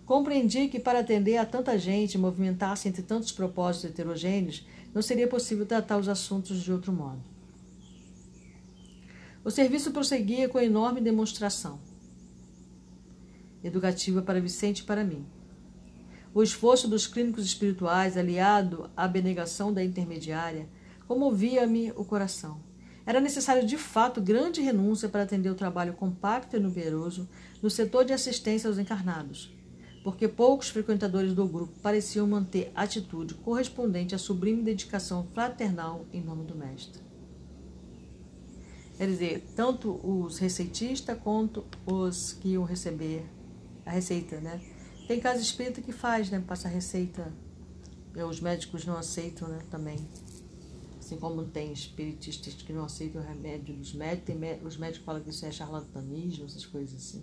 Compreendi 0.05 0.67
que 0.67 0.81
para 0.81 1.01
atender 1.01 1.37
a 1.37 1.47
tanta 1.47 1.79
gente 1.79 2.15
e 2.15 2.19
movimentar-se 2.19 2.89
entre 2.89 3.03
tantos 3.03 3.31
propósitos 3.31 3.91
heterogêneos, 3.91 4.67
não 4.93 5.03
seria 5.03 5.29
possível 5.29 5.65
tratar 5.67 5.99
os 5.99 6.09
assuntos 6.09 6.61
de 6.63 6.73
outro 6.73 6.93
modo. 6.93 7.36
O 9.47 9.51
serviço 9.53 9.93
prosseguia 9.93 10.49
com 10.49 10.59
enorme 10.59 11.01
demonstração 11.01 11.79
educativa 13.63 14.21
para 14.21 14.41
Vicente 14.41 14.81
e 14.81 14.83
para 14.83 15.05
mim. 15.05 15.25
O 16.35 16.43
esforço 16.43 16.89
dos 16.89 17.07
clínicos 17.07 17.45
espirituais, 17.45 18.17
aliado 18.17 18.91
à 18.97 19.05
abnegação 19.05 19.73
da 19.73 19.85
intermediária, 19.85 20.69
comovia-me 21.07 21.93
o 21.93 22.05
coração. 22.05 22.61
Era 23.07 23.21
necessário 23.21 23.65
de 23.65 23.79
fato 23.79 24.21
grande 24.21 24.61
renúncia 24.61 25.09
para 25.09 25.23
atender 25.23 25.49
o 25.49 25.55
trabalho 25.55 25.93
compacto 25.93 26.57
e 26.57 26.61
numeroso 26.61 27.29
no 27.63 27.71
setor 27.71 28.05
de 28.05 28.13
assistência 28.13 28.67
aos 28.67 28.79
encarnados, 28.79 29.57
porque 30.03 30.27
poucos 30.27 30.71
frequentadores 30.71 31.33
do 31.33 31.47
grupo 31.47 31.79
pareciam 31.81 32.27
manter 32.27 32.73
atitude 32.75 33.35
correspondente 33.35 34.13
à 34.13 34.19
sublime 34.19 34.65
dedicação 34.65 35.29
fraternal 35.33 36.05
em 36.13 36.21
nome 36.21 36.45
do 36.45 36.57
Mestre. 36.57 37.06
Quer 38.97 39.09
dizer, 39.09 39.45
tanto 39.55 40.01
os 40.03 40.39
receitistas 40.39 41.19
quanto 41.19 41.67
os 41.85 42.33
que 42.33 42.51
iam 42.51 42.65
receber 42.65 43.27
a 43.85 43.91
receita, 43.91 44.41
né? 44.41 44.61
Tem 45.07 45.21
casa 45.21 45.41
espírita 45.41 45.83
que 45.83 45.93
faz, 45.93 46.31
né? 46.31 46.41
Passa 46.41 46.67
a 46.67 46.71
receita. 46.71 47.33
Os 48.29 48.41
médicos 48.41 48.87
não 48.87 48.97
aceitam, 48.97 49.49
né? 49.49 49.59
Também. 49.71 49.99
Assim 50.99 51.19
como 51.19 51.45
tem 51.45 51.73
espiritistas 51.73 52.55
que 52.55 52.73
não 52.73 52.85
aceitam 52.87 53.21
o 53.21 53.25
remédio 53.25 53.77
dos 53.77 53.93
médicos, 53.93 54.25
tem 54.27 54.67
os 54.67 54.77
médicos 54.77 55.05
falam 55.05 55.23
que 55.23 55.31
isso 55.31 55.45
é 55.45 55.53
charlatanismo, 55.53 56.47
essas 56.47 56.65
coisas 56.67 56.95
assim. 56.97 57.23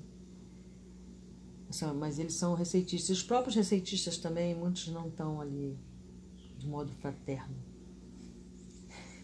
Mas 1.95 2.19
eles 2.19 2.35
são 2.35 2.53
receitistas. 2.53 3.17
Os 3.17 3.23
próprios 3.23 3.55
receitistas 3.55 4.17
também, 4.19 4.53
muitos 4.53 4.87
não 4.89 5.07
estão 5.07 5.41
ali 5.41 5.75
de 6.57 6.67
modo 6.67 6.93
fraterno. 6.93 7.55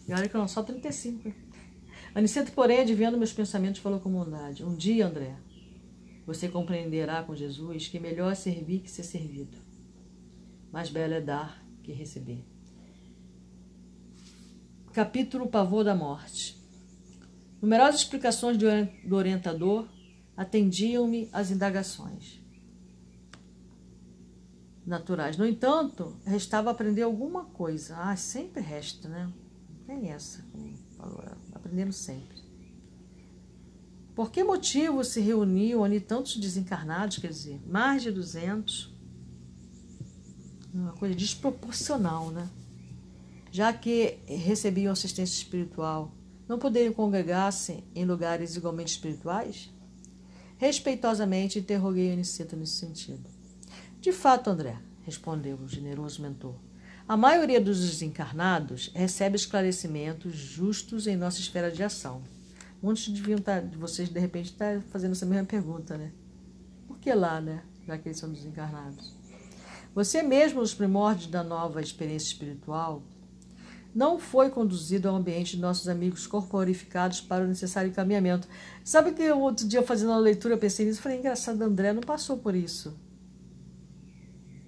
E 0.08 0.12
olha 0.12 0.28
que 0.28 0.36
eu 0.36 0.42
não 0.42 0.48
só 0.48 0.64
35. 0.64 1.32
Aniceto, 2.14 2.52
porém, 2.52 2.80
adivinhando 2.82 3.18
meus 3.18 3.34
pensamentos, 3.34 3.82
falou 3.82 4.00
com 4.00 4.12
bondade. 4.12 4.64
Um 4.64 4.76
dia, 4.76 5.08
André, 5.08 5.36
você 6.26 6.48
compreenderá 6.48 7.24
com 7.24 7.36
Jesus 7.36 7.88
que 7.88 8.00
melhor 8.00 8.32
é 8.32 8.36
servir 8.36 8.80
que 8.80 8.90
ser 8.90 9.04
servido. 9.04 9.58
Mais 10.72 10.90
belo 10.90 11.14
é 11.14 11.22
dar 11.22 11.64
que 11.84 11.92
receber. 11.92 12.44
Capítulo 14.94 15.48
Pavor 15.48 15.84
da 15.84 15.96
Morte. 15.96 16.60
Numerosas 17.62 18.02
explicações 18.02 18.58
do 18.58 19.16
orientador 19.16 19.88
atendiam-me 20.36 21.30
às 21.32 21.52
indagações. 21.52 22.40
naturais. 24.86 25.38
No 25.38 25.46
entanto, 25.46 26.18
restava 26.26 26.72
aprender 26.72 27.04
alguma 27.04 27.46
coisa. 27.46 27.96
Ah, 27.98 28.16
sempre 28.16 28.62
resta, 28.62 29.08
né? 29.08 29.32
Tem 29.86 30.10
essa, 30.10 30.44
sempre. 31.92 32.40
Por 34.16 34.32
que 34.32 34.44
motivo 34.44 35.04
se 35.04 35.22
reuniam 35.22 35.84
ali 35.84 36.00
tantos 36.00 36.36
desencarnados, 36.36 37.20
quer 37.20 37.30
dizer, 37.30 37.62
mais 37.66 38.04
de 38.04 38.12
200? 38.12 38.94
Uma 40.74 40.92
coisa 40.92 41.16
desproporcional, 41.16 42.30
né? 42.30 42.50
Já 43.52 43.72
que 43.74 44.20
recebiam 44.28 44.92
assistência 44.92 45.38
espiritual, 45.38 46.14
não 46.48 46.60
poderiam 46.60 46.94
congregar-se 46.94 47.84
em 47.96 48.06
lugares 48.06 48.56
igualmente 48.56 48.92
espirituais? 48.92 49.72
Respeitosamente 50.58 51.60
interroguei 51.60 52.12
Aniceto 52.12 52.56
nesse 52.56 52.74
sentido. 52.74 53.24
De 54.02 54.12
fato, 54.12 54.50
André, 54.50 54.78
respondeu 55.06 55.58
o 55.58 55.68
generoso 55.68 56.22
mentor, 56.22 56.56
a 57.10 57.18
maioria 57.18 57.60
dos 57.60 57.80
desencarnados 57.80 58.92
recebe 58.94 59.36
esclarecimentos 59.36 60.36
justos 60.36 61.08
em 61.08 61.16
nossa 61.18 61.40
esfera 61.40 61.72
de 61.72 61.82
ação. 61.82 62.22
Muitos 62.80 63.10
deviam 63.10 63.40
estar, 63.40 63.64
de 63.64 63.76
vocês, 63.76 64.10
de 64.10 64.20
repente, 64.20 64.52
estar 64.52 64.80
fazendo 64.92 65.14
essa 65.14 65.26
mesma 65.26 65.48
pergunta, 65.48 65.98
né? 65.98 66.12
Por 66.88 67.00
que 67.00 67.12
lá, 67.12 67.42
né? 67.42 67.64
Já 67.88 67.98
que 67.98 68.10
eles 68.10 68.20
são 68.20 68.32
desencarnados. 68.32 69.12
Você 69.96 70.22
mesmo, 70.22 70.60
nos 70.60 70.76
primórdios 70.76 71.32
da 71.32 71.44
nova 71.44 71.82
experiência 71.82 72.28
espiritual, 72.28 73.02
não 73.94 74.20
foi 74.20 74.52
conduzido 74.52 75.10
ao 75.10 75.16
ambiente 75.16 75.56
de 75.56 75.62
nossos 75.64 75.88
amigos 75.88 76.28
corporificados 76.28 77.22
para 77.22 77.44
o 77.44 77.48
necessário 77.48 77.90
encaminhamento. 77.90 78.48
Sabe 78.84 79.14
que 79.14 79.32
outro 79.32 79.68
dia, 79.68 79.82
fazendo 79.82 80.10
uma 80.10 80.20
leitura, 80.20 80.54
eu 80.54 80.60
pensei 80.60 80.86
nisso, 80.86 81.02
falei, 81.02 81.18
engraçado, 81.18 81.60
André 81.64 81.92
não 81.92 82.04
passou 82.04 82.38
por 82.38 82.54
isso. 82.54 82.96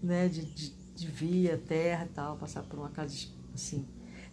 Né? 0.01 0.27
De, 0.27 0.43
de 0.43 0.80
de 1.01 1.07
via, 1.07 1.57
terra 1.57 2.05
e 2.05 2.09
tal, 2.09 2.37
passar 2.37 2.63
por 2.63 2.77
uma 2.77 2.89
casa 2.89 3.15
assim. 3.53 3.85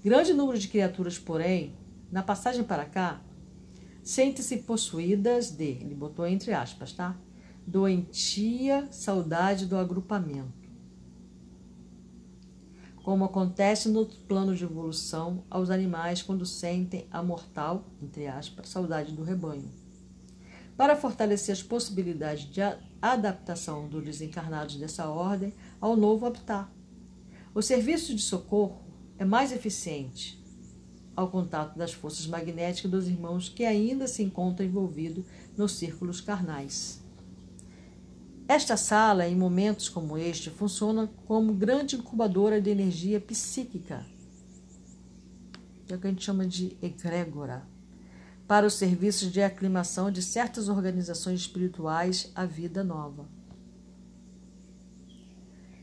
Grande 0.04 0.32
número 0.32 0.58
de 0.58 0.68
criaturas, 0.68 1.18
porém, 1.18 1.74
na 2.12 2.22
passagem 2.22 2.62
para 2.62 2.84
cá, 2.84 3.20
sentem-se 4.02 4.58
possuídas 4.58 5.50
de, 5.50 5.64
ele 5.64 5.94
botou 5.94 6.26
entre 6.26 6.52
aspas, 6.52 6.92
tá? 6.92 7.16
Doentia 7.66 8.86
saudade 8.90 9.66
do 9.66 9.76
agrupamento. 9.76 10.68
Como 13.02 13.24
acontece 13.24 13.88
no 13.88 14.04
plano 14.04 14.54
de 14.54 14.64
evolução 14.64 15.44
aos 15.48 15.70
animais 15.70 16.22
quando 16.22 16.44
sentem 16.44 17.06
a 17.10 17.22
mortal, 17.22 17.86
entre 18.02 18.26
aspas, 18.26 18.68
saudade 18.68 19.12
do 19.12 19.22
rebanho. 19.22 19.70
Para 20.76 20.94
fortalecer 20.94 21.52
as 21.52 21.62
possibilidades 21.62 22.44
de 22.44 22.60
adaptação 23.02 23.88
dos 23.88 24.04
desencarnados 24.04 24.76
dessa 24.76 25.08
ordem, 25.08 25.52
ao 25.80 25.96
novo 25.96 26.26
habitat. 26.26 26.68
O 27.54 27.62
serviço 27.62 28.14
de 28.14 28.22
socorro 28.22 28.82
é 29.16 29.24
mais 29.24 29.52
eficiente 29.52 30.38
ao 31.14 31.28
contato 31.28 31.76
das 31.76 31.92
forças 31.92 32.26
magnéticas 32.26 32.90
dos 32.90 33.08
irmãos 33.08 33.48
que 33.48 33.64
ainda 33.64 34.06
se 34.06 34.22
encontram 34.22 34.66
envolvidos 34.66 35.24
nos 35.56 35.72
círculos 35.72 36.20
carnais. 36.20 37.02
Esta 38.46 38.76
sala, 38.76 39.26
em 39.26 39.34
momentos 39.34 39.88
como 39.88 40.16
este, 40.16 40.48
funciona 40.48 41.10
como 41.26 41.52
grande 41.52 41.96
incubadora 41.96 42.60
de 42.60 42.70
energia 42.70 43.20
psíquica, 43.20 44.06
que 45.86 45.92
é 45.92 45.96
o 45.96 46.00
que 46.00 46.06
a 46.06 46.10
gente 46.10 46.24
chama 46.24 46.46
de 46.46 46.76
egrégora, 46.80 47.66
para 48.46 48.66
os 48.66 48.74
serviços 48.74 49.30
de 49.30 49.42
aclimação 49.42 50.10
de 50.10 50.22
certas 50.22 50.68
organizações 50.68 51.40
espirituais 51.40 52.30
à 52.34 52.46
vida 52.46 52.82
nova 52.84 53.37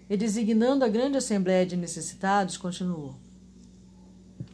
e 0.09 0.15
designando 0.15 0.85
a 0.85 0.87
grande 0.87 1.17
assembléia 1.17 1.65
de 1.65 1.75
necessitados, 1.75 2.57
continuou: 2.57 3.15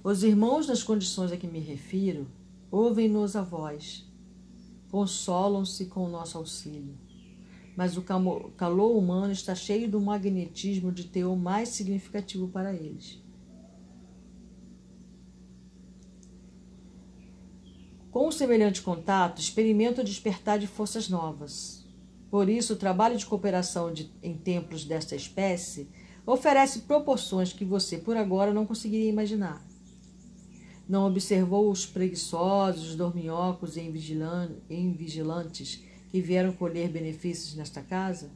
Os 0.03 0.23
irmãos 0.23 0.67
nas 0.67 0.83
condições 0.83 1.31
a 1.31 1.37
que 1.37 1.47
me 1.47 1.59
refiro 1.59 2.27
ouvem-nos 2.71 3.35
a 3.35 3.41
voz, 3.41 4.05
consolam-se 4.89 5.85
com 5.85 6.05
o 6.05 6.09
nosso 6.09 6.37
auxílio. 6.37 6.97
Mas 7.75 7.97
o 7.97 8.01
calor 8.01 8.97
humano 8.97 9.31
está 9.31 9.55
cheio 9.55 9.89
do 9.89 9.99
magnetismo 9.99 10.91
de 10.91 11.05
teor 11.05 11.35
mais 11.35 11.69
significativo 11.69 12.47
para 12.47 12.73
eles. 12.73 13.21
Com 18.11 18.27
o 18.27 18.31
semelhante 18.31 18.81
contato, 18.81 19.39
experimento 19.39 20.03
despertar 20.03 20.59
de 20.59 20.67
forças 20.67 21.07
novas, 21.07 21.80
por 22.31 22.47
isso, 22.47 22.73
o 22.73 22.77
trabalho 22.77 23.17
de 23.17 23.25
cooperação 23.25 23.91
de, 23.91 24.09
em 24.23 24.37
templos 24.37 24.85
desta 24.85 25.17
espécie 25.17 25.89
oferece 26.25 26.83
proporções 26.83 27.51
que 27.51 27.65
você, 27.65 27.97
por 27.97 28.15
agora, 28.15 28.53
não 28.53 28.65
conseguiria 28.65 29.09
imaginar. 29.09 29.61
Não 30.87 31.05
observou 31.05 31.69
os 31.69 31.85
preguiçosos, 31.85 32.91
os 32.91 32.95
dorminhocos 32.95 33.75
e 33.75 33.81
invigilantes 34.69 35.83
que 36.09 36.21
vieram 36.21 36.53
colher 36.53 36.89
benefícios 36.89 37.53
nesta 37.55 37.81
casa? 37.81 38.31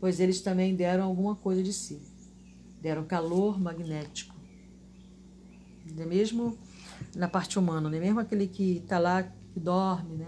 Pois 0.00 0.18
eles 0.18 0.40
também 0.40 0.74
deram 0.74 1.04
alguma 1.04 1.36
coisa 1.36 1.62
de 1.62 1.72
si. 1.72 2.02
Deram 2.82 3.04
calor 3.04 3.60
magnético. 3.60 4.34
Mesmo 5.94 6.58
na 7.14 7.28
parte 7.28 7.56
humana, 7.56 7.88
né? 7.88 8.00
mesmo 8.00 8.18
aquele 8.18 8.48
que 8.48 8.78
está 8.78 8.98
lá, 8.98 9.22
que 9.22 9.60
dorme, 9.60 10.16
né? 10.16 10.26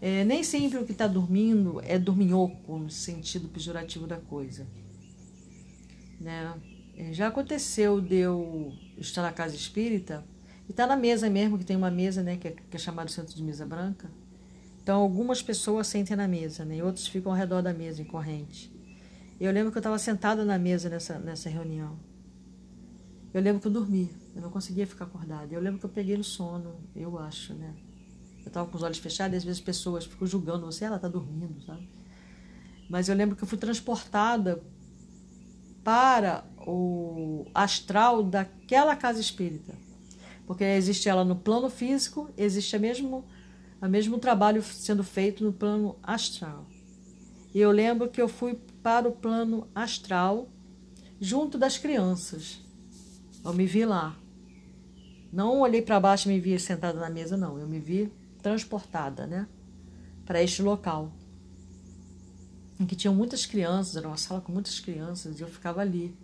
É, 0.00 0.24
nem 0.24 0.42
sempre 0.42 0.78
o 0.78 0.86
que 0.86 0.92
está 0.92 1.06
dormindo 1.06 1.80
é 1.84 1.98
dorminhoco, 1.98 2.78
no 2.78 2.88
sentido 2.88 3.48
pejorativo 3.48 4.06
da 4.06 4.16
coisa. 4.16 4.66
Né? 6.18 6.54
É, 6.96 7.12
já 7.12 7.28
aconteceu 7.28 8.00
de 8.00 8.16
eu 8.16 8.72
estar 8.96 9.20
na 9.22 9.32
casa 9.32 9.54
espírita 9.54 10.24
e 10.68 10.72
tá 10.72 10.86
na 10.86 10.96
mesa 10.96 11.28
mesmo, 11.28 11.58
que 11.58 11.64
tem 11.64 11.76
uma 11.76 11.90
mesa 11.90 12.22
né, 12.22 12.36
que, 12.36 12.48
é, 12.48 12.50
que 12.52 12.76
é 12.76 12.78
chamado 12.78 13.10
centro 13.10 13.34
de 13.34 13.42
mesa 13.42 13.66
branca. 13.66 14.10
Então, 14.82 15.02
algumas 15.02 15.42
pessoas 15.42 15.86
sentem 15.86 16.16
na 16.16 16.26
mesa, 16.26 16.64
né, 16.64 16.76
e 16.76 16.82
outros 16.82 17.06
ficam 17.06 17.32
ao 17.32 17.36
redor 17.36 17.60
da 17.60 17.74
mesa, 17.74 18.00
em 18.00 18.04
corrente. 18.06 18.72
Eu 19.38 19.52
lembro 19.52 19.70
que 19.70 19.78
eu 19.78 19.80
estava 19.80 19.98
sentada 19.98 20.44
na 20.44 20.58
mesa 20.58 20.88
nessa, 20.88 21.18
nessa 21.18 21.50
reunião. 21.50 21.98
Eu 23.32 23.40
lembro 23.42 23.60
que 23.60 23.66
eu 23.66 23.72
dormi, 23.72 24.10
eu 24.34 24.40
não 24.42 24.50
conseguia 24.50 24.86
ficar 24.86 25.04
acordada. 25.04 25.54
Eu 25.54 25.60
lembro 25.60 25.78
que 25.78 25.86
eu 25.86 25.90
peguei 25.90 26.16
no 26.16 26.24
sono, 26.24 26.74
eu 26.96 27.18
acho, 27.18 27.54
né? 27.54 27.74
Eu 28.42 28.48
estava 28.48 28.68
com 28.68 28.76
os 28.76 28.82
olhos 28.82 28.98
fechados 28.98 29.34
e 29.34 29.38
às 29.38 29.44
vezes 29.44 29.60
pessoas 29.60 30.04
ficam 30.04 30.26
julgando 30.26 30.66
você, 30.66 30.84
ela 30.84 30.96
está 30.96 31.08
dormindo, 31.08 31.62
sabe? 31.64 31.88
Mas 32.88 33.08
eu 33.08 33.14
lembro 33.14 33.36
que 33.36 33.44
eu 33.44 33.48
fui 33.48 33.58
transportada 33.58 34.62
para 35.84 36.44
o 36.66 37.46
astral 37.54 38.22
daquela 38.22 38.96
casa 38.96 39.20
espírita. 39.20 39.74
Porque 40.46 40.64
existe 40.64 41.08
ela 41.08 41.24
no 41.24 41.36
plano 41.36 41.70
físico, 41.70 42.28
existe 42.36 42.76
o 42.76 42.80
mesmo, 42.80 43.24
o 43.80 43.88
mesmo 43.88 44.18
trabalho 44.18 44.62
sendo 44.62 45.04
feito 45.04 45.44
no 45.44 45.52
plano 45.52 45.96
astral. 46.02 46.66
E 47.54 47.60
eu 47.60 47.70
lembro 47.70 48.08
que 48.08 48.20
eu 48.20 48.28
fui 48.28 48.58
para 48.82 49.08
o 49.08 49.12
plano 49.12 49.68
astral 49.74 50.48
junto 51.20 51.56
das 51.56 51.78
crianças. 51.78 52.60
Eu 53.44 53.52
me 53.54 53.66
vi 53.66 53.84
lá. 53.84 54.16
Não 55.32 55.60
olhei 55.60 55.82
para 55.82 56.00
baixo 56.00 56.28
e 56.28 56.32
me 56.32 56.40
vi 56.40 56.58
sentada 56.58 56.98
na 56.98 57.08
mesa, 57.08 57.36
não. 57.36 57.58
Eu 57.58 57.68
me 57.68 57.78
vi 57.78 58.12
transportada, 58.40 59.26
né, 59.26 59.46
para 60.24 60.42
este 60.42 60.62
local, 60.62 61.12
em 62.78 62.86
que 62.86 62.96
tinham 62.96 63.14
muitas 63.14 63.44
crianças, 63.44 63.96
era 63.96 64.08
uma 64.08 64.16
sala 64.16 64.40
com 64.40 64.50
muitas 64.52 64.80
crianças 64.80 65.38
e 65.38 65.42
eu 65.42 65.48
ficava 65.48 65.80
ali, 65.80 66.16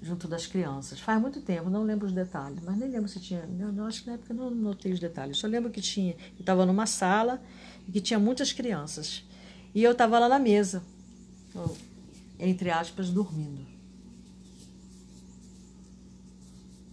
junto 0.00 0.26
das 0.28 0.46
crianças. 0.46 0.98
Faz 1.00 1.20
muito 1.20 1.40
tempo, 1.40 1.68
não 1.68 1.82
lembro 1.82 2.06
os 2.06 2.12
detalhes, 2.12 2.58
mas 2.62 2.76
nem 2.76 2.88
lembro 2.88 3.08
se 3.08 3.20
tinha, 3.20 3.46
não 3.46 3.86
acho 3.86 4.02
que 4.02 4.06
na 4.06 4.14
época 4.14 4.32
não 4.32 4.50
notei 4.50 4.92
os 4.92 5.00
detalhes. 5.00 5.36
Só 5.36 5.46
lembro 5.46 5.70
que 5.70 5.80
tinha, 5.80 6.12
eu 6.12 6.40
estava 6.40 6.64
numa 6.64 6.86
sala 6.86 7.42
e 7.86 7.92
que 7.92 8.00
tinha 8.00 8.18
muitas 8.18 8.52
crianças 8.52 9.24
e 9.74 9.82
eu 9.82 9.92
estava 9.92 10.18
lá 10.18 10.28
na 10.28 10.38
mesa, 10.38 10.82
entre 12.38 12.70
aspas, 12.70 13.10
dormindo. 13.10 13.75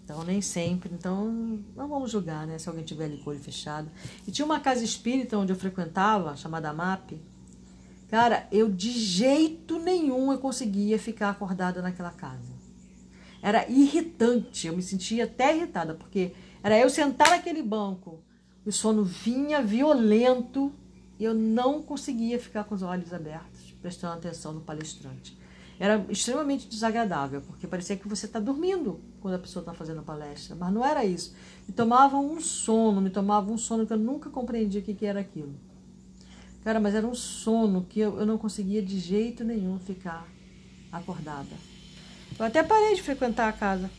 Então, 0.04 0.24
nem 0.24 0.42
sempre. 0.42 0.90
Então, 0.94 1.60
não 1.76 1.88
vamos 1.88 2.12
julgar, 2.12 2.46
né? 2.46 2.58
Se 2.58 2.68
alguém 2.68 2.84
tiver 2.84 3.06
ali 3.06 3.18
com 3.18 3.30
o 3.30 3.34
olho 3.34 3.42
fechado. 3.42 3.90
E 4.28 4.32
tinha 4.32 4.46
uma 4.46 4.60
casa 4.60 4.84
espírita 4.84 5.38
onde 5.38 5.52
eu 5.52 5.56
frequentava, 5.56 6.36
chamada 6.36 6.74
MAP. 6.74 7.14
Cara, 8.10 8.48
eu 8.52 8.70
de 8.70 8.92
jeito 8.92 9.80
nenhum 9.80 10.32
eu 10.32 10.38
conseguia 10.38 11.00
ficar 11.00 11.30
acordada 11.30 11.82
naquela 11.82 12.12
casa. 12.12 12.54
Era 13.42 13.68
irritante, 13.70 14.68
eu 14.68 14.76
me 14.76 14.84
sentia 14.84 15.26
até 15.26 15.56
irritada, 15.56 15.96
porque 15.96 16.32
era 16.62 16.78
eu 16.80 16.90
sentar 16.90 17.30
naquele 17.30 17.62
banco, 17.62 18.24
o 18.66 18.72
sono 18.72 19.04
vinha 19.04 19.62
violento 19.62 20.72
e 21.20 21.24
eu 21.26 21.34
não 21.34 21.82
conseguia 21.82 22.40
ficar 22.40 22.64
com 22.64 22.76
os 22.76 22.82
olhos 22.82 23.12
abertos, 23.14 23.76
prestando 23.82 24.14
atenção 24.14 24.54
no 24.54 24.62
palestrante. 24.62 25.38
Era 25.80 26.06
extremamente 26.10 26.68
desagradável, 26.68 27.42
porque 27.42 27.68
parecia 27.68 27.98
que 27.98 28.08
você 28.08 28.26
está 28.26 28.40
dormindo 28.40 29.00
quando 29.20 29.36
a 29.36 29.40
pessoa 29.40 29.62
está 29.62 29.74
fazendo 29.74 30.00
a 30.00 30.04
palestra, 30.04 30.56
mas 30.56 30.72
não 30.72 30.86
era 30.86 31.04
isso. 31.04 31.36
Me 31.68 31.74
tomava 31.74 32.18
um 32.18 32.40
sono, 32.40 33.02
me 33.02 33.10
tomava 33.10 33.52
um 33.52 33.58
sono 33.58 33.86
que 33.86 33.94
eu 33.94 33.98
nunca 33.98 34.30
compreendia 34.30 34.82
o 34.82 34.84
que, 34.84 34.94
que 34.94 35.06
era 35.06 35.20
aquilo. 35.20 35.54
Cara, 36.64 36.80
mas 36.80 36.96
era 36.96 37.06
um 37.06 37.16
sono 37.16 37.86
que 37.90 38.00
eu, 38.00 38.20
eu 38.20 38.26
não 38.26 38.38
conseguia 38.38 38.82
de 38.82 38.98
jeito 39.00 39.44
nenhum 39.44 39.80
ficar 39.80 40.28
acordada. 40.92 41.56
Eu 42.40 42.46
até 42.46 42.64
parei 42.64 42.96
de 42.96 43.02
frequentar 43.02 43.50
a 43.50 43.54
casa. 43.54 43.90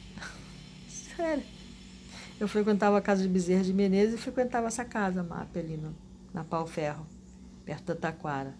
Sério. 0.89 1.45
Eu 2.41 2.49
frequentava 2.49 2.99
a 2.99 3.01
casa 3.01 3.23
de 3.23 3.29
Bezerra 3.29 3.63
de 3.63 3.73
Menezes 3.73 4.15
e 4.15 4.19
frequentava 4.19 4.67
essa 4.67 4.85
casa, 4.85 5.23
MAP, 5.23 5.57
ali 5.57 5.77
no, 5.77 5.95
na 6.33 6.43
Pau 6.43 6.67
Ferro, 6.67 7.07
perto 7.65 7.85
da 7.87 7.95
Taquara. 7.95 8.55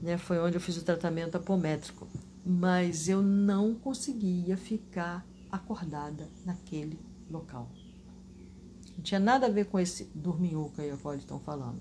Né, 0.00 0.18
foi 0.18 0.38
onde 0.38 0.56
eu 0.56 0.60
fiz 0.60 0.76
o 0.76 0.84
tratamento 0.84 1.36
apométrico. 1.36 2.06
Mas 2.44 3.08
eu 3.08 3.22
não 3.22 3.74
conseguia 3.74 4.56
ficar 4.56 5.26
acordada 5.50 6.28
naquele 6.44 6.98
local. 7.30 7.70
Não 8.96 9.02
tinha 9.02 9.20
nada 9.20 9.46
a 9.46 9.50
ver 9.50 9.66
com 9.66 9.78
esse 9.78 10.10
dorminhoco 10.14 10.80
aí 10.80 10.90
a 10.90 10.94
eles 10.94 11.22
estão 11.22 11.38
falando. 11.40 11.80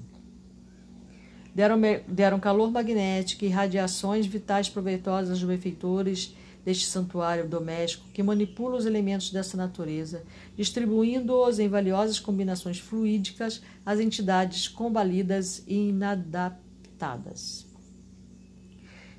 Deram, 1.53 1.79
deram 2.07 2.39
calor 2.39 2.69
magnético 2.69 3.45
e 3.45 3.49
radiações 3.49 4.25
vitais 4.25 4.67
proveitosas 4.67 5.31
aos 5.31 5.43
benfeitores 5.43 6.35
deste 6.65 6.87
santuário 6.87 7.47
doméstico 7.47 8.09
que 8.11 8.23
manipula 8.23 8.75
os 8.75 8.85
elementos 8.85 9.31
dessa 9.31 9.55
natureza, 9.55 10.23
distribuindo-os 10.57 11.59
em 11.59 11.69
valiosas 11.69 12.19
combinações 12.19 12.79
fluídicas 12.79 13.61
às 13.85 13.99
entidades 13.99 14.67
combalidas 14.67 15.63
e 15.67 15.89
inadaptadas. 15.89 17.64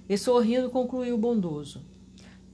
E 0.09 0.17
sorrindo 0.17 0.71
concluiu 0.71 1.19
bondoso. 1.19 1.83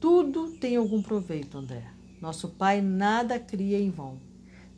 Tudo 0.00 0.52
tem 0.52 0.76
algum 0.76 1.02
proveito, 1.02 1.58
André. 1.58 1.84
Nosso 2.20 2.48
Pai 2.48 2.80
nada 2.80 3.38
cria 3.38 3.78
em 3.78 3.90
vão. 3.90 4.18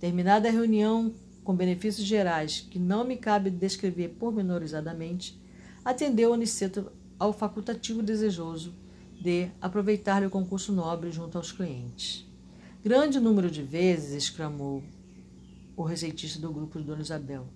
Terminada 0.01 0.49
a 0.49 0.53
reunião 0.53 1.15
com 1.45 1.55
benefícios 1.55 2.07
gerais 2.07 2.67
que 2.71 2.79
não 2.79 3.05
me 3.05 3.17
cabe 3.17 3.51
descrever 3.51 4.17
pormenorizadamente, 4.19 5.39
atendeu 5.85 6.33
Aniceto 6.33 6.91
ao 7.19 7.33
facultativo 7.33 8.03
desejoso 8.03 8.75
de 9.21 9.51
aproveitar-lhe 9.61 10.27
o 10.27 10.31
concurso 10.31 10.73
nobre 10.73 11.13
junto 11.13 11.37
aos 11.37 11.53
clientes. 11.53 12.27
Grande 12.83 13.21
número 13.21 13.51
de 13.51 13.63
vezes, 13.63 14.25
exclamou 14.25 14.83
o 15.77 15.83
receitista 15.83 16.41
do 16.41 16.53
grupo 16.53 16.79
de 16.79 16.87
Dona 16.87 17.03
Isabel, 17.03 17.47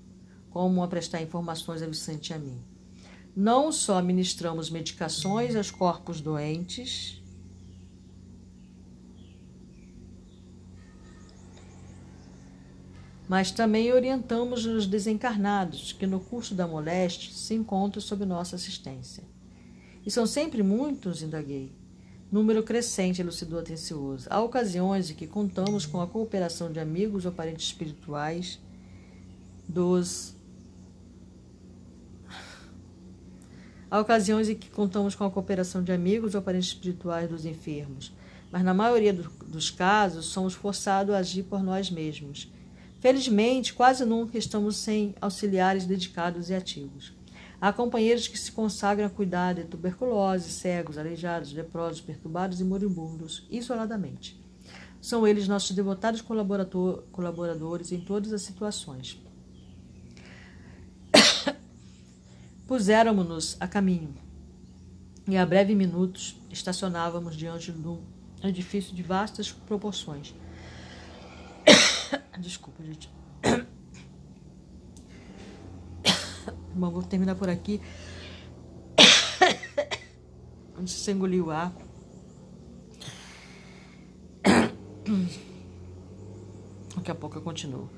como 0.51 0.83
a 0.83 0.89
prestar 0.89 1.23
informações 1.23 1.83
a 1.83 1.87
Vicente 1.87 2.31
e 2.31 2.35
a 2.35 2.39
mim. 2.39 2.59
Não 3.41 3.71
só 3.71 4.03
ministramos 4.03 4.69
medicações 4.69 5.55
aos 5.55 5.71
corpos 5.71 6.21
doentes, 6.21 7.23
mas 13.29 13.53
também 13.53 13.93
orientamos 13.93 14.67
os 14.67 14.89
desencarnados 14.89 15.93
que 15.93 16.05
no 16.05 16.19
curso 16.19 16.53
da 16.53 16.67
moléstia 16.67 17.33
se 17.33 17.55
encontram 17.55 18.03
sob 18.03 18.25
nossa 18.25 18.57
assistência. 18.57 19.23
E 20.05 20.11
são 20.11 20.27
sempre 20.27 20.61
muitos, 20.65 21.23
indaguei. 21.23 21.71
Número 22.33 22.65
crescente, 22.65 23.21
elucidou 23.21 23.61
atencioso. 23.61 24.27
Há 24.31 24.43
ocasiões 24.43 25.13
em 25.13 25.15
que 25.15 25.29
contamos 25.29 25.87
com 25.87 26.01
a 26.01 26.09
cooperação 26.09 26.73
de 26.73 26.81
amigos 26.81 27.25
ou 27.25 27.31
parentes 27.31 27.67
espirituais 27.67 28.59
dos. 29.69 30.35
Há 33.91 34.01
ocasiões 34.01 34.49
em 34.49 34.55
que 34.55 34.69
contamos 34.69 35.15
com 35.15 35.25
a 35.25 35.31
cooperação 35.31 35.83
de 35.83 35.93
amigos 35.93 36.35
ou 36.35 36.43
parentes 36.43 36.69
espirituais 36.69 37.29
dos 37.29 37.47
enfermos, 37.47 38.13
mas 38.53 38.63
na 38.63 38.75
maioria 38.75 39.15
do, 39.15 39.31
dos 39.47 39.71
casos 39.71 40.27
somos 40.27 40.53
forçados 40.53 41.15
a 41.15 41.19
agir 41.19 41.45
por 41.45 41.63
nós 41.63 41.91
mesmos. 41.91 42.53
Felizmente, 43.01 43.73
quase 43.73 44.05
nunca 44.05 44.37
estamos 44.37 44.77
sem 44.77 45.15
auxiliares 45.21 45.87
dedicados 45.87 46.51
e 46.51 46.55
ativos. 46.55 47.13
Há 47.61 47.73
companheiros 47.73 48.29
que 48.29 48.39
se 48.39 48.53
consagram 48.53 49.07
a 49.07 49.11
cuidar 49.11 49.55
de 49.55 49.65
tuberculose, 49.65 50.51
cegos, 50.51 50.99
aleijados, 50.99 51.53
leprosos, 51.53 52.01
perturbados 52.01 52.61
e 52.61 52.65
moribundos, 52.65 53.47
isoladamente. 53.51 54.39
São 55.01 55.27
eles 55.27 55.49
nossos 55.49 55.75
devotados 55.75 56.21
colaboradores 56.21 57.91
em 57.91 58.01
todas 58.01 58.33
as 58.33 58.43
situações. 58.43 59.21
Puséramos-nos 62.69 63.57
a 63.59 63.67
caminho 63.67 64.15
e, 65.27 65.39
a 65.39 65.47
breves 65.47 65.75
minutos, 65.75 66.37
estacionávamos 66.51 67.35
diante 67.35 67.73
de 67.73 67.89
um 67.89 68.03
edifício 68.45 68.95
de 68.95 69.03
vastas 69.03 69.51
proporções. 69.51 70.35
Desculpa, 72.39 72.85
gente. 72.85 73.11
Bom, 76.77 76.91
vou 76.91 77.03
terminar 77.03 77.37
por 77.37 77.49
aqui. 77.49 77.81
Antes 80.79 80.93
de 80.93 81.01
você 81.01 81.13
engolir 81.13 81.43
o 81.43 81.51
ar. 81.51 81.73
Daqui 86.95 87.11
a 87.11 87.15
pouco 87.15 87.39
eu 87.39 87.43
continuo. 87.43 87.98